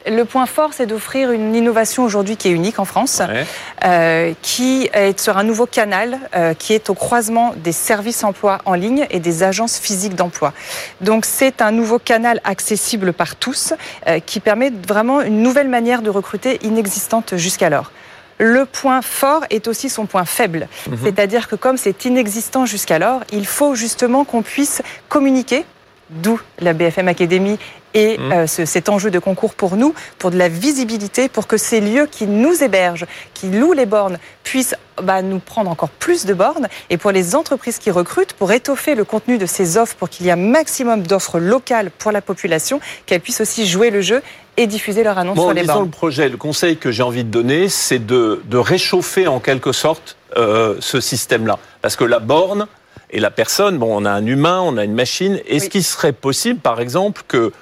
Le 0.06 0.24
point 0.26 0.44
fort, 0.44 0.70
c'est 0.74 0.84
d'offrir 0.84 1.30
une 1.30 1.54
innovation 1.54 2.04
aujourd'hui 2.04 2.36
qui 2.36 2.48
est 2.48 2.50
unique 2.50 2.78
en 2.78 2.84
France, 2.84 3.22
Ouais. 3.26 3.46
euh, 3.84 4.32
qui 4.42 4.90
est 4.92 5.18
sur 5.18 5.38
un 5.38 5.44
nouveau 5.44 5.64
canal 5.64 6.18
euh, 6.36 6.52
qui 6.52 6.74
est 6.74 6.90
au 6.90 6.94
croisement 6.94 7.54
des 7.56 7.72
services 7.72 8.22
emploi 8.22 8.58
en 8.66 8.74
ligne 8.74 9.06
et 9.10 9.18
des 9.18 9.42
agences 9.42 9.78
physiques 9.78 10.14
d'emploi. 10.14 10.52
Donc, 11.00 11.24
c'est 11.24 11.62
un 11.62 11.70
nouveau 11.70 11.98
canal 11.98 12.40
accessible 12.44 13.14
par 13.14 13.34
tous 13.36 13.72
euh, 14.06 14.20
qui 14.20 14.40
permet 14.40 14.70
vraiment 14.86 15.22
une 15.22 15.40
nouvelle 15.42 15.68
manière 15.68 16.02
de 16.02 16.10
recruter 16.10 16.58
inexistante 16.62 17.36
jusqu'alors. 17.36 17.90
Le 18.38 18.66
point 18.66 19.00
fort 19.00 19.44
est 19.48 19.68
aussi 19.68 19.88
son 19.88 20.06
point 20.06 20.24
faible. 20.24 20.68
C'est-à-dire 21.04 21.48
que 21.48 21.54
comme 21.54 21.76
c'est 21.76 22.04
inexistant 22.04 22.66
jusqu'alors, 22.66 23.20
il 23.32 23.46
faut 23.46 23.74
justement 23.76 24.24
qu'on 24.24 24.42
puisse 24.42 24.82
communiquer, 25.08 25.64
d'où 26.10 26.40
la 26.58 26.72
BFM 26.72 27.06
Academy 27.08 27.58
et 27.94 28.18
Mhm. 28.18 28.32
euh, 28.32 28.46
ce- 28.46 28.64
cet 28.64 28.88
enjeu 28.88 29.10
de 29.10 29.18
concours 29.18 29.54
pour 29.54 29.76
nous, 29.76 29.94
pour 30.18 30.30
de 30.30 30.36
la 30.36 30.48
visibilité, 30.48 31.28
pour 31.28 31.46
que 31.46 31.56
ces 31.56 31.80
lieux 31.80 32.06
qui 32.10 32.26
nous 32.26 32.62
hébergent, 32.62 33.06
qui 33.32 33.48
louent 33.48 33.72
les 33.72 33.86
bornes, 33.86 34.18
puissent 34.42 34.74
bah, 35.02 35.22
nous 35.22 35.38
prendre 35.40 35.70
encore 35.70 35.88
plus 35.88 36.24
de 36.26 36.34
bornes, 36.34 36.68
et 36.90 36.98
pour 36.98 37.10
les 37.10 37.34
entreprises 37.34 37.78
qui 37.78 37.90
recrutent, 37.90 38.32
pour 38.34 38.52
étoffer 38.52 38.94
le 38.94 39.04
contenu 39.04 39.38
de 39.38 39.46
ces 39.46 39.76
offres, 39.76 39.96
pour 39.96 40.08
qu'il 40.08 40.26
y 40.26 40.28
ait 40.28 40.32
un 40.32 40.36
maximum 40.36 41.02
d'offres 41.02 41.40
locales 41.40 41.90
pour 41.90 42.12
la 42.12 42.20
population, 42.22 42.78
qu'elles 43.06 43.20
puissent 43.20 43.40
aussi 43.40 43.66
jouer 43.66 43.90
le 43.90 44.00
jeu 44.02 44.22
et 44.56 44.68
diffuser 44.68 45.02
leur 45.02 45.18
annonce 45.18 45.34
Bon, 45.36 45.46
sur 45.46 45.52
les 45.54 45.64
bornes. 45.64 45.84
le 45.86 45.90
projet, 45.90 46.28
le 46.28 46.36
conseil 46.36 46.76
que 46.76 46.92
j'ai 46.92 47.02
envie 47.02 47.24
de 47.24 47.30
donner, 47.30 47.68
c'est 47.68 47.98
de, 48.04 48.40
de 48.44 48.56
réchauffer 48.56 49.26
en 49.26 49.40
quelque 49.40 49.72
sorte 49.72 50.16
euh, 50.36 50.76
ce 50.80 51.00
système-là. 51.00 51.58
Parce 51.82 51.96
que 51.96 52.04
la 52.04 52.18
borne 52.20 52.66
et 53.10 53.18
la 53.20 53.30
personne, 53.32 53.78
bon, 53.78 53.88
on 54.00 54.04
a 54.04 54.10
un 54.10 54.26
humain, 54.26 54.60
on 54.64 54.76
a 54.76 54.84
une 54.84 54.94
machine. 54.94 55.40
Est-ce 55.48 55.64
Oui. 55.64 55.70
qu'il 55.70 55.84
serait 55.84 56.12
possible, 56.12 56.60
par 56.60 56.80
exemple, 56.80 57.22
que 57.28 57.52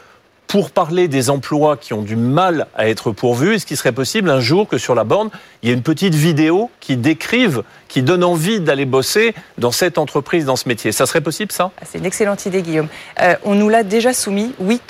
pour 0.52 0.70
parler 0.70 1.08
des 1.08 1.30
emplois 1.30 1.78
qui 1.78 1.94
ont 1.94 2.02
du 2.02 2.14
mal 2.14 2.66
à 2.74 2.86
être 2.86 3.10
pourvus, 3.10 3.54
est-ce 3.54 3.64
qu'il 3.64 3.78
serait 3.78 3.90
possible 3.90 4.28
un 4.28 4.40
jour 4.40 4.68
que 4.68 4.76
sur 4.76 4.94
la 4.94 5.02
borne, 5.02 5.30
il 5.62 5.70
y 5.70 5.72
ait 5.72 5.74
une 5.74 5.80
petite 5.80 6.14
vidéo 6.14 6.70
qui 6.78 6.98
décrive, 6.98 7.62
qui 7.88 8.02
donne 8.02 8.22
envie 8.22 8.60
d'aller 8.60 8.84
bosser 8.84 9.34
dans 9.56 9.72
cette 9.72 9.96
entreprise, 9.96 10.44
dans 10.44 10.56
ce 10.56 10.68
métier? 10.68 10.92
Ça 10.92 11.06
serait 11.06 11.22
possible, 11.22 11.52
ça? 11.52 11.70
Ah, 11.80 11.84
C'est 11.90 11.96
une 11.96 12.04
excellente 12.04 12.44
idée, 12.44 12.60
Guillaume. 12.60 12.88
Euh, 13.22 13.34
on 13.44 13.54
nous 13.54 13.70
l'a 13.70 13.82
déjà 13.82 14.12
soumis. 14.12 14.52
Oui, 14.58 14.82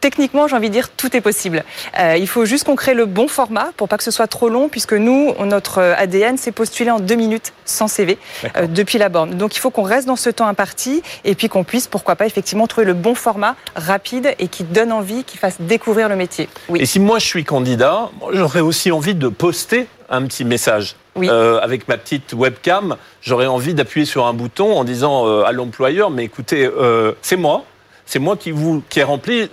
techniquement, 0.00 0.48
j'ai 0.48 0.56
envie 0.56 0.68
de 0.68 0.74
dire, 0.74 0.90
tout 0.90 1.16
est 1.16 1.20
possible. 1.20 1.64
Euh, 1.98 2.16
il 2.18 2.26
faut 2.26 2.44
juste 2.44 2.64
qu'on 2.64 2.76
crée 2.76 2.94
le 2.94 3.06
bon 3.06 3.28
format 3.28 3.70
pour 3.76 3.88
pas 3.88 3.96
que 3.96 4.04
ce 4.04 4.10
soit 4.10 4.26
trop 4.26 4.48
long, 4.48 4.68
puisque 4.68 4.94
nous, 4.94 5.34
notre 5.44 5.78
euh, 5.78 5.94
ADN, 5.96 6.36
c'est 6.38 6.52
postulé 6.52 6.90
en 6.90 7.00
deux 7.00 7.14
minutes 7.14 7.52
sans 7.64 7.88
CV 7.88 8.18
euh, 8.56 8.66
depuis 8.66 8.98
la 8.98 9.08
borne. 9.08 9.34
Donc, 9.34 9.56
il 9.56 9.60
faut 9.60 9.70
qu'on 9.70 9.82
reste 9.82 10.06
dans 10.06 10.16
ce 10.16 10.30
temps 10.30 10.46
imparti 10.46 11.02
et 11.24 11.34
puis 11.34 11.48
qu'on 11.48 11.64
puisse, 11.64 11.86
pourquoi 11.86 12.16
pas, 12.16 12.26
effectivement, 12.26 12.66
trouver 12.66 12.86
le 12.86 12.94
bon 12.94 13.14
format 13.14 13.56
rapide 13.76 14.34
et 14.38 14.48
qui 14.48 14.64
donne 14.64 14.92
envie, 14.92 15.24
qui 15.24 15.38
fasse 15.38 15.60
découvrir 15.60 16.08
le 16.08 16.16
métier. 16.16 16.48
Oui. 16.68 16.80
Et 16.80 16.86
si 16.86 17.00
moi 17.00 17.18
je 17.18 17.26
suis 17.26 17.44
candidat, 17.44 18.10
j'aurais 18.32 18.60
aussi 18.60 18.90
envie 18.90 19.14
de 19.14 19.28
poster 19.28 19.86
un 20.10 20.22
petit 20.24 20.44
message. 20.44 20.96
Oui. 21.16 21.28
Euh, 21.30 21.58
avec 21.60 21.88
ma 21.88 21.96
petite 21.96 22.32
webcam, 22.32 22.96
j'aurais 23.22 23.46
envie 23.46 23.74
d'appuyer 23.74 24.06
sur 24.06 24.26
un 24.26 24.32
bouton 24.32 24.72
en 24.76 24.84
disant 24.84 25.26
euh, 25.26 25.44
à 25.44 25.52
l'employeur, 25.52 26.10
mais 26.10 26.24
écoutez, 26.24 26.66
euh, 26.66 27.12
c'est 27.22 27.36
moi, 27.36 27.64
c'est 28.10 28.18
moi 28.18 28.36
qui 28.36 28.50
vous 28.50 28.82
qui 28.88 28.98
ai 29.00 29.04
rempli. 29.04 29.48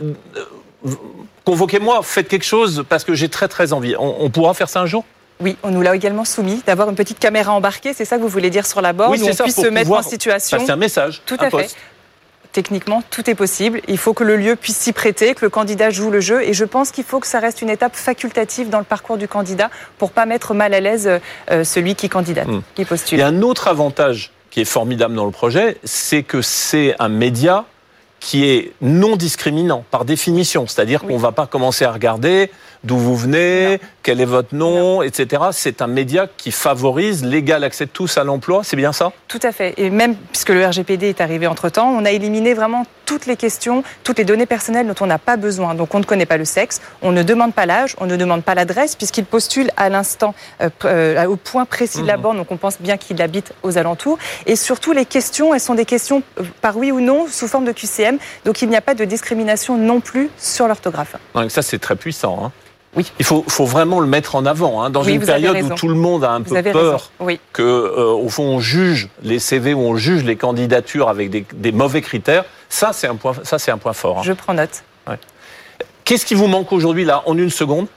euh, 0.86 0.90
Convoquez-moi, 1.46 2.02
faites 2.04 2.28
quelque 2.28 2.44
chose 2.46 2.84
parce 2.90 3.04
que 3.04 3.14
j'ai 3.14 3.30
très 3.30 3.48
très 3.48 3.72
envie. 3.72 3.96
On, 3.98 4.16
on 4.20 4.30
pourra 4.30 4.54
faire 4.54 4.68
ça 4.68 4.82
un 4.82 4.86
jour? 4.86 5.06
Oui, 5.40 5.56
on 5.64 5.70
nous 5.70 5.82
l'a 5.82 5.96
également 5.96 6.26
soumis, 6.26 6.62
d'avoir 6.66 6.90
une 6.90 6.96
petite 6.96 7.20
caméra 7.20 7.54
embarquée, 7.54 7.94
c'est 7.94 8.06
ça 8.06 8.18
que 8.18 8.22
vous 8.24 8.28
voulez 8.28 8.50
dire 8.50 8.66
sur 8.66 8.82
la 8.82 8.92
borne, 8.92 9.12
Oui, 9.12 9.20
où 9.22 9.26
c'est 9.26 9.32
on 9.32 9.36
ça, 9.36 9.44
puisse 9.44 9.56
pour 9.56 9.64
se 9.66 9.70
mettre 9.70 9.92
en 9.92 10.02
situation. 10.02 10.58
passer 10.58 10.72
un 10.72 10.76
message. 10.78 11.22
Tout 11.26 11.38
un 11.40 11.46
à 11.46 11.50
fait. 11.52 11.76
Techniquement, 12.52 13.04
tout 13.12 13.30
est 13.30 13.36
possible. 13.36 13.82
Il 13.88 14.00
faut 14.00 14.14
que 14.16 14.24
le 14.24 14.36
lieu 14.36 14.56
puisse 14.56 14.78
s'y 14.78 14.92
prêter, 14.94 15.36
que 15.36 15.46
le 15.46 15.50
candidat 15.50 15.92
joue 15.92 16.10
le 16.10 16.20
jeu. 16.22 16.42
Et 16.42 16.54
je 16.54 16.66
pense 16.66 16.90
qu'il 16.92 17.04
faut 17.04 17.20
que 17.20 17.28
ça 17.28 17.40
reste 17.40 17.62
une 17.62 17.70
étape 17.70 17.96
facultative 17.96 18.70
dans 18.70 18.80
le 18.80 18.84
parcours 18.84 19.18
du 19.18 19.28
candidat 19.28 19.70
pour 20.00 20.10
pas 20.12 20.26
mettre 20.26 20.56
mal 20.56 20.74
à 20.74 20.80
l'aise 20.80 21.08
euh, 21.52 21.64
celui 21.64 21.94
qui 21.94 22.10
candidate, 22.10 22.48
Hmm. 22.48 22.62
qui 22.74 22.82
Il 22.82 22.88
postule. 22.88 23.20
y 23.20 23.22
a 23.22 23.28
un 23.28 23.42
autre 23.44 23.68
avantage 23.68 24.32
qui 24.50 24.62
est 24.62 24.66
formidable 24.66 25.14
dans 25.14 25.26
le 25.26 25.32
projet, 25.32 25.78
c'est 25.84 26.24
que 26.24 26.42
c'est 26.42 26.96
un 26.98 27.10
média 27.10 27.66
qui 28.20 28.46
est 28.46 28.72
non 28.82 29.16
discriminant 29.16 29.84
par 29.92 30.06
définition. 30.06 30.66
C'est-à-dire 30.68 31.02
Oui. 31.04 31.10
qu'on 31.10 31.18
ne 31.18 31.22
va 31.22 31.32
pas 31.32 31.46
commencer 31.48 31.86
à 31.86 31.92
regarder 31.92 32.52
d'où 32.84 32.98
vous 32.98 33.16
venez. 33.16 33.80
Quel 34.08 34.22
est 34.22 34.26
votre 34.26 34.56
nom, 34.56 35.02
etc. 35.02 35.48
C'est 35.52 35.82
un 35.82 35.88
média 35.88 36.28
qui 36.38 36.54
favorise 36.54 37.26
l'égal 37.26 37.66
accès 37.66 37.88
de 37.88 37.90
tous 37.90 38.18
à 38.18 38.24
l'emploi. 38.24 38.62
C'est 38.64 38.78
bien 38.78 38.94
ça? 38.94 39.12
Tout 39.28 39.40
à 39.44 39.52
fait. 39.52 39.74
Et 39.76 39.90
même 39.90 40.16
puisque 40.32 40.48
le 40.48 40.66
RGPD 40.66 41.10
est 41.10 41.20
arrivé 41.20 41.46
entre-temps, 41.46 41.90
on 41.90 42.06
a 42.06 42.12
éliminé 42.12 42.54
vraiment 42.54 42.86
toutes 43.06 43.26
les 43.26 43.36
questions, 43.36 43.84
toutes 44.06 44.18
les 44.18 44.24
données 44.24 44.46
personnelles 44.46 44.88
dont 44.88 44.96
on 45.02 45.08
n'a 45.08 45.18
pas 45.18 45.36
besoin. 45.36 45.76
Donc 45.76 45.94
on 45.94 46.00
ne 46.00 46.06
connaît 46.06 46.26
pas 46.26 46.38
le 46.38 46.46
sexe, 46.46 46.80
on 47.02 47.12
ne 47.12 47.22
demande 47.22 47.54
pas 47.54 47.66
l'âge, 47.66 47.98
on 48.00 48.06
ne 48.06 48.16
demande 48.16 48.46
pas 48.46 48.56
l'adresse, 48.56 48.96
puisqu'il 48.96 49.26
postule 49.26 49.72
à 49.76 49.90
l'instant, 49.90 50.34
euh, 50.62 50.70
euh, 50.86 51.26
au 51.26 51.36
point 51.36 51.66
précis 51.66 52.02
de 52.02 52.08
la 52.08 52.16
borne, 52.16 52.38
donc 52.38 52.50
on 52.50 52.58
pense 52.58 52.80
bien 52.80 52.96
qu'il 52.96 53.22
habite 53.22 53.52
aux 53.62 53.78
alentours. 53.78 54.18
Et 54.46 54.56
surtout, 54.56 54.94
les 54.94 55.06
questions, 55.06 55.54
elles 55.54 55.60
sont 55.60 55.76
des 55.76 55.84
questions 55.84 56.24
euh, 56.40 56.44
par 56.62 56.78
oui 56.78 56.94
ou 56.94 57.02
non, 57.02 57.28
sous 57.30 57.50
forme 57.50 57.66
de 57.66 57.74
QCM. 57.74 58.20
Donc 58.46 58.62
il 58.62 58.70
n'y 58.70 58.78
a 58.78 58.82
pas 58.82 58.94
de 58.94 59.04
discrimination 59.04 59.78
non 59.78 60.00
plus 60.00 60.30
sur 60.38 60.66
l'orthographe. 60.70 61.18
Ça, 61.50 61.62
c'est 61.62 61.80
très 61.80 61.98
puissant. 61.98 62.40
hein. 62.46 62.52
Oui. 62.96 63.12
Il 63.20 63.26
faut, 63.26 63.44
faut 63.48 63.66
vraiment 63.66 64.00
le 64.00 64.08
mettre 64.08 64.36
en 64.36 64.46
avant. 64.46 64.82
hein, 64.82 64.90
dans 64.90 65.04
Oui, 65.04 65.14
une 65.14 65.26
période 65.26 65.56
où 65.62 65.70
tout 65.76 65.88
le 65.88 65.96
monde 65.96 66.24
a 66.24 66.32
un 66.32 66.40
Vous 66.40 66.56
peu 66.56 66.64
peur. 66.72 67.12
Oui. 67.20 67.40
que, 67.54 67.62
euh, 67.62 68.06
au 68.12 68.30
fond, 68.30 68.44
on 68.44 68.60
juge 68.60 69.10
les 69.24 69.40
CV 69.40 69.74
ou 69.74 69.80
on 69.82 69.96
juge 69.98 70.24
les 70.24 70.36
candidatures 70.36 71.10
avec 71.10 71.30
des, 71.30 71.46
des 71.54 71.72
mauvais 71.72 72.02
critères. 72.02 72.46
Ça, 72.70 72.92
c'est 72.94 73.08
un 73.08 73.16
point, 73.16 73.34
ça, 73.44 73.60
c'est 73.60 73.72
un 73.72 73.78
point 73.78 73.94
fort. 73.94 74.20
hein. 74.20 74.24
Je 74.24 74.34
prends 74.34 74.54
note. 74.54 74.84
Qu'est-ce 76.06 76.26
qui 76.26 76.36
vous 76.36 76.48
manque 76.48 76.72
aujourd'hui, 76.72 77.04
là, 77.04 77.22
en 77.26 77.38
une 77.38 77.50
seconde? 77.50 77.88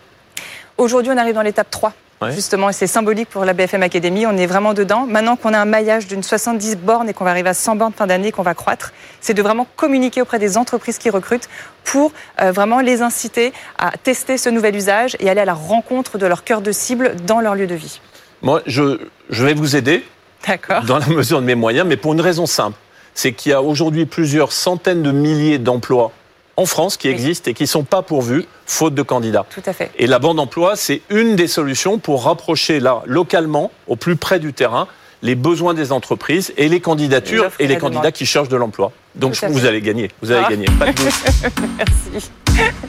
Aujourd'hui, 0.78 1.12
on 1.14 1.16
arrive 1.16 1.34
dans 1.34 1.42
l'étape 1.42 1.70
3. 1.70 1.92
Ouais. 2.22 2.32
Justement, 2.32 2.68
et 2.68 2.74
c'est 2.74 2.86
symbolique 2.86 3.30
pour 3.30 3.46
la 3.46 3.54
BFM 3.54 3.82
Academy, 3.82 4.26
on 4.26 4.36
est 4.36 4.44
vraiment 4.44 4.74
dedans. 4.74 5.06
Maintenant 5.06 5.36
qu'on 5.36 5.54
a 5.54 5.58
un 5.58 5.64
maillage 5.64 6.06
d'une 6.06 6.22
70 6.22 6.76
bornes 6.76 7.08
et 7.08 7.14
qu'on 7.14 7.24
va 7.24 7.30
arriver 7.30 7.48
à 7.48 7.54
100 7.54 7.76
bornes 7.76 7.94
fin 7.96 8.06
d'année, 8.06 8.30
qu'on 8.30 8.42
va 8.42 8.52
croître, 8.52 8.92
c'est 9.22 9.32
de 9.32 9.40
vraiment 9.40 9.66
communiquer 9.76 10.20
auprès 10.20 10.38
des 10.38 10.58
entreprises 10.58 10.98
qui 10.98 11.08
recrutent 11.08 11.48
pour 11.82 12.12
euh, 12.42 12.52
vraiment 12.52 12.80
les 12.80 13.00
inciter 13.00 13.54
à 13.78 13.92
tester 13.96 14.36
ce 14.36 14.50
nouvel 14.50 14.76
usage 14.76 15.16
et 15.18 15.30
aller 15.30 15.40
à 15.40 15.46
la 15.46 15.54
rencontre 15.54 16.18
de 16.18 16.26
leur 16.26 16.44
cœur 16.44 16.60
de 16.60 16.72
cible 16.72 17.16
dans 17.26 17.40
leur 17.40 17.54
lieu 17.54 17.66
de 17.66 17.74
vie. 17.74 18.02
Moi, 18.42 18.60
je, 18.66 19.00
je 19.30 19.46
vais 19.46 19.54
vous 19.54 19.76
aider 19.76 20.04
D'accord 20.46 20.84
dans 20.84 20.98
la 20.98 21.06
mesure 21.06 21.40
de 21.40 21.46
mes 21.46 21.54
moyens, 21.54 21.86
mais 21.88 21.96
pour 21.96 22.12
une 22.12 22.20
raison 22.20 22.44
simple. 22.44 22.76
C'est 23.14 23.32
qu'il 23.32 23.50
y 23.50 23.54
a 23.54 23.62
aujourd'hui 23.62 24.04
plusieurs 24.04 24.52
centaines 24.52 25.02
de 25.02 25.10
milliers 25.10 25.58
d'emplois 25.58 26.12
en 26.56 26.66
France 26.66 26.96
qui 26.96 27.08
Oui. 27.08 27.14
existent 27.14 27.50
et 27.50 27.54
qui 27.54 27.62
ne 27.64 27.68
sont 27.68 27.84
pas 27.84 28.02
pourvus, 28.02 28.44
faute 28.66 28.94
de 28.94 29.02
candidats. 29.02 29.46
Tout 29.50 29.62
à 29.66 29.72
fait. 29.72 29.90
Et 29.98 30.06
la 30.06 30.18
bande 30.18 30.36
d'emploi, 30.38 30.76
c'est 30.76 31.00
une 31.10 31.36
des 31.36 31.48
solutions 31.48 31.98
pour 31.98 32.24
rapprocher 32.24 32.80
là, 32.80 33.02
localement, 33.06 33.70
au 33.86 33.96
plus 33.96 34.16
près 34.16 34.38
du 34.40 34.52
terrain, 34.52 34.86
les 35.22 35.34
besoins 35.34 35.74
des 35.74 35.92
entreprises 35.92 36.52
et 36.56 36.68
les 36.68 36.80
candidatures 36.80 37.50
et 37.58 37.64
et 37.64 37.66
les 37.66 37.76
candidats 37.76 38.00
demande. 38.00 38.12
qui 38.14 38.24
cherchent 38.26 38.48
de 38.48 38.56
l'emploi. 38.56 38.92
Donc 39.14 39.36
à 39.42 39.48
vous 39.48 39.66
allez 39.66 39.80
gagner, 39.82 40.10
vous 40.22 40.30
allez 40.32 40.44
Ah. 40.46 40.50
gagner, 40.50 40.66
pas 40.78 40.86
de 40.86 40.92
doute. 40.92 41.08
Merci. 41.76 42.30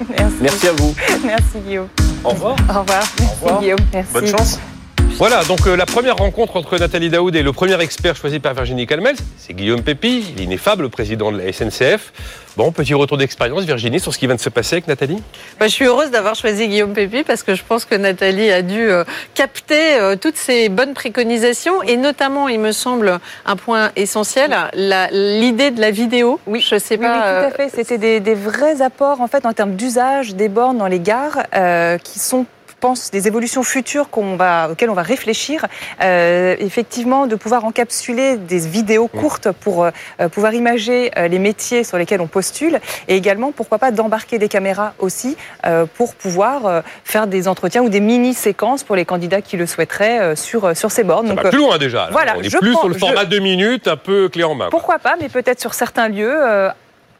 Merci. 0.09 0.35
Merci 0.41 0.67
à 0.67 0.71
vous. 0.73 0.95
Merci 1.25 1.59
Guillaume. 1.65 1.87
Au 2.23 2.29
revoir. 2.29 2.55
Au 2.69 2.79
revoir. 2.79 3.03
Merci 3.19 3.35
revoir. 3.41 3.59
Guillaume. 3.61 3.79
Merci. 3.93 4.13
Bonne 4.13 4.27
chance. 4.27 4.59
Voilà, 5.17 5.43
donc 5.43 5.67
euh, 5.67 5.75
la 5.75 5.85
première 5.85 6.15
rencontre 6.15 6.55
entre 6.57 6.79
Nathalie 6.79 7.11
Daoud 7.11 7.35
et 7.35 7.43
le 7.43 7.53
premier 7.53 7.79
expert 7.79 8.15
choisi 8.15 8.39
par 8.39 8.55
Virginie 8.55 8.87
Calmels, 8.87 9.17
c'est 9.37 9.53
Guillaume 9.53 9.83
Pépi, 9.83 10.33
l'ineffable 10.35 10.89
président 10.89 11.31
de 11.31 11.37
la 11.39 11.53
SNCF. 11.53 12.11
Bon, 12.57 12.71
petit 12.71 12.95
retour 12.95 13.17
d'expérience, 13.17 13.63
Virginie, 13.63 13.99
sur 13.99 14.13
ce 14.15 14.17
qui 14.17 14.25
vient 14.25 14.35
de 14.35 14.41
se 14.41 14.49
passer 14.49 14.75
avec 14.77 14.87
Nathalie 14.87 15.21
Bah, 15.59 15.67
je 15.67 15.73
suis 15.73 15.85
heureuse 15.85 16.09
d'avoir 16.09 16.33
choisi 16.33 16.67
Guillaume 16.67 16.93
Pépi 16.93 17.23
parce 17.23 17.43
que 17.43 17.53
je 17.53 17.61
pense 17.63 17.85
que 17.85 17.93
Nathalie 17.93 18.49
a 18.51 18.63
dû 18.63 18.89
euh, 18.89 19.03
capter 19.35 19.93
euh, 19.99 20.15
toutes 20.15 20.37
ces 20.37 20.69
bonnes 20.69 20.95
préconisations 20.95 21.83
et 21.83 21.97
notamment, 21.97 22.47
il 22.49 22.59
me 22.59 22.71
semble, 22.71 23.19
un 23.45 23.55
point 23.55 23.91
essentiel, 23.95 24.55
la- 24.73 25.09
l'idée 25.11 25.69
de 25.69 25.79
la 25.79 25.91
vidéo. 25.91 26.39
Oui. 26.47 26.61
je 26.67 26.79
sais 26.79 26.95
Oui, 26.97 27.05
oui, 27.05 27.11
pas. 27.11 27.43
tout 27.43 27.47
à 27.47 27.51
fait. 27.51 27.69
C'était 27.69 27.99
des, 27.99 28.19
des 28.21 28.33
vrais 28.35 28.81
apports 28.81 29.21
en 29.21 29.27
fait 29.27 29.45
en 29.45 29.53
termes 29.53 29.75
d'usage 29.75 30.33
des 30.33 30.49
bornes 30.49 30.79
dans 30.79 30.87
les 30.87 30.99
gares 30.99 31.43
euh, 31.55 31.99
qui 31.99 32.17
sont 32.17 32.47
pense, 32.81 33.11
des 33.11 33.27
évolutions 33.27 33.63
futures 33.63 34.09
qu'on 34.09 34.35
va, 34.35 34.69
auxquelles 34.71 34.89
on 34.89 34.93
va 34.95 35.03
réfléchir. 35.03 35.65
Euh, 36.01 36.55
effectivement, 36.59 37.27
de 37.27 37.35
pouvoir 37.35 37.63
encapsuler 37.63 38.35
des 38.37 38.59
vidéos 38.67 39.07
courtes 39.07 39.49
pour 39.51 39.85
euh, 39.85 39.91
pouvoir 40.29 40.53
imager 40.53 41.11
euh, 41.17 41.27
les 41.27 41.39
métiers 41.39 41.83
sur 41.83 41.97
lesquels 41.97 42.19
on 42.21 42.27
postule 42.27 42.79
et 43.07 43.15
également, 43.15 43.51
pourquoi 43.51 43.77
pas, 43.77 43.91
d'embarquer 43.91 44.39
des 44.39 44.47
caméras 44.49 44.93
aussi 44.99 45.37
euh, 45.65 45.85
pour 45.97 46.15
pouvoir 46.15 46.65
euh, 46.65 46.81
faire 47.05 47.27
des 47.27 47.47
entretiens 47.47 47.83
ou 47.83 47.89
des 47.89 47.99
mini-séquences 48.01 48.83
pour 48.83 48.95
les 48.95 49.05
candidats 49.05 49.41
qui 49.41 49.55
le 49.57 49.67
souhaiteraient 49.67 50.19
euh, 50.19 50.35
sur, 50.35 50.75
sur 50.75 50.91
ces 50.91 51.03
bornes. 51.03 51.27
Ça 51.27 51.33
Donc, 51.35 51.43
va 51.43 51.47
euh, 51.47 51.51
plus 51.51 51.59
loin 51.59 51.77
déjà. 51.77 52.05
là. 52.05 52.09
voilà, 52.11 52.33
on 52.37 52.41
est 52.41 52.49
je 52.49 52.57
plus 52.57 52.71
pense- 52.73 52.79
sur 52.81 52.87
le 52.89 52.95
je- 52.95 52.99
format 52.99 53.25
deux 53.25 53.39
minutes, 53.39 53.87
un 53.87 53.97
peu 53.97 54.27
clé 54.27 54.43
en 54.43 54.55
main. 54.55 54.65
quoi. 54.65 54.71
pourquoi 54.71 54.99
pas, 54.99 55.15
mais 55.21 55.29
peut-être 55.29 55.61
sur 55.61 55.73
certains 55.75 56.09
lieux. 56.09 56.33
euh, 56.35 56.69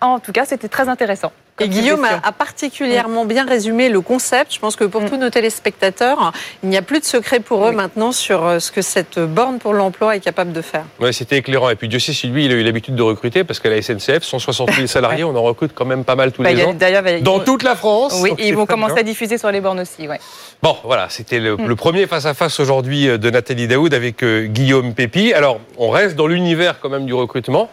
en 0.03 0.20
tout 0.20 0.32
cas, 0.32 0.45
c'était 0.45 0.68
très 0.68 0.89
intéressant. 0.89 1.32
Et 1.60 1.68
Guillaume 1.70 2.04
a, 2.06 2.20
a 2.28 2.32
particulièrement 2.32 3.24
bien 3.26 3.45
résumé 3.45 3.89
le 3.89 4.02
concept. 4.02 4.52
Je 4.54 4.60
pense 4.60 4.76
que 4.76 4.84
pour 4.84 5.02
Mm. 5.02 5.10
tous 5.10 5.18
nos 5.18 5.30
téléspectateurs, 5.30 6.32
il 6.64 6.70
n'y 6.70 6.78
a 6.78 6.82
plus 6.82 6.99
de 6.99 7.06
secret 7.06 7.39
pour 7.39 7.66
eux 7.66 7.70
Oui. 7.70 7.76
maintenant 7.76 8.12
sur 8.12 8.45
euh, 8.47 8.58
ce 8.60 8.72
que 8.72 8.82
cette 8.82 9.20
borne 9.20 9.60
pour 9.60 9.74
l'emploi 9.74 10.16
est 10.16 10.22
capable 10.22 10.54
de 10.54 10.62
faire. 10.62 10.86
Ouais, 10.99 11.14
c'était 11.14 11.38
éclairant. 11.38 11.70
Et 11.70 11.76
puis 11.76 11.88
Dieu 11.88 11.99
sait 11.99 12.14
si 12.14 12.28
lui, 12.28 12.45
il 12.45 12.52
a 12.52 12.56
eu 12.56 12.64
l'habitude 12.64 12.95
de 12.95 13.04
recruter, 13.04 13.43
parce 13.43 13.60
qu'à 13.60 13.70
la 13.70 13.80
SNCF, 13.82 14.24
160 14.24 14.72
000 14.74 14.88
salariés, 14.88 15.24
on 15.24 15.36
en 15.36 15.43
recrute 15.43 15.72
quand 15.76 15.86
même 15.86 16.04
pas 16.04 16.16
mal 16.16 16.32
tous 16.32 16.41
Bah, 16.41 16.49
il 16.52 16.56
les 16.58 16.62
y 16.64 16.66
a- 16.66 16.70
ans. 16.70 17.22
Dans 17.22 17.38
vont- 17.38 17.43
toute 17.43 17.62
la 17.64 17.76
France. 17.76 18.18
Oui, 18.22 18.32
et 18.39 18.47
ils 18.47 18.56
vont 18.56 18.66
commencer 18.66 18.93
bien. 18.95 19.02
à 19.02 19.04
diffuser 19.04 19.38
sur 19.38 19.52
les 19.52 19.62
bornes 19.62 19.82
aussi. 19.82 20.08
Ouais. 20.08 20.20
Bon, 20.64 20.76
voilà, 20.84 21.10
c'était 21.10 21.39
le, 21.39 21.58
Mm. 21.58 21.68
le 21.68 21.76
premier 21.76 22.08
face-à-face 22.08 22.60
aujourd'hui 22.60 23.08
euh, 23.08 23.18
de 23.20 23.30
Nathalie 23.30 23.68
Daoud 23.68 23.93
avec 23.93 24.24
euh, 24.24 24.45
Guillaume 24.47 24.93
Pépi. 24.95 25.34
Alors, 25.34 25.60
on 25.78 25.89
reste 25.91 26.16
dans 26.16 26.28
l'univers 26.28 26.80
quand 26.80 26.89
même 26.89 27.06
du 27.06 27.14
recrutement. 27.14 27.70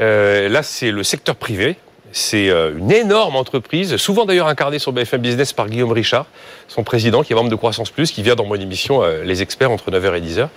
Euh, 0.00 0.48
là, 0.48 0.62
c'est 0.62 0.90
le 0.92 1.02
secteur 1.02 1.34
privé. 1.36 1.76
C'est 2.12 2.48
euh, 2.48 2.76
une 2.78 2.90
énorme 2.92 3.36
entreprise, 3.36 3.96
souvent 3.96 4.24
d'ailleurs 4.24 4.48
incarnée 4.48 4.78
sur 4.78 4.92
BFM 4.92 5.20
Business 5.20 5.52
par 5.52 5.68
Guillaume 5.68 5.92
Richard, 5.92 6.26
son 6.68 6.82
président, 6.82 7.22
qui 7.22 7.32
est 7.32 7.36
membre 7.36 7.50
de 7.50 7.56
Croissance 7.56 7.90
Plus, 7.90 8.10
qui 8.10 8.22
vient 8.22 8.34
dans 8.34 8.46
mon 8.46 8.54
émission 8.54 9.02
euh, 9.02 9.22
Les 9.24 9.42
Experts 9.42 9.70
entre 9.70 9.90
9h 9.90 10.16
et 10.16 10.20
10h. 10.20 10.48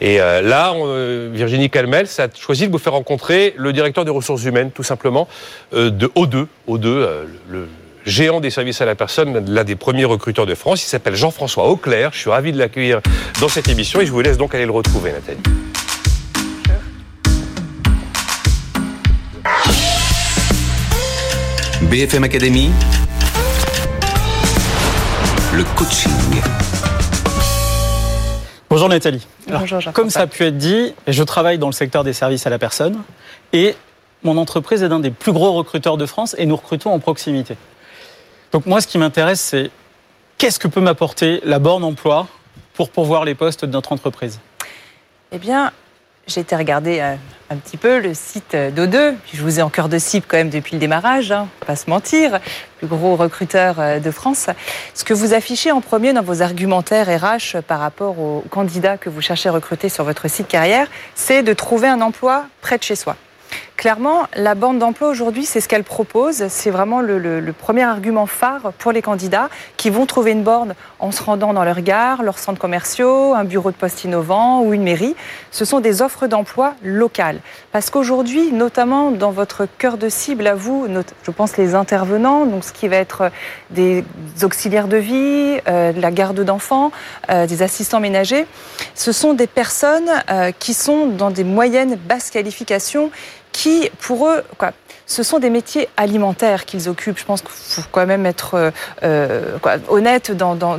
Et 0.00 0.20
euh, 0.20 0.40
là, 0.42 0.74
Virginie 1.32 1.70
Calmel, 1.70 2.06
ça 2.06 2.24
a 2.24 2.28
choisi 2.36 2.66
de 2.66 2.72
vous 2.72 2.78
faire 2.78 2.94
rencontrer 2.94 3.54
le 3.56 3.72
directeur 3.72 4.04
des 4.04 4.10
ressources 4.10 4.44
humaines, 4.44 4.70
tout 4.70 4.82
simplement, 4.82 5.28
de 5.72 6.06
O2. 6.16 6.46
O2, 6.68 6.86
euh, 6.86 7.24
le, 7.48 7.60
le 7.60 7.68
géant 8.04 8.40
des 8.40 8.50
services 8.50 8.80
à 8.80 8.84
la 8.84 8.94
personne, 8.94 9.44
l'un 9.48 9.64
des 9.64 9.76
premiers 9.76 10.04
recruteurs 10.04 10.46
de 10.46 10.54
France. 10.54 10.84
Il 10.84 10.88
s'appelle 10.88 11.14
Jean-François 11.14 11.64
Auclair. 11.64 12.10
Je 12.12 12.18
suis 12.18 12.30
ravi 12.30 12.52
de 12.52 12.58
l'accueillir 12.58 13.00
dans 13.40 13.48
cette 13.48 13.68
émission 13.68 14.00
et 14.00 14.06
je 14.06 14.12
vous 14.12 14.20
laisse 14.20 14.36
donc 14.36 14.54
aller 14.54 14.66
le 14.66 14.72
retrouver, 14.72 15.12
Nathalie. 15.12 15.40
BFM 21.94 22.24
Academy, 22.24 22.72
le 25.52 25.62
coaching. 25.76 26.10
Bonjour 28.68 28.88
Nathalie. 28.88 29.24
Alors, 29.46 29.60
Bonjour, 29.60 29.80
comme 29.92 30.10
ça 30.10 30.22
a 30.22 30.26
pu 30.26 30.42
être 30.42 30.58
dit, 30.58 30.92
je 31.06 31.22
travaille 31.22 31.58
dans 31.58 31.68
le 31.68 31.72
secteur 31.72 32.02
des 32.02 32.12
services 32.12 32.48
à 32.48 32.50
la 32.50 32.58
personne 32.58 33.00
et 33.52 33.76
mon 34.24 34.38
entreprise 34.38 34.82
est 34.82 34.88
l'un 34.88 34.98
des 34.98 35.12
plus 35.12 35.30
gros 35.30 35.52
recruteurs 35.52 35.96
de 35.96 36.04
France 36.04 36.34
et 36.36 36.46
nous 36.46 36.56
recrutons 36.56 36.92
en 36.92 36.98
proximité. 36.98 37.56
Donc 38.50 38.66
moi, 38.66 38.80
ce 38.80 38.88
qui 38.88 38.98
m'intéresse, 38.98 39.40
c'est 39.40 39.70
qu'est-ce 40.36 40.58
que 40.58 40.66
peut 40.66 40.80
m'apporter 40.80 41.42
la 41.44 41.60
borne 41.60 41.84
emploi 41.84 42.26
pour 42.72 42.90
pourvoir 42.90 43.24
les 43.24 43.36
postes 43.36 43.64
de 43.64 43.70
notre 43.70 43.92
entreprise? 43.92 44.40
Eh 45.30 45.38
bien, 45.38 45.70
j'ai 46.26 46.40
été 46.40 46.56
regarder 46.56 47.00
euh, 47.00 47.14
un 47.50 47.56
petit 47.56 47.76
peu 47.76 48.00
le 48.00 48.14
site 48.14 48.54
d'O2. 48.54 49.14
Puis 49.24 49.36
je 49.36 49.42
vous 49.42 49.58
ai 49.58 49.62
en 49.62 49.68
cœur 49.68 49.88
de 49.88 49.98
cible 49.98 50.26
quand 50.28 50.36
même 50.36 50.50
depuis 50.50 50.74
le 50.74 50.78
démarrage, 50.78 51.32
hein, 51.32 51.48
pas 51.66 51.76
se 51.76 51.88
mentir, 51.90 52.40
plus 52.78 52.86
gros 52.86 53.16
recruteur 53.16 53.76
euh, 53.78 53.98
de 53.98 54.10
France. 54.10 54.48
Ce 54.94 55.04
que 55.04 55.14
vous 55.14 55.34
affichez 55.34 55.72
en 55.72 55.80
premier 55.80 56.12
dans 56.12 56.22
vos 56.22 56.42
argumentaires 56.42 57.06
RH 57.06 57.60
par 57.62 57.80
rapport 57.80 58.18
aux 58.18 58.44
candidats 58.50 58.96
que 58.96 59.10
vous 59.10 59.20
cherchez 59.20 59.48
à 59.48 59.52
recruter 59.52 59.88
sur 59.88 60.04
votre 60.04 60.28
site 60.28 60.48
carrière, 60.48 60.88
c'est 61.14 61.42
de 61.42 61.52
trouver 61.52 61.88
un 61.88 62.00
emploi 62.00 62.46
près 62.60 62.78
de 62.78 62.82
chez 62.82 62.96
soi. 62.96 63.16
Clairement, 63.76 64.28
la 64.36 64.54
bande 64.54 64.78
d'emploi 64.78 65.08
aujourd'hui, 65.08 65.44
c'est 65.44 65.60
ce 65.60 65.68
qu'elle 65.68 65.82
propose. 65.82 66.46
C'est 66.48 66.70
vraiment 66.70 67.00
le, 67.00 67.52
premier 67.52 67.82
argument 67.82 68.26
phare 68.26 68.72
pour 68.78 68.92
les 68.92 69.02
candidats 69.02 69.48
qui 69.76 69.90
vont 69.90 70.06
trouver 70.06 70.30
une 70.30 70.42
borne 70.42 70.74
en 71.00 71.10
se 71.10 71.22
rendant 71.22 71.52
dans 71.52 71.64
leur 71.64 71.80
gare, 71.80 72.22
leurs 72.22 72.38
centres 72.38 72.60
commerciaux, 72.60 73.34
un 73.34 73.44
bureau 73.44 73.72
de 73.72 73.76
poste 73.76 74.04
innovant 74.04 74.62
ou 74.62 74.72
une 74.74 74.84
mairie. 74.84 75.16
Ce 75.50 75.64
sont 75.64 75.80
des 75.80 76.02
offres 76.02 76.28
d'emploi 76.28 76.74
locales. 76.82 77.40
Parce 77.72 77.90
qu'aujourd'hui, 77.90 78.52
notamment 78.52 79.10
dans 79.10 79.32
votre 79.32 79.66
cœur 79.78 79.98
de 79.98 80.08
cible 80.08 80.46
à 80.46 80.54
vous, 80.54 80.86
je 81.24 81.30
pense 81.32 81.56
les 81.56 81.74
intervenants, 81.74 82.46
donc 82.46 82.64
ce 82.64 82.72
qui 82.72 82.86
va 82.86 82.96
être 82.96 83.30
des 83.70 84.04
auxiliaires 84.42 84.88
de 84.88 84.96
vie, 84.96 85.58
euh, 85.68 85.92
de 85.92 86.00
la 86.00 86.10
garde 86.12 86.40
d'enfants, 86.40 86.92
euh, 87.28 87.46
des 87.46 87.62
assistants 87.62 88.00
ménagers, 88.00 88.46
ce 88.94 89.12
sont 89.12 89.34
des 89.34 89.48
personnes 89.48 90.10
euh, 90.30 90.52
qui 90.58 90.74
sont 90.74 91.08
dans 91.08 91.30
des 91.30 91.44
moyennes 91.44 91.96
basses 91.96 92.30
qualifications 92.30 93.10
qui, 93.54 93.88
pour 94.00 94.28
eux, 94.28 94.42
quoi, 94.58 94.72
ce 95.06 95.22
sont 95.22 95.38
des 95.38 95.48
métiers 95.48 95.88
alimentaires 95.96 96.64
qu'ils 96.64 96.88
occupent. 96.88 97.18
Je 97.18 97.24
pense 97.24 97.40
qu'il 97.40 97.50
faut 97.52 97.88
quand 97.92 98.04
même 98.04 98.26
être 98.26 98.54
euh, 98.54 98.70
euh, 99.04 99.58
honnête 99.88 100.32
dans, 100.32 100.56
dans, 100.56 100.78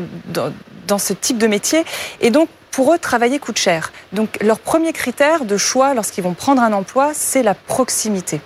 dans, 0.85 0.97
ce 0.97 1.13
type 1.13 1.37
de 1.37 1.47
métier. 1.47 1.85
Et 2.19 2.31
donc, 2.31 2.49
pour 2.71 2.93
eux, 2.93 2.99
travailler 2.99 3.39
coûte 3.39 3.57
cher. 3.57 3.93
Donc, 4.11 4.37
leur 4.43 4.59
premier 4.59 4.91
critère 4.91 5.45
de 5.45 5.55
choix 5.55 5.93
lorsqu'ils 5.93 6.23
vont 6.23 6.33
prendre 6.33 6.61
un 6.61 6.73
emploi, 6.73 7.11
c'est 7.13 7.43
la 7.43 7.53
proximité. 7.53 8.41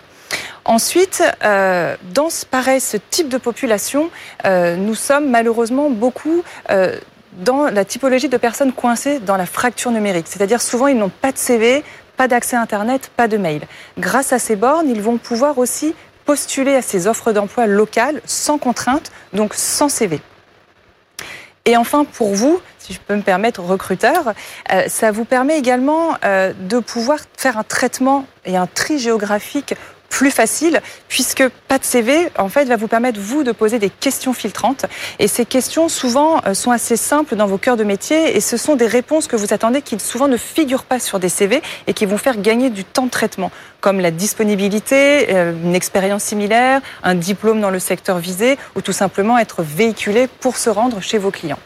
Ensuite, 0.64 1.24
euh, 1.44 1.96
dans 2.14 2.30
ce, 2.30 2.46
pareil, 2.46 2.80
ce 2.80 2.98
type 2.98 3.30
de 3.30 3.40
population, 3.40 4.12
nous 4.46 4.96
sommes 4.96 5.28
malheureusement 5.30 5.90
beaucoup 5.90 6.44
dans 7.40 7.70
la 7.70 7.86
typologie 7.86 8.30
de 8.30 8.38
personnes 8.38 8.74
coincées 8.74 9.20
dans 9.20 9.38
la 9.38 9.46
fracture 9.46 9.92
numérique. 9.92 10.28
C'est-à-dire 10.28 10.62
souvent 10.62 10.88
ils 10.88 10.98
n'ont 10.98 11.10
pas 11.10 11.32
de 11.32 11.38
CV, 11.38 11.84
pas 12.20 12.28
d'accès 12.28 12.58
Internet, 12.58 13.12
pas 13.16 13.30
de 13.30 13.38
mail. 13.38 13.62
Grâce 13.98 14.34
à 14.34 14.40
ces 14.40 14.58
bornes, 14.58 14.90
ils 14.90 15.02
vont 15.02 15.18
pouvoir 15.18 15.58
aussi 15.58 15.96
postuler 16.26 16.76
à 16.76 16.82
ces 16.82 17.08
offres 17.08 17.32
d'emploi 17.32 17.66
locales 17.66 18.22
sans 18.26 18.58
contrainte, 18.58 19.10
donc 19.32 19.54
sans 19.54 19.88
CV. 19.88 20.20
Et 21.64 21.78
enfin, 21.78 22.04
pour 22.04 22.36
vous, 22.36 22.60
si 22.78 22.92
je 22.92 23.00
peux 23.00 23.16
me 23.16 23.22
permettre, 23.22 23.62
recruteur, 23.62 24.34
euh, 24.74 24.84
ça 24.90 25.12
vous 25.12 25.24
permet 25.24 25.58
également 25.58 26.18
euh, 26.26 26.52
de 26.60 26.80
pouvoir 26.80 27.20
faire 27.38 27.58
un 27.58 27.64
traitement 27.64 28.26
et 28.44 28.58
un 28.58 28.68
tri 28.68 29.00
géographique 29.00 29.76
plus 30.10 30.32
facile, 30.32 30.82
puisque 31.08 31.48
pas 31.68 31.78
de 31.78 31.84
CV, 31.84 32.30
en 32.38 32.50
fait, 32.50 32.66
va 32.66 32.76
vous 32.76 32.88
permettre, 32.88 33.20
vous, 33.20 33.44
de 33.44 33.52
poser 33.52 33.80
des 33.80 33.90
questions 33.90 34.34
filtrantes. 34.34 34.86
Et 35.20 35.28
ces 35.28 35.46
questions, 35.46 35.88
souvent, 35.88 36.42
euh, 36.46 36.54
sont 36.54 36.72
assez 36.72 36.98
simples 36.98 37.36
dans 37.36 37.46
vos 37.48 37.58
cœurs 37.58 37.78
de 37.78 37.84
métier, 37.84 38.36
et 38.36 38.42
ce 38.42 38.58
sont 38.58 38.76
des 38.76 38.88
réponses 38.88 39.28
que 39.28 39.36
vous 39.36 39.54
attendez 39.54 39.82
qui, 39.82 39.98
souvent, 40.00 40.28
ne 40.28 40.38
figurent 40.38 40.84
pas 40.84 41.00
sur 41.00 41.20
des 41.20 41.30
CV 41.30 41.62
et 41.88 41.94
qui 41.94 42.06
vont 42.06 42.18
faire 42.18 42.42
gagner 42.42 42.70
du 42.70 42.84
temps 42.84 43.06
de 43.06 43.12
traitement, 43.12 43.52
comme 43.82 44.00
la 44.00 44.12
disponibilité, 44.12 45.34
euh, 45.34 45.54
une 45.64 45.76
expérience 45.76 46.24
similaire, 46.24 46.82
un 47.04 47.16
diplôme 47.16 47.62
dans 47.62 47.70
le 47.70 47.80
secteur 47.80 48.18
visé, 48.18 48.58
ou 48.76 48.82
tout 48.82 48.94
simplement 48.94 49.38
être 49.38 49.62
véhiculé 49.64 50.28
pour 50.40 50.58
se 50.58 50.70
rendre 50.70 51.02
chez 51.02 51.18
vos 51.18 51.32
clients. 51.32 51.60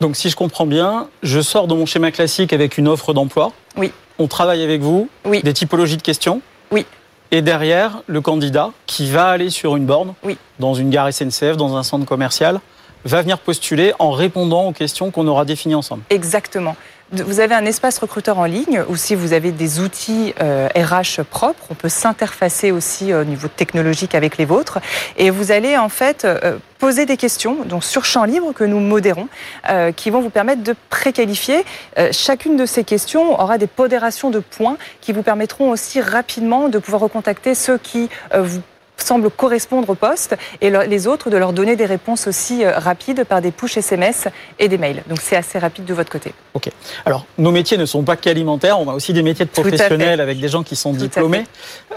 Donc 0.00 0.16
si 0.16 0.30
je 0.30 0.36
comprends 0.36 0.66
bien, 0.66 1.08
je 1.22 1.40
sors 1.40 1.66
de 1.66 1.74
mon 1.74 1.86
schéma 1.86 2.10
classique 2.10 2.52
avec 2.52 2.78
une 2.78 2.88
offre 2.88 3.12
d'emploi. 3.12 3.52
Oui. 3.76 3.92
On 4.18 4.26
travaille 4.28 4.62
avec 4.62 4.80
vous, 4.80 5.08
Oui. 5.24 5.42
des 5.42 5.52
typologies 5.52 5.96
de 5.98 6.02
questions. 6.02 6.40
Oui. 6.70 6.86
Et 7.32 7.42
derrière, 7.42 8.02
le 8.06 8.20
candidat 8.20 8.70
qui 8.86 9.10
va 9.10 9.26
aller 9.28 9.50
sur 9.50 9.76
une 9.76 9.86
borne, 9.86 10.14
Oui. 10.24 10.36
dans 10.58 10.74
une 10.74 10.90
gare 10.90 11.12
SNCF, 11.12 11.56
dans 11.56 11.76
un 11.76 11.82
centre 11.82 12.04
commercial, 12.04 12.60
va 13.04 13.22
venir 13.22 13.38
postuler 13.38 13.92
en 13.98 14.10
répondant 14.10 14.64
aux 14.66 14.72
questions 14.72 15.10
qu'on 15.10 15.26
aura 15.26 15.44
définies 15.44 15.74
ensemble. 15.76 16.02
Exactement. 16.10 16.76
Vous 17.12 17.40
avez 17.40 17.56
un 17.56 17.64
espace 17.64 17.98
recruteur 17.98 18.38
en 18.38 18.44
ligne 18.44 18.84
ou 18.88 18.94
si 18.94 19.16
vous 19.16 19.32
avez 19.32 19.50
des 19.50 19.80
outils 19.80 20.32
euh, 20.40 20.68
RH 20.76 21.24
propres, 21.24 21.64
on 21.68 21.74
peut 21.74 21.88
s'interfacer 21.88 22.70
aussi 22.70 23.12
euh, 23.12 23.22
au 23.22 23.24
niveau 23.24 23.48
technologique 23.48 24.14
avec 24.14 24.38
les 24.38 24.44
vôtres 24.44 24.78
et 25.16 25.30
vous 25.30 25.50
allez 25.50 25.76
en 25.76 25.88
fait 25.88 26.24
euh, 26.24 26.58
poser 26.78 27.06
des 27.06 27.16
questions 27.16 27.64
donc 27.64 27.82
sur 27.82 28.04
champ 28.04 28.22
libre 28.22 28.52
que 28.52 28.62
nous 28.62 28.78
modérons 28.78 29.26
euh, 29.68 29.90
qui 29.90 30.10
vont 30.10 30.20
vous 30.20 30.30
permettre 30.30 30.62
de 30.62 30.74
préqualifier. 30.88 31.64
Chacune 32.12 32.56
de 32.56 32.64
ces 32.64 32.84
questions 32.84 33.40
aura 33.40 33.58
des 33.58 33.66
pondérations 33.66 34.30
de 34.30 34.38
points 34.38 34.76
qui 35.00 35.12
vous 35.12 35.22
permettront 35.22 35.70
aussi 35.70 36.00
rapidement 36.00 36.68
de 36.68 36.78
pouvoir 36.78 37.02
recontacter 37.02 37.56
ceux 37.56 37.78
qui 37.78 38.08
vous 38.32 38.60
semblent 39.02 39.30
correspondre 39.30 39.90
au 39.90 39.94
poste 39.94 40.36
et 40.60 40.70
le- 40.70 40.82
les 40.84 41.06
autres 41.06 41.30
de 41.30 41.36
leur 41.36 41.52
donner 41.52 41.76
des 41.76 41.86
réponses 41.86 42.26
aussi 42.26 42.64
euh, 42.64 42.72
rapides 42.78 43.24
par 43.24 43.40
des 43.40 43.50
push 43.50 43.76
SMS 43.76 44.28
et 44.58 44.68
des 44.68 44.78
mails. 44.78 45.02
Donc 45.08 45.20
c'est 45.20 45.36
assez 45.36 45.58
rapide 45.58 45.84
de 45.84 45.94
votre 45.94 46.10
côté. 46.10 46.32
Ok. 46.54 46.68
Alors, 47.06 47.26
nos 47.38 47.50
métiers 47.52 47.76
ne 47.78 47.86
sont 47.86 48.02
pas 48.02 48.16
qu'alimentaires, 48.16 48.78
on 48.80 48.88
a 48.88 48.94
aussi 48.94 49.12
des 49.12 49.22
métiers 49.22 49.44
de 49.44 49.50
professionnels 49.50 50.20
avec 50.20 50.38
des 50.40 50.48
gens 50.48 50.62
qui 50.62 50.76
sont 50.76 50.92
Tout 50.92 50.98
diplômés. 50.98 51.46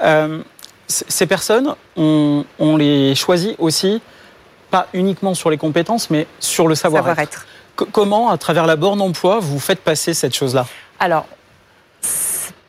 Euh, 0.04 0.39
ces 0.88 1.26
personnes, 1.26 1.76
on, 1.95 2.45
on 2.60 2.78
les 2.78 3.16
choisit 3.16 3.56
aussi, 3.60 4.01
pas 4.70 4.88
uniquement 4.93 5.34
sur 5.34 5.49
les 5.49 5.58
compétences, 5.58 6.10
mais 6.10 6.28
sur 6.39 6.68
le 6.68 6.76
savoir-être. 6.76 7.08
Savoir-être. 7.10 7.45
Co- 7.76 7.88
comment, 7.91 8.30
à 8.30 8.38
travers 8.38 8.66
la 8.68 8.76
borne 8.76 9.01
emploi, 9.01 9.39
vous 9.39 9.60
faites 9.60 9.80
passer 9.80 10.14
cette 10.14 10.36
chose-là? 10.36 10.66
Alors, 10.99 11.26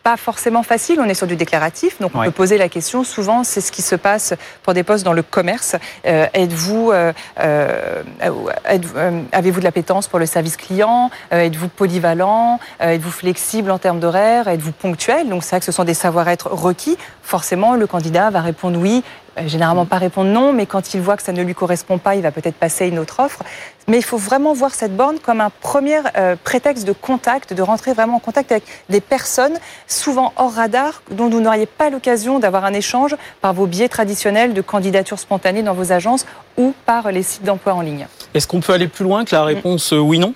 pas 0.05 0.17
forcément 0.19 0.63
facile. 0.63 1.01
On 1.01 1.09
est 1.09 1.15
sur 1.15 1.27
du 1.27 1.35
déclaratif, 1.35 1.99
donc 1.99 2.13
on 2.15 2.19
Ouais. 2.21 2.27
peut 2.27 2.31
poser 2.33 2.59
la 2.59 2.69
question. 2.69 3.03
Souvent, 3.05 3.43
c'est 3.43 3.63
ce 3.63 3.73
qui 3.73 3.81
se 3.81 3.97
passe 3.97 4.35
pour 4.63 4.75
des 4.75 4.83
postes 4.85 5.03
dans 5.03 5.15
le 5.15 5.23
commerce. 5.23 5.77
Euh, 6.07 6.27
êtes-vous, 6.35 6.93
euh, 6.93 7.13
euh, 7.41 8.03
euh, 8.23 9.23
avez-vous 9.33 9.61
de 9.61 9.65
l'appétence 9.65 10.07
pour 10.07 10.19
le 10.19 10.27
service 10.27 10.59
client? 10.59 11.11
Euh, 11.33 11.41
Êtes-vous 11.41 11.69
polyvalent? 11.69 12.61
Euh, 12.83 12.91
Êtes-vous 12.91 13.11
flexible 13.11 13.71
en 13.71 13.79
termes 13.79 13.99
d'horaire 13.99 14.47
Êtes-vous 14.47 14.73
ponctuel? 14.73 15.29
Donc 15.31 15.43
c'est 15.43 15.51
vrai 15.51 15.61
que 15.61 15.67
ce 15.67 15.73
sont 15.73 15.85
des 15.85 15.95
savoir-être 15.95 16.49
requis. 16.51 16.99
Forcément, 17.23 17.75
le 17.75 17.87
candidat 17.87 18.29
va 18.29 18.43
répondre 18.43 18.79
oui. 18.79 19.03
Euh, 19.39 19.49
Généralement 19.49 19.87
pas 19.87 19.99
répondre 19.99 20.31
non, 20.31 20.53
mais 20.53 20.67
quand 20.67 20.95
il 20.95 21.01
voit 21.01 21.17
que 21.17 21.23
ça 21.23 21.33
ne 21.33 21.43
lui 21.43 21.55
correspond 21.55 21.99
pas, 21.99 22.15
il 22.15 22.23
va 22.23 22.31
peut-être 22.31 22.57
passer 22.57 22.87
une 22.89 22.99
autre 22.99 23.21
offre. 23.21 23.41
Mais 23.89 23.99
il 23.99 24.03
faut 24.05 24.17
vraiment 24.17 24.55
voir 24.55 24.75
cette 24.75 24.97
borne 24.97 25.19
comme 25.19 25.41
un 25.41 25.51
premier 25.51 25.99
euh, 26.17 26.37
prétexte 26.43 26.87
de 26.87 26.93
contact, 26.93 27.53
de 27.53 27.63
rentrer 27.63 27.93
vraiment 27.93 28.17
en 28.17 28.21
contact 28.21 28.51
avec 28.53 28.65
des 28.89 29.01
personnes 29.01 29.59
souvent 29.87 30.33
hors 30.37 30.53
radar, 30.55 31.03
dont 31.11 31.29
vous 31.29 31.41
n'auriez 31.41 31.67
pas 31.67 31.91
l'occasion 31.91 32.39
d'avoir 32.39 32.65
un 32.65 32.73
échange 32.73 33.15
par 33.41 33.53
vos 33.53 33.67
biais 33.67 33.89
traditionnels 33.89 34.55
de 34.55 34.61
candidature 34.63 35.19
spontanée 35.19 35.63
dans 35.63 35.75
vos 35.75 35.93
agences 35.93 36.25
ou 36.57 36.73
par 36.87 37.13
les 37.13 37.23
sites 37.23 37.45
d'emploi 37.45 37.75
en 37.75 37.81
ligne. 37.83 38.07
Est-ce 38.33 38.47
qu'on 38.49 38.61
peut 38.61 38.73
aller 38.73 38.89
plus 38.89 39.05
loin 39.05 39.25
que 39.25 39.35
la 39.35 39.45
réponse 39.45 39.93
euh, 39.93 39.99
oui-non 39.99 40.33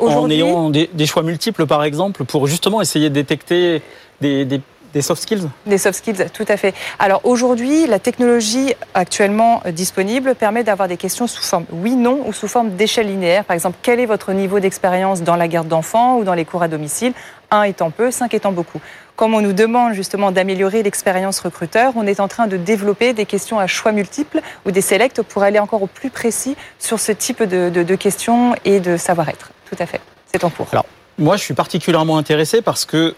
En 0.00 0.28
ayant 0.30 0.70
des, 0.70 0.90
des 0.92 1.06
choix 1.06 1.22
multiples, 1.22 1.66
par 1.66 1.84
exemple, 1.84 2.24
pour 2.24 2.46
justement 2.46 2.80
essayer 2.80 3.08
de 3.10 3.14
détecter 3.14 3.82
des, 4.20 4.44
des- 4.44 4.60
des 4.94 5.02
soft 5.02 5.22
skills 5.22 5.48
Des 5.66 5.78
soft 5.78 5.98
skills, 5.98 6.26
tout 6.32 6.44
à 6.48 6.56
fait. 6.56 6.74
Alors 6.98 7.20
aujourd'hui, 7.24 7.86
la 7.86 7.98
technologie 7.98 8.74
actuellement 8.94 9.62
euh, 9.66 9.70
disponible 9.72 10.34
permet 10.34 10.64
d'avoir 10.64 10.88
des 10.88 10.96
questions 10.96 11.26
sous 11.26 11.42
forme 11.42 11.64
oui, 11.72 11.94
non 11.96 12.20
ou 12.26 12.32
sous 12.32 12.48
forme 12.48 12.70
d'échelle 12.70 13.06
linéaire. 13.06 13.44
Par 13.44 13.54
exemple, 13.54 13.78
quel 13.82 14.00
est 14.00 14.06
votre 14.06 14.32
niveau 14.32 14.60
d'expérience 14.60 15.22
dans 15.22 15.36
la 15.36 15.48
garde 15.48 15.68
d'enfants 15.68 16.16
ou 16.18 16.24
dans 16.24 16.34
les 16.34 16.44
cours 16.44 16.62
à 16.62 16.68
domicile? 16.68 17.12
1 17.52 17.62
étant 17.64 17.90
peu, 17.90 18.10
5 18.10 18.32
étant 18.34 18.52
beaucoup. 18.52 18.80
Comme 19.16 19.34
on 19.34 19.40
nous 19.40 19.52
demande 19.52 19.92
justement 19.92 20.30
d'améliorer 20.32 20.82
l'expérience 20.82 21.40
recruteur, 21.40 21.92
on 21.96 22.06
est 22.06 22.20
en 22.20 22.28
train 22.28 22.46
de 22.46 22.56
développer 22.56 23.12
des 23.12 23.26
questions 23.26 23.58
à 23.58 23.66
choix 23.66 23.92
multiples 23.92 24.40
ou 24.64 24.70
des 24.70 24.80
selects 24.80 25.20
pour 25.22 25.42
aller 25.42 25.58
encore 25.58 25.82
au 25.82 25.86
plus 25.88 26.10
précis 26.10 26.56
sur 26.78 26.98
ce 27.00 27.12
type 27.12 27.42
de, 27.42 27.68
de- 27.68 27.82
de 27.82 27.94
questions 27.96 28.54
et 28.64 28.80
de 28.80 28.96
savoir-être. 28.96 29.50
Tout 29.68 29.76
à 29.80 29.86
fait. 29.86 30.00
C'est 30.32 30.44
en 30.44 30.50
cours. 30.50 30.68
Alors, 30.72 30.86
moi, 31.18 31.36
je 31.36 31.42
suis 31.42 31.54
particulièrement 31.54 32.16
intéressé 32.18 32.62
parce 32.62 32.84
que 32.84 33.14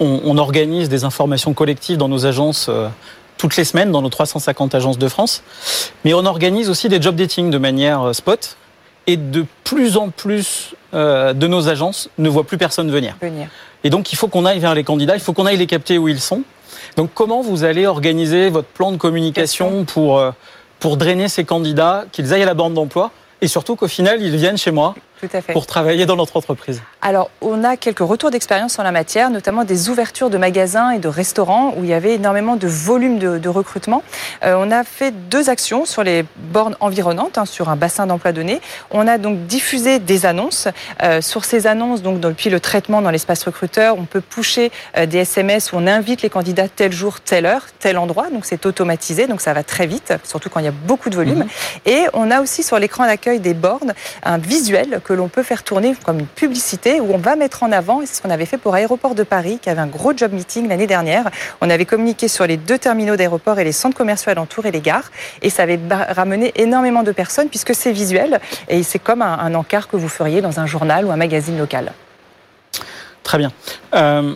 on, 0.00 0.20
on 0.24 0.38
organise 0.38 0.88
des 0.88 1.04
informations 1.04 1.52
collectives 1.54 1.96
dans 1.96 2.08
nos 2.08 2.26
agences 2.26 2.66
euh, 2.68 2.88
toutes 3.38 3.56
les 3.56 3.64
semaines, 3.64 3.92
dans 3.92 4.02
nos 4.02 4.08
350 4.08 4.74
agences 4.74 4.98
de 4.98 5.08
France. 5.08 5.42
Mais 6.04 6.14
on 6.14 6.24
organise 6.24 6.70
aussi 6.70 6.88
des 6.88 7.00
job 7.00 7.16
dating 7.16 7.50
de 7.50 7.58
manière 7.58 8.02
euh, 8.02 8.12
spot. 8.12 8.56
Et 9.08 9.16
de 9.16 9.46
plus 9.62 9.96
en 9.96 10.08
plus 10.08 10.74
euh, 10.92 11.32
de 11.32 11.46
nos 11.46 11.68
agences 11.68 12.10
ne 12.18 12.28
voient 12.28 12.42
plus 12.42 12.58
personne 12.58 12.90
venir. 12.90 13.14
Venir. 13.20 13.48
Et 13.84 13.90
donc, 13.90 14.12
il 14.12 14.16
faut 14.16 14.26
qu'on 14.26 14.44
aille 14.44 14.58
vers 14.58 14.74
les 14.74 14.82
candidats, 14.82 15.14
il 15.14 15.20
faut 15.20 15.32
qu'on 15.32 15.46
aille 15.46 15.56
les 15.56 15.68
capter 15.68 15.96
où 15.96 16.08
ils 16.08 16.20
sont. 16.20 16.42
Donc, 16.96 17.10
comment 17.14 17.40
vous 17.40 17.62
allez 17.62 17.86
organiser 17.86 18.50
votre 18.50 18.66
plan 18.66 18.90
de 18.90 18.96
communication 18.96 19.84
pour, 19.84 20.18
euh, 20.18 20.32
pour 20.80 20.96
drainer 20.96 21.28
ces 21.28 21.44
candidats, 21.44 22.04
qu'ils 22.10 22.32
aillent 22.32 22.42
à 22.42 22.46
la 22.46 22.54
borne 22.54 22.74
d'emploi 22.74 23.12
et 23.42 23.48
surtout 23.48 23.76
qu'au 23.76 23.88
final, 23.88 24.22
ils 24.22 24.36
viennent 24.36 24.56
chez 24.56 24.70
moi 24.70 24.94
Tout 25.20 25.28
à 25.32 25.40
fait. 25.40 25.52
pour 25.52 25.66
travailler 25.66 26.04
dans 26.04 26.16
notre 26.16 26.36
entreprise 26.36 26.82
Alors, 27.00 27.30
on 27.40 27.64
a 27.64 27.76
quelques 27.76 28.00
retours 28.00 28.30
d'expérience 28.30 28.78
en 28.78 28.82
la 28.82 28.92
matière, 28.92 29.30
notamment 29.30 29.64
des 29.64 29.88
ouvertures 29.88 30.28
de 30.28 30.36
magasins 30.36 30.90
et 30.90 30.98
de 30.98 31.08
restaurants 31.08 31.74
où 31.76 31.84
il 31.84 31.90
y 31.90 31.94
avait 31.94 32.14
énormément 32.14 32.56
de 32.56 32.66
volume 32.66 33.18
de, 33.18 33.38
de 33.38 33.48
recrutement. 33.48 34.02
Euh, 34.44 34.56
on 34.58 34.70
a 34.70 34.84
fait 34.84 35.12
deux 35.12 35.48
actions 35.48 35.86
sur 35.86 36.02
les 36.02 36.24
bornes 36.36 36.76
environnantes, 36.80 37.38
hein, 37.38 37.46
sur 37.46 37.68
un 37.68 37.76
bassin 37.76 38.06
d'emploi 38.06 38.32
donné. 38.32 38.60
On 38.90 39.08
a 39.08 39.18
donc 39.18 39.46
diffusé 39.46 39.98
des 39.98 40.26
annonces. 40.26 40.68
Euh, 41.02 41.20
sur 41.20 41.44
ces 41.44 41.66
annonces, 41.66 42.02
donc 42.02 42.20
depuis 42.20 42.50
le 42.50 42.60
traitement 42.60 43.00
dans 43.00 43.10
l'espace 43.10 43.42
recruteur, 43.44 43.96
on 43.98 44.04
peut 44.04 44.20
pusher 44.20 44.70
euh, 44.96 45.06
des 45.06 45.18
SMS 45.18 45.72
où 45.72 45.76
on 45.76 45.86
invite 45.86 46.22
les 46.22 46.30
candidats 46.30 46.68
tel 46.68 46.92
jour, 46.92 47.20
telle 47.20 47.46
heure, 47.46 47.66
tel 47.78 47.98
endroit. 47.98 48.28
Donc 48.30 48.44
c'est 48.44 48.66
automatisé, 48.66 49.26
donc 49.26 49.40
ça 49.40 49.52
va 49.52 49.62
très 49.62 49.86
vite, 49.86 50.12
surtout 50.24 50.50
quand 50.50 50.60
il 50.60 50.66
y 50.66 50.68
a 50.68 50.72
beaucoup 50.86 51.10
de 51.10 51.16
volume. 51.16 51.46
Et 51.86 52.04
on 52.12 52.30
a 52.30 52.40
aussi 52.40 52.62
sur 52.62 52.78
l'écran 52.78 53.06
d'accueil 53.06 53.40
des 53.40 53.54
bornes 53.54 53.94
un 54.22 54.38
visuel 54.38 55.00
que 55.04 55.12
l'on 55.16 55.28
peut 55.28 55.42
faire 55.42 55.62
tourner 55.62 55.94
comme 56.04 56.20
une 56.20 56.26
publicité 56.26 57.00
où 57.00 57.12
on 57.12 57.18
va 57.18 57.36
mettre 57.36 57.62
en 57.62 57.72
avant, 57.72 58.00
c'est 58.00 58.14
ce 58.14 58.22
qu'on 58.22 58.30
avait 58.30 58.46
fait 58.46 58.58
pour 58.58 58.74
Aéroport 58.74 59.14
de 59.14 59.22
Paris, 59.22 59.58
qui 59.60 59.68
avait 59.68 59.80
un 59.80 59.86
gros 59.86 60.16
job 60.16 60.32
meeting 60.32 60.68
l'année 60.68 60.86
dernière. 60.86 61.30
On 61.60 61.70
avait 61.70 61.84
communiqué 61.84 62.28
sur 62.28 62.46
les 62.46 62.56
deux 62.56 62.78
terminaux 62.78 63.16
d'aéroport 63.16 63.58
et 63.58 63.64
les 63.64 63.72
centres 63.72 63.96
commerciaux 63.96 64.30
alentours 64.30 64.66
et 64.66 64.70
les 64.70 64.80
gares. 64.80 65.10
Et 65.42 65.50
ça 65.50 65.64
avait 65.64 65.80
ramené 66.10 66.52
énormément 66.56 67.02
de 67.02 67.12
personnes 67.12 67.48
puisque 67.48 67.74
c'est 67.74 67.92
visuel 67.92 68.40
et 68.68 68.82
c'est 68.82 68.98
comme 68.98 69.22
un, 69.22 69.54
encart 69.54 69.88
que 69.88 69.96
vous 69.96 70.08
feriez 70.08 70.40
dans 70.40 70.60
un 70.60 70.66
journal 70.66 71.04
ou 71.06 71.10
un 71.10 71.16
magazine 71.16 71.58
local. 71.58 71.92
Très 73.22 73.38
bien. 73.38 73.50
Euh, 73.94 74.34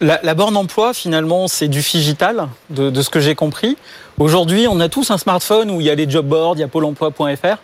la, 0.00 0.34
borne 0.34 0.56
emploi, 0.56 0.94
finalement, 0.94 1.48
c'est 1.48 1.68
du 1.68 1.82
figital, 1.82 2.48
de, 2.70 2.90
de 2.90 3.02
ce 3.02 3.10
que 3.10 3.20
j'ai 3.20 3.34
compris. 3.34 3.76
Aujourd'hui, 4.18 4.66
on 4.68 4.80
a 4.80 4.88
tous 4.88 5.10
un 5.10 5.18
smartphone 5.18 5.70
où 5.70 5.80
il 5.80 5.86
y 5.86 5.90
a 5.90 5.94
les 5.94 6.08
job 6.08 6.26
boards, 6.26 6.54
il 6.56 6.60
y 6.60 6.64
a 6.64 6.68
pôle 6.68 6.84
emploi.fr. 6.84 7.56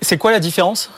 C'est 0.00 0.18
quoi 0.18 0.30
la 0.30 0.40
différence? 0.40 0.90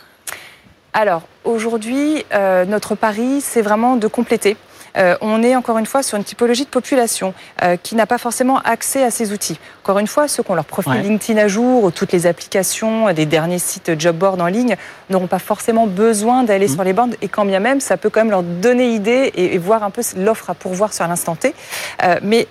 Alors, 0.93 1.23
aujourd'hui, 1.45 2.25
euh, 2.35 2.65
notre 2.65 2.95
pari, 2.95 3.41
c'est 3.41 3.63
vraiment 3.63 3.97
de 3.97 4.07
compléter. 4.09 4.57
Euh, 4.97 5.15
on 5.21 5.41
est 5.45 5.55
encore 5.55 5.79
une 5.79 5.87
fois 5.87 6.03
sur 6.03 6.19
une 6.19 6.25
typologie 6.25 6.65
de 6.65 6.69
population 6.69 7.33
euh, 7.63 7.77
qui 7.81 7.95
n'a 7.95 8.07
pas 8.07 8.19
forcément 8.19 8.59
accès 8.59 9.05
à 9.05 9.13
ces 9.13 9.33
outils. 9.33 9.57
Encore 9.85 10.01
une 10.01 10.09
fois, 10.09 10.27
ceux 10.27 10.43
qui 10.43 10.51
ont 10.51 10.57
leur 10.57 10.65
profil 10.65 10.91
Ouais. 10.95 11.03
LinkedIn 11.03 11.39
à 11.41 11.47
jour, 11.47 11.85
ou 11.85 11.93
toutes 11.93 12.11
les 12.11 12.27
applications 12.27 13.13
des 13.13 13.25
derniers 13.25 13.61
sites 13.61 13.93
job 14.01 14.17
board 14.17 14.41
en 14.41 14.47
ligne, 14.49 14.75
n'auront 15.09 15.29
pas 15.29 15.39
forcément 15.39 15.87
besoin 15.87 16.43
d'aller 16.43 16.67
Mhm. 16.67 16.75
sur 16.75 16.83
les 16.83 16.93
bornes. 16.93 17.15
Et 17.23 17.29
quand 17.29 17.45
bien 17.45 17.61
même, 17.61 17.81
ça 17.81 17.97
peut 17.97 18.11
quand 18.11 18.21
même 18.23 18.31
leur 18.33 18.43
donner 18.43 18.89
idée 18.93 19.31
et, 19.37 19.55
et 19.55 19.59
voir 19.59 19.85
un 19.85 19.91
peu 19.91 20.03
l'offre 20.17 20.51
à 20.51 20.55
pourvoir 20.55 20.93
sur 20.93 21.07
l'instant 21.07 21.37
T. 21.37 21.55
Euh, 22.03 22.17
mais 22.23 22.49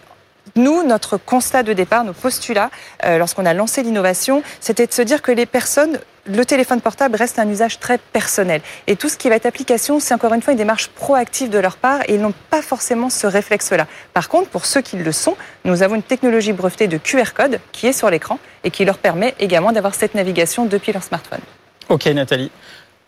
nous, 0.55 0.83
notre 0.83 1.17
constat 1.17 1.63
de 1.63 1.73
départ, 1.73 2.03
nos 2.03 2.13
postulats, 2.13 2.69
euh, 3.05 3.17
lorsqu'on 3.17 3.45
a 3.45 3.53
lancé 3.53 3.83
l'innovation, 3.83 4.43
c'était 4.59 4.87
de 4.87 4.93
se 4.93 5.01
dire 5.01 5.21
que 5.21 5.31
les 5.31 5.45
personnes, 5.45 5.99
le 6.25 6.45
téléphone 6.45 6.81
portable 6.81 7.15
reste 7.15 7.39
un 7.39 7.49
usage 7.49 7.79
très 7.79 7.97
personnel. 7.97 8.61
Et 8.87 8.95
tout 8.95 9.09
ce 9.09 9.17
qui 9.17 9.29
va 9.29 9.35
être 9.35 9.45
application, 9.45 9.99
c'est 9.99 10.13
encore 10.13 10.33
une 10.33 10.41
fois 10.41 10.53
une 10.53 10.57
démarche 10.57 10.87
proactive 10.87 11.49
de 11.49 11.59
leur 11.59 11.77
part 11.77 12.01
et 12.07 12.15
ils 12.15 12.21
n'ont 12.21 12.33
pas 12.49 12.61
forcément 12.61 13.09
ce 13.09 13.27
réflexe-là. 13.27 13.87
Par 14.13 14.29
contre, 14.29 14.49
pour 14.49 14.65
ceux 14.65 14.81
qui 14.81 14.97
le 14.97 15.11
sont, 15.11 15.35
nous 15.65 15.83
avons 15.83 15.95
une 15.95 16.03
technologie 16.03 16.53
brevetée 16.53 16.87
de 16.87 16.97
QR 16.97 17.33
code 17.35 17.59
qui 17.71 17.87
est 17.87 17.93
sur 17.93 18.09
l'écran 18.09 18.39
et 18.63 18.71
qui 18.71 18.85
leur 18.85 18.97
permet 18.97 19.35
également 19.39 19.71
d'avoir 19.71 19.95
cette 19.95 20.15
navigation 20.15 20.65
depuis 20.65 20.91
leur 20.91 21.03
smartphone. 21.03 21.41
Ok, 21.89 22.05
Nathalie. 22.07 22.51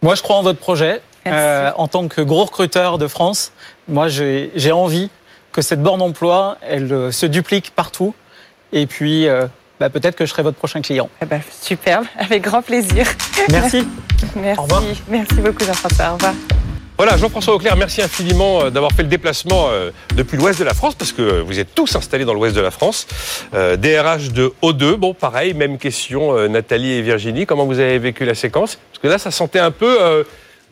Moi, 0.02 0.16
je 0.16 0.24
crois 0.24 0.38
en 0.38 0.42
votre 0.44 0.60
projet. 0.60 1.02
Euh, 1.28 1.72
en 1.78 1.88
tant 1.88 2.08
que 2.08 2.22
gros 2.22 2.46
recruteur 2.46 2.98
de 2.98 3.08
France, 3.08 3.52
moi, 3.88 4.08
j'ai 4.08 4.72
envie 4.72 5.12
que 5.52 5.62
cette 5.62 5.82
borne 5.82 6.02
emploi, 6.02 6.58
elle 6.62 6.92
euh, 6.92 7.12
se 7.12 7.26
duplique 7.26 7.72
partout. 7.76 8.14
Et 8.74 8.86
puis, 8.86 9.28
euh, 9.28 9.48
bah, 9.80 9.90
peut-être 9.90 10.16
que 10.16 10.26
je 10.26 10.32
serai 10.32 10.44
votre 10.44 10.58
prochain 10.58 10.82
client. 10.82 11.10
Eh 11.22 11.26
ben, 11.26 11.42
superbe, 11.62 12.06
avec 12.18 12.44
grand 12.44 12.62
plaisir. 12.62 13.06
Merci. 13.50 13.88
Merci. 14.36 14.60
Au 14.60 14.64
revoir. 14.64 14.84
Merci 15.10 15.36
beaucoup, 15.36 15.64
Jean-François. 15.64 16.12
Au 16.12 16.14
revoir. 16.14 16.34
Voilà, 16.98 17.18
Jean-François 17.18 17.56
Auclair, 17.56 17.76
merci 17.76 18.04
infiniment 18.04 18.62
euh, 18.62 18.70
d'avoir 18.70 18.92
fait 18.92 19.02
le 19.02 19.10
déplacement 19.10 19.70
depuis 20.16 20.38
l'ouest 20.38 20.60
de 20.60 20.64
la 20.64 20.76
France, 20.76 20.94
parce 20.94 21.12
que 21.12 21.42
vous 21.42 21.58
êtes 21.58 21.74
tous 21.74 21.96
installés 21.96 22.26
dans 22.26 22.34
l'ouest 22.36 22.56
de 22.56 22.62
la 22.62 22.70
France. 22.70 23.08
Euh, 23.56 23.76
DRH 23.76 24.30
de 24.32 24.54
O2, 24.62 24.98
bon, 24.98 25.16
pareil, 25.16 25.56
même 25.56 25.80
question, 25.80 26.48
Nathalie 26.48 26.92
et 26.92 27.02
Virginie, 27.02 27.48
comment 27.48 27.66
vous 27.66 27.80
avez 27.80 27.98
vécu 27.98 28.24
la 28.24 28.36
séquence? 28.36 28.78
Parce 28.92 29.02
que 29.02 29.08
là, 29.08 29.18
ça 29.18 29.32
sentait 29.32 29.58
un 29.58 29.72
peu, 29.72 30.00
euh, 30.00 30.24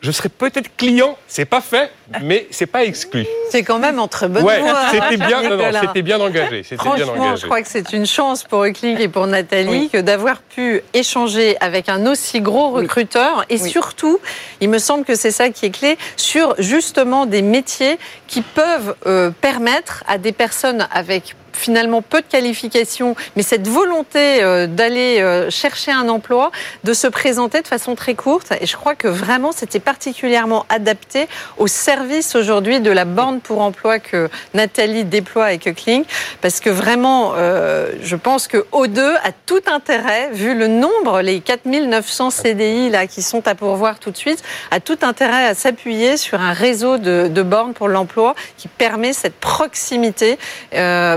je 0.02 0.10
serais 0.10 0.28
peut-être 0.28 0.74
client, 0.76 1.16
c'est 1.28 1.44
pas 1.44 1.60
fait, 1.60 1.90
mais 2.22 2.46
c'est 2.50 2.66
pas 2.66 2.84
exclu. 2.84 3.26
C'est 3.50 3.62
quand 3.62 3.78
même 3.78 3.98
entre 3.98 4.26
bonnes 4.28 4.44
Ouais, 4.44 4.60
c'était 4.90 5.16
bien, 5.16 5.42
non, 5.42 5.50
non, 5.50 5.56
Nicolas. 5.58 5.80
c'était 5.82 6.02
bien 6.02 6.20
engagé, 6.20 6.62
c'était 6.62 6.76
bien 6.82 6.96
Franchement, 7.04 7.12
engagé. 7.24 7.42
je 7.42 7.46
crois 7.46 7.62
que 7.62 7.68
c'est 7.68 7.92
une 7.92 8.06
chance 8.06 8.44
pour 8.44 8.64
Euclid 8.64 8.98
et 9.00 9.08
pour 9.08 9.26
Nathalie 9.26 9.68
Oui. 9.70 9.90
que 9.92 9.98
d'avoir 9.98 10.40
pu 10.40 10.80
échanger 10.94 11.56
avec 11.60 11.88
un 11.88 12.06
aussi 12.06 12.40
gros 12.40 12.70
Oui. 12.74 12.82
recruteur. 12.82 13.44
Et 13.50 13.60
Oui. 13.60 13.70
surtout, 13.70 14.18
il 14.60 14.70
me 14.70 14.78
semble 14.78 15.04
que 15.04 15.14
c'est 15.14 15.30
ça 15.32 15.50
qui 15.50 15.66
est 15.66 15.70
clé, 15.70 15.98
sur 16.16 16.54
justement 16.58 17.26
des 17.26 17.42
métiers 17.42 17.98
qui 18.26 18.42
peuvent 18.42 18.94
euh, 19.06 19.30
permettre 19.40 20.04
à 20.08 20.18
des 20.18 20.32
personnes 20.32 20.88
avec 20.92 21.34
finalement 21.52 22.02
peu 22.02 22.20
de 22.20 22.26
qualifications, 22.26 23.14
mais 23.36 23.42
cette 23.42 23.68
volonté 23.68 24.42
euh, 24.42 24.66
d'aller 24.66 25.20
euh, 25.20 25.50
chercher 25.50 25.92
un 25.92 26.08
emploi, 26.08 26.50
de 26.84 26.92
se 26.92 27.06
présenter 27.06 27.62
de 27.62 27.66
façon 27.66 27.94
très 27.94 28.14
courte. 28.14 28.52
Et 28.60 28.66
je 28.66 28.76
crois 28.76 28.94
que 28.94 29.08
vraiment, 29.08 29.52
c'était 29.52 29.80
particulièrement 29.80 30.66
adapté 30.68 31.28
au 31.58 31.66
service 31.66 32.34
aujourd'hui 32.34 32.80
de 32.80 32.90
la 32.90 33.04
borne 33.04 33.40
pour 33.40 33.60
emploi 33.60 33.98
que 33.98 34.28
Nathalie 34.54 35.04
déploie 35.04 35.46
avec 35.46 35.74
Kling, 35.74 36.04
parce 36.40 36.60
que 36.60 36.70
vraiment, 36.70 37.32
euh, 37.36 37.92
je 38.02 38.16
pense 38.16 38.48
que 38.48 38.58
O2 38.72 39.00
a 39.22 39.32
tout 39.46 39.62
intérêt, 39.66 40.30
vu 40.32 40.54
le 40.54 40.66
nombre, 40.66 41.20
les 41.20 41.40
4900 41.40 42.30
CDI 42.30 42.90
là 42.90 43.06
qui 43.06 43.22
sont 43.22 43.46
à 43.46 43.54
pourvoir 43.54 43.98
tout 43.98 44.10
de 44.10 44.16
suite, 44.16 44.42
a 44.70 44.80
tout 44.80 44.98
intérêt 45.02 45.46
à 45.46 45.54
s'appuyer 45.54 46.16
sur 46.16 46.40
un 46.40 46.52
réseau 46.52 46.98
de, 46.98 47.42
bornes 47.42 47.72
pour 47.72 47.88
l'emploi 47.88 48.34
qui 48.58 48.68
permet 48.68 49.12
cette 49.12 49.34
proximité 49.34 50.38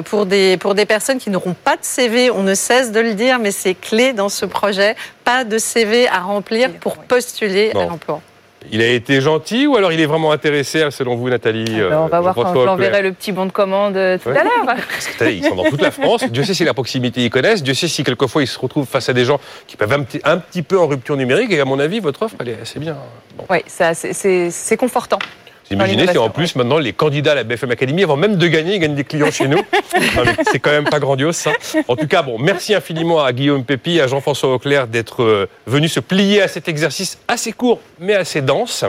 pour 0.05 0.22
des 0.25 0.57
pour 0.57 0.75
des 0.75 0.85
personnes 0.85 1.17
qui 1.19 1.29
n'auront 1.29 1.53
pas 1.55 1.75
de 1.77 1.83
CV. 1.83 2.29
On 2.31 2.43
ne 2.43 2.53
cesse 2.55 2.91
de 2.91 2.99
le 2.99 3.13
dire, 3.13 3.39
mais 3.39 3.51
c'est 3.51 3.75
clé 3.75 4.13
dans 4.13 4.29
ce 4.29 4.45
projet. 4.45 4.95
Pas 5.23 5.43
de 5.43 5.57
CV 5.57 6.07
à 6.07 6.19
remplir 6.19 6.71
pour 6.79 6.97
postuler 6.97 7.71
à 7.75 7.85
l'emploi. 7.85 8.21
Il 8.71 8.81
a 8.81 8.87
été 8.87 9.19
gentil 9.19 9.67
ou 9.67 9.75
alors 9.75 9.91
il 9.91 9.99
est 9.99 10.05
vraiment 10.05 10.31
intéressé, 10.31 10.87
selon 10.89 11.15
vous, 11.17 11.29
Nathalie 11.29 11.65
Alors, 11.81 11.89
ben, 11.89 11.97
on 11.99 12.07
va 12.07 12.17
euh, 12.17 12.21
voir 12.21 12.33
quand 12.35 12.61
je 12.61 12.65
l'enverrai 12.65 13.01
le 13.01 13.11
petit 13.11 13.33
bon 13.33 13.45
de 13.45 13.51
commande 13.51 13.97
euh, 13.97 14.17
tout 14.17 14.29
Ouais. 14.29 14.37
à 14.37 14.43
l'heure. 14.45 14.63
Parce 14.65 15.07
que 15.07 15.25
ils 15.29 15.43
sont 15.43 15.55
dans 15.55 15.65
toute 15.65 15.81
la 15.81 15.91
France. 16.01 16.23
Dieu 16.31 16.45
sait 16.45 16.53
si 16.53 16.63
la 16.63 16.73
proximité 16.73 17.25
ils 17.25 17.29
connaissent. 17.29 17.61
Dieu 17.61 17.73
sait 17.73 17.89
si 17.89 18.05
quelquefois 18.05 18.41
ils 18.41 18.47
se 18.47 18.57
retrouvent 18.57 18.87
face 18.87 19.09
à 19.09 19.13
des 19.13 19.25
gens 19.25 19.37
qui 19.67 19.75
peuvent 19.75 19.91
un 19.91 20.03
petit, 20.03 20.21
un 20.23 20.37
petit 20.37 20.61
peu 20.61 20.79
en 20.79 20.87
rupture 20.87 21.17
numérique. 21.17 21.51
Et 21.51 21.59
à 21.59 21.65
mon 21.65 21.77
avis, 21.77 21.99
votre 21.99 22.21
offre, 22.23 22.35
elle 22.39 22.49
est 22.49 22.61
assez 22.61 22.79
bien. 22.79 22.95
Bon. 23.37 23.43
Oui, 23.49 23.57
c'est 23.67 24.77
confortant. 24.77 25.19
Vous 25.69 25.75
imaginez 25.75 26.07
si 26.07 26.17
en 26.17 26.29
plus, 26.29 26.55
maintenant, 26.55 26.77
les 26.77 26.93
candidats 26.93 27.31
à 27.31 27.35
la 27.35 27.43
BFM 27.43 27.71
Academy, 27.71 28.03
avant 28.03 28.17
même 28.17 28.35
de 28.35 28.47
gagner, 28.47 28.75
ils 28.75 28.79
gagnent 28.79 28.95
des 28.95 29.03
clients 29.03 29.31
chez 29.31 29.47
nous. 29.47 29.61
Mais 29.93 30.35
C'est 30.51 30.59
quand 30.59 30.71
même 30.71 30.89
pas 30.89 30.99
grandiose, 30.99 31.35
ça. 31.35 31.51
En 31.87 31.95
tout 31.95 32.07
cas, 32.07 32.21
bon, 32.21 32.37
merci 32.39 32.73
infiniment 32.73 33.23
à 33.23 33.31
Guillaume 33.33 33.63
Pépi, 33.63 33.99
à 33.99 34.07
Jean-François 34.07 34.53
Auclair 34.53 34.87
d'être 34.87 35.23
euh, 35.23 35.49
venus 35.65 35.93
se 35.93 35.99
plier 35.99 36.41
à 36.41 36.47
cet 36.47 36.67
exercice 36.67 37.17
assez 37.27 37.53
court, 37.53 37.79
mais 37.99 38.13
assez 38.13 38.41
dense. 38.41 38.85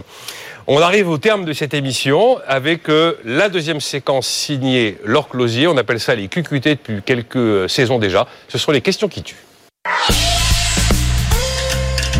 On 0.66 0.80
arrive 0.80 1.10
au 1.10 1.18
terme 1.18 1.44
de 1.44 1.52
cette 1.52 1.74
émission 1.74 2.38
avec 2.46 2.88
euh, 2.88 3.14
la 3.24 3.50
deuxième 3.50 3.80
séquence 3.80 4.26
signée 4.26 4.96
Laure 5.04 5.28
Closier. 5.28 5.66
On 5.66 5.76
appelle 5.76 6.00
ça 6.00 6.14
les 6.14 6.28
QQT 6.28 6.70
depuis 6.70 7.02
quelques 7.02 7.36
euh, 7.36 7.68
saisons 7.68 7.98
déjà. 7.98 8.26
Ce 8.48 8.56
sont 8.56 8.72
les 8.72 8.80
questions 8.80 9.08
qui 9.08 9.22
tuent. 9.22 9.36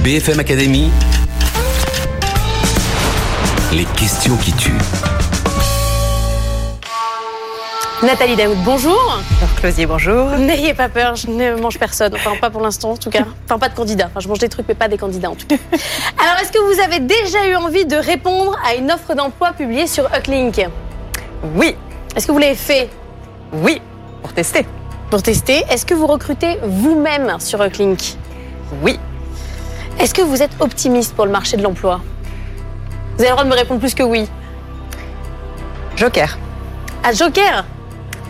BFM 0.03 0.41
Academy. 0.41 0.91
Les 3.77 3.85
questions 3.97 4.37
qui 4.37 4.53
tuent. 4.53 4.73
Nathalie 8.03 8.37
Daoud, 8.37 8.57
bonjour. 8.65 9.01
Alors, 9.41 9.55
Closier, 9.57 9.87
bonjour. 9.87 10.31
N'ayez 10.39 10.75
pas 10.75 10.89
peur, 10.89 11.17
je 11.17 11.29
ne 11.29 11.57
mange 11.57 11.79
personne. 11.79 12.15
Enfin, 12.15 12.33
pas 12.41 12.51
pour 12.51 12.61
l'instant, 12.61 12.93
en 12.93 12.97
tout 12.97 13.11
cas. 13.11 13.25
Enfin, 13.47 13.59
pas 13.59 13.69
de 13.69 13.75
candidats. 13.75 14.07
Enfin, 14.07 14.21
je 14.21 14.29
mange 14.29 14.39
des 14.39 14.49
trucs, 14.49 14.69
mais 14.69 14.75
pas 14.75 14.89
des 14.89 14.99
candidats, 14.99 15.31
en 15.31 15.35
tout 15.35 15.47
cas. 15.47 15.57
Alors, 16.19 16.41
est-ce 16.41 16.53
que 16.53 16.59
vous 16.59 16.81
avez 16.81 17.01
déjà 17.01 17.47
eu 17.49 17.57
envie 17.57 17.87
de 17.87 17.97
répondre 17.97 18.57
à 18.69 18.75
une 18.75 18.93
offre 18.93 19.15
d'emploi 19.15 19.53
publiée 19.53 19.87
sur 19.87 20.05
Ucklink 20.15 20.67
Oui, 21.57 21.75
Est-ce 22.15 22.27
que 22.27 22.33
vous 22.33 22.39
l'avez 22.39 22.55
fait? 22.55 22.91
Oui, 23.53 23.81
pour 24.23 24.33
tester. 24.33 24.67
pour 25.11 25.23
tester 25.23 25.65
Est-ce 25.71 25.87
que 25.87 25.95
vous 25.95 26.07
recrutez 26.07 26.59
vous-même 26.63 27.37
sur 27.41 27.63
Ucklink 27.65 28.17
Oui, 28.83 28.99
Est-ce 29.99 30.13
que 30.15 30.23
vous 30.23 30.43
êtes 30.43 30.53
optimiste 30.61 31.15
pour 31.15 31.25
le 31.27 31.33
marché 31.33 31.57
de 31.57 31.63
l'emploi? 31.63 32.01
Vous 33.17 33.21
avez 33.21 33.29
le 33.29 33.35
droit 33.35 33.45
de 33.45 33.49
me 33.51 33.55
répondre 33.55 33.81
plus 33.81 33.95
que 33.95 34.03
oui. 34.03 34.29
Joker. 35.97 36.37
À 37.05 37.13
Joker 37.13 37.65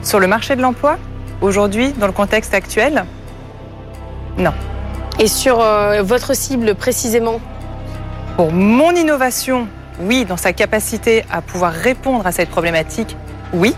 Sur 0.03 0.21
le 0.21 0.27
marché 0.27 0.57
de 0.57 0.61
l'emploi, 0.61 0.99
aujourd'hui, 1.41 1.93
dans 1.93 2.07
le 2.07 2.13
contexte 2.13 2.53
actuel, 2.53 3.07
non. 4.37 4.53
Et 5.19 5.29
sur 5.29 5.61
euh, 5.61 6.03
votre 6.03 6.35
cible 6.35 6.75
précisément? 6.75 7.41
Pour 8.37 8.53
mon 8.53 8.91
innovation, 8.91 9.69
oui, 10.01 10.25
dans 10.25 10.37
sa 10.37 10.53
capacité 10.53 11.25
à 11.31 11.41
pouvoir 11.41 11.73
répondre 11.73 12.27
à 12.27 12.33
cette 12.33 12.51
problématique, 12.51 13.17
oui. 13.53 13.75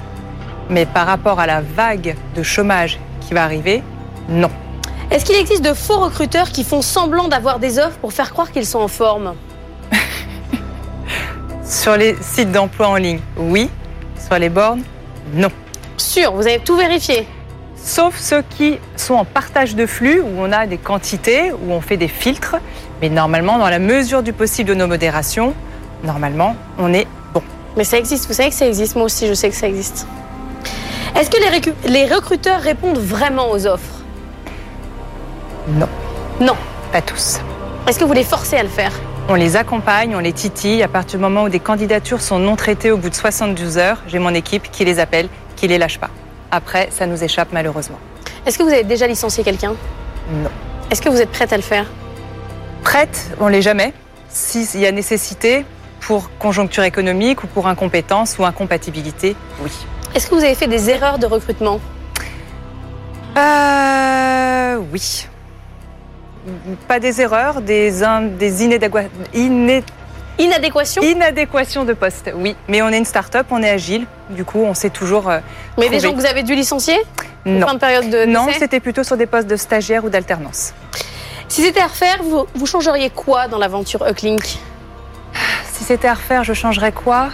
Mais 0.70 0.86
par 0.86 1.06
rapport 1.06 1.38
à 1.38 1.46
la 1.46 1.60
vague 1.60 2.16
de 2.34 2.42
chômage 2.42 2.98
qui 3.20 3.34
va 3.34 3.44
arriver, 3.44 3.82
non. 4.28 4.50
Est-ce 5.12 5.24
qu'il 5.24 5.36
existe 5.36 5.62
de 5.62 5.74
faux 5.74 5.98
recruteurs 5.98 6.50
qui 6.50 6.64
font 6.64 6.82
semblant 6.82 7.28
d'avoir 7.28 7.60
des 7.60 7.78
offres 7.78 7.98
pour 7.98 8.12
faire 8.12 8.32
croire 8.32 8.50
qu'ils 8.50 8.66
sont 8.66 8.80
en 8.80 8.88
forme? 8.88 9.34
Sur 11.68 11.96
les 11.96 12.16
sites 12.20 12.52
d'emploi 12.52 12.88
en 12.88 12.96
ligne, 12.96 13.20
oui. 13.36 13.68
Sur 14.24 14.38
les 14.38 14.48
bornes, 14.48 14.82
non. 15.34 15.48
Sûr, 15.96 16.32
vous 16.32 16.42
avez 16.46 16.58
tout 16.60 16.76
vérifié. 16.76 17.26
Sauf 17.76 18.16
ceux 18.18 18.42
qui 18.56 18.78
sont 18.96 19.14
en 19.14 19.24
partage 19.24 19.74
de 19.76 19.86
flux, 19.86 20.20
où 20.20 20.28
on 20.38 20.50
a 20.52 20.66
des 20.66 20.78
quantités, 20.78 21.52
où 21.52 21.72
on 21.72 21.80
fait 21.80 21.96
des 21.96 22.08
filtres. 22.08 22.56
Mais 23.00 23.08
normalement, 23.08 23.58
dans 23.58 23.68
la 23.68 23.78
mesure 23.78 24.22
du 24.22 24.32
possible 24.32 24.70
de 24.70 24.74
nos 24.74 24.86
modérations, 24.86 25.54
normalement, 26.04 26.56
on 26.78 26.92
est 26.92 27.06
bon. 27.34 27.42
Mais 27.76 27.84
ça 27.84 27.98
existe, 27.98 28.26
vous 28.26 28.32
savez 28.34 28.48
que 28.50 28.54
ça 28.54 28.66
existe, 28.66 28.96
moi 28.96 29.04
aussi 29.04 29.26
je 29.28 29.34
sais 29.34 29.50
que 29.50 29.54
ça 29.56 29.68
existe. 29.68 30.06
Est-ce 31.14 31.30
que 31.30 31.36
les, 31.36 31.90
les 31.90 32.12
recruteurs 32.12 32.60
répondent 32.60 32.98
vraiment 32.98 33.50
aux 33.50 33.66
offres? 33.66 34.02
Non, 35.68 35.88
Non. 36.40 36.56
pas 36.92 37.02
tous. 37.02 37.40
Est-ce 37.86 37.98
que 37.98 38.04
vous 38.04 38.12
les 38.12 38.24
forcez 38.24 38.56
à 38.56 38.62
le 38.62 38.68
faire? 38.68 38.92
On 39.28 39.34
les 39.34 39.56
accompagne, 39.56 40.14
on 40.14 40.20
les 40.20 40.32
titille. 40.32 40.84
À 40.84 40.88
partir 40.88 41.18
du 41.18 41.22
moment 41.22 41.44
où 41.44 41.48
des 41.48 41.58
candidatures 41.58 42.20
sont 42.20 42.38
non 42.38 42.54
traitées 42.54 42.92
au 42.92 42.96
bout 42.96 43.10
de 43.10 43.14
72 43.14 43.76
heures, 43.76 44.00
j'ai 44.06 44.20
mon 44.20 44.32
équipe 44.32 44.70
qui 44.70 44.84
les 44.84 45.00
appelle, 45.00 45.28
qui 45.56 45.66
les 45.66 45.78
lâche 45.78 45.98
pas. 45.98 46.10
Après, 46.52 46.88
ça 46.92 47.06
nous 47.06 47.24
échappe 47.24 47.48
malheureusement. 47.50 47.98
Est-ce 48.46 48.56
que 48.56 48.62
vous 48.62 48.70
avez 48.70 48.84
déjà 48.84 49.08
licencié 49.08 49.42
quelqu'un? 49.42 49.74
Non. 50.30 50.50
Est-ce 50.92 51.02
que 51.02 51.08
vous 51.08 51.20
êtes 51.20 51.32
prête 51.32 51.52
à 51.52 51.56
le 51.56 51.64
faire? 51.64 51.86
Prête, 52.84 53.32
on 53.40 53.48
l'est 53.48 53.62
jamais. 53.62 53.92
S'il 54.28 54.80
y 54.80 54.86
a 54.86 54.92
nécessité 54.92 55.64
pour 55.98 56.30
conjoncture 56.38 56.84
économique 56.84 57.42
ou 57.42 57.48
pour 57.48 57.66
incompétence 57.66 58.38
ou 58.38 58.44
incompatibilité, 58.44 59.34
oui. 59.60 59.72
Est-ce 60.14 60.30
que 60.30 60.36
vous 60.36 60.44
avez 60.44 60.54
fait 60.54 60.68
des 60.68 60.88
erreurs 60.88 61.18
de 61.18 61.26
recrutement? 61.26 61.80
Euh, 63.36 64.76
oui. 64.92 65.26
Pas 66.88 67.00
des 67.00 67.20
erreurs, 67.20 67.60
des, 67.60 68.02
in- 68.02 68.22
des 68.22 68.64
inadéqua- 68.64 69.08
iné- 69.34 69.82
Inadéquation 70.38 71.02
inadéquations 71.02 71.84
de 71.84 71.94
poste, 71.94 72.30
oui. 72.34 72.54
Mais 72.68 72.82
on 72.82 72.88
est 72.90 72.98
une 72.98 73.06
start-up, 73.06 73.46
on 73.50 73.62
est 73.62 73.70
agile. 73.70 74.06
Du 74.28 74.44
coup, 74.44 74.58
on 74.62 74.74
sait 74.74 74.90
toujours. 74.90 75.30
euh, 75.30 75.38
Mais 75.78 75.88
des 75.88 75.98
gens 75.98 76.12
que 76.12 76.16
vous 76.20 76.26
avez 76.26 76.42
dû 76.42 76.54
licencier 76.54 76.96
Non. 77.46 77.66
Fin 77.66 77.74
de 77.74 77.78
période 77.78 78.10
de 78.10 78.26
Non, 78.26 78.46
c'était 78.58 78.80
plutôt 78.80 79.02
sur 79.02 79.16
des 79.16 79.24
postes 79.26 79.46
de 79.48 79.56
stagiaire 79.56 80.04
ou 80.04 80.10
d'alternance. 80.10 80.74
Si 81.48 81.62
c'était 81.62 81.80
à 81.80 81.86
refaire, 81.86 82.18
vous, 82.22 82.44
vous 82.54 82.66
changeriez 82.66 83.08
quoi 83.08 83.48
dans 83.48 83.56
l'aventure 83.58 84.06
Ucklink 84.06 84.44
Si 85.72 85.84
c'était 85.84 86.08
à 86.08 86.14
refaire, 86.14 86.44
je 86.44 86.52
changerais 86.52 86.92
quoi? 86.92 87.30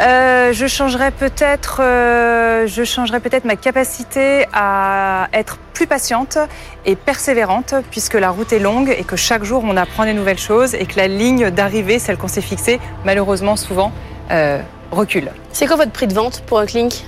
Euh, 0.00 0.52
je 0.52 0.66
changerais 0.66 1.10
peut-être, 1.10 1.80
euh, 1.82 2.66
je 2.66 2.82
changerais 2.82 3.20
peut-être 3.20 3.44
ma 3.44 3.56
capacité 3.56 4.46
à 4.52 5.28
être 5.32 5.58
plus 5.74 5.86
patiente 5.86 6.38
et 6.86 6.96
persévérante, 6.96 7.74
puisque 7.90 8.14
la 8.14 8.30
route 8.30 8.52
est 8.52 8.58
longue 8.58 8.94
et 8.96 9.04
que 9.04 9.16
chaque 9.16 9.44
jour 9.44 9.62
on 9.64 9.76
apprend 9.76 10.04
des 10.04 10.14
nouvelles 10.14 10.38
choses 10.38 10.74
et 10.74 10.86
que 10.86 10.96
la 10.96 11.08
ligne 11.08 11.50
d'arrivée, 11.50 11.98
celle 11.98 12.16
qu'on 12.16 12.28
s'est 12.28 12.40
fixée, 12.40 12.80
malheureusement 13.04 13.56
souvent 13.56 13.92
euh, 14.30 14.60
recule. 14.90 15.30
C'est 15.52 15.66
quoi 15.66 15.76
votre 15.76 15.92
prix 15.92 16.06
de 16.06 16.14
vente 16.14 16.42
pour 16.46 16.60
Ucklink 16.60 17.04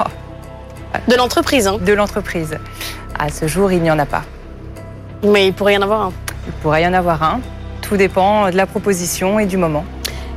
Oh. 0.00 0.04
De 1.06 1.14
l'entreprise, 1.14 1.66
hein 1.66 1.78
De 1.80 1.92
l'entreprise. 1.92 2.58
À 3.18 3.30
ce 3.30 3.46
jour, 3.46 3.70
il 3.70 3.80
n'y 3.80 3.90
en 3.90 3.98
a 3.98 4.06
pas. 4.06 4.24
Mais 5.22 5.46
il 5.46 5.52
pourrait 5.52 5.74
y 5.74 5.78
en 5.78 5.82
avoir 5.82 6.02
un. 6.02 6.12
Il 6.46 6.52
pourrait 6.54 6.82
y 6.82 6.86
en 6.86 6.94
avoir 6.94 7.22
un. 7.22 7.40
Tout 7.82 7.96
dépend 7.96 8.50
de 8.50 8.56
la 8.56 8.66
proposition 8.66 9.38
et 9.38 9.46
du 9.46 9.56
moment. 9.56 9.84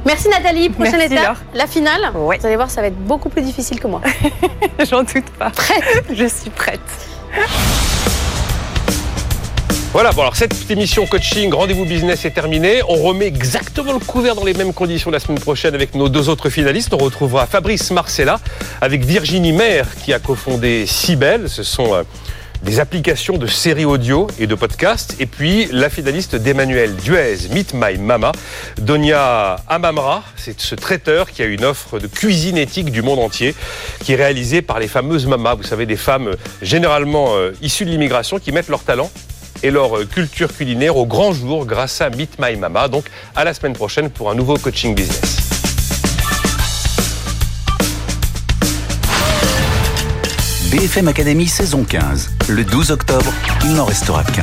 Merci 0.05 0.29
Nathalie. 0.29 0.69
Prochaine 0.69 0.97
Merci, 0.97 1.13
étape, 1.13 1.25
Laure. 1.25 1.37
la 1.53 1.67
finale. 1.67 2.11
Ouais. 2.15 2.37
Vous 2.39 2.45
allez 2.45 2.55
voir, 2.55 2.69
ça 2.69 2.81
va 2.81 2.87
être 2.87 2.97
beaucoup 2.97 3.29
plus 3.29 3.41
difficile 3.41 3.79
que 3.79 3.87
moi. 3.87 4.01
J'en 4.89 5.03
doute 5.03 5.29
pas. 5.37 5.51
Prête 5.51 6.03
Je 6.13 6.25
suis 6.25 6.49
prête. 6.49 6.79
Voilà, 9.93 10.13
bon 10.13 10.21
alors 10.21 10.37
cette 10.37 10.71
émission 10.71 11.05
coaching, 11.05 11.53
rendez-vous 11.53 11.83
business 11.83 12.23
est 12.23 12.31
terminée. 12.31 12.81
On 12.87 12.95
remet 12.95 13.25
exactement 13.27 13.91
le 13.91 13.99
couvert 13.99 14.35
dans 14.35 14.45
les 14.45 14.53
mêmes 14.53 14.71
conditions 14.73 15.11
la 15.11 15.19
semaine 15.19 15.39
prochaine 15.39 15.75
avec 15.75 15.95
nos 15.95 16.07
deux 16.07 16.29
autres 16.29 16.49
finalistes. 16.49 16.93
On 16.93 16.97
retrouvera 16.97 17.45
Fabrice 17.45 17.91
Marcella 17.91 18.39
avec 18.79 19.03
Virginie 19.03 19.51
Maire 19.51 19.87
qui 20.01 20.13
a 20.13 20.19
cofondé 20.19 20.85
Cybelle. 20.87 21.49
Ce 21.49 21.63
sont 21.63 21.93
euh, 21.93 22.03
des 22.63 22.79
applications 22.79 23.37
de 23.37 23.47
séries 23.47 23.85
audio 23.85 24.27
et 24.39 24.47
de 24.47 24.55
podcasts. 24.55 25.15
Et 25.19 25.25
puis 25.25 25.67
la 25.71 25.89
finaliste 25.89 26.35
d'Emmanuel 26.35 26.95
Duez, 26.95 27.37
Meet 27.51 27.73
My 27.73 27.97
Mama, 27.97 28.31
Donia 28.77 29.57
Amamra. 29.67 30.23
C'est 30.35 30.59
ce 30.59 30.75
traiteur 30.75 31.31
qui 31.31 31.41
a 31.41 31.45
une 31.45 31.65
offre 31.65 31.99
de 31.99 32.07
cuisine 32.07 32.57
éthique 32.57 32.91
du 32.91 33.01
monde 33.01 33.19
entier 33.19 33.55
qui 34.03 34.13
est 34.13 34.15
réalisée 34.15 34.61
par 34.61 34.79
les 34.79 34.87
fameuses 34.87 35.25
mamas. 35.25 35.55
Vous 35.55 35.63
savez, 35.63 35.85
des 35.85 35.95
femmes 35.95 36.29
euh, 36.29 36.35
généralement 36.61 37.35
euh, 37.35 37.51
issues 37.61 37.85
de 37.85 37.89
l'immigration 37.89 38.39
qui 38.39 38.51
mettent 38.51 38.69
leur 38.69 38.83
talent 38.83 39.09
et 39.63 39.71
leur 39.71 39.97
euh, 39.97 40.05
culture 40.05 40.55
culinaire 40.55 40.97
au 40.97 41.05
grand 41.05 41.33
jour 41.33 41.65
grâce 41.65 42.01
à 42.01 42.09
Meet 42.09 42.37
My 42.39 42.55
Mama. 42.55 42.87
Donc 42.87 43.05
à 43.35 43.43
la 43.43 43.53
semaine 43.53 43.73
prochaine 43.73 44.09
pour 44.09 44.29
un 44.29 44.35
nouveau 44.35 44.57
coaching 44.57 44.95
business. 44.95 45.40
BFM 50.71 51.09
Academy 51.09 51.47
saison 51.47 51.83
15. 51.83 52.29
Le 52.47 52.63
12 52.63 52.91
octobre, 52.91 53.33
il 53.65 53.73
n'en 53.73 53.83
restera 53.83 54.23
qu'un. 54.23 54.41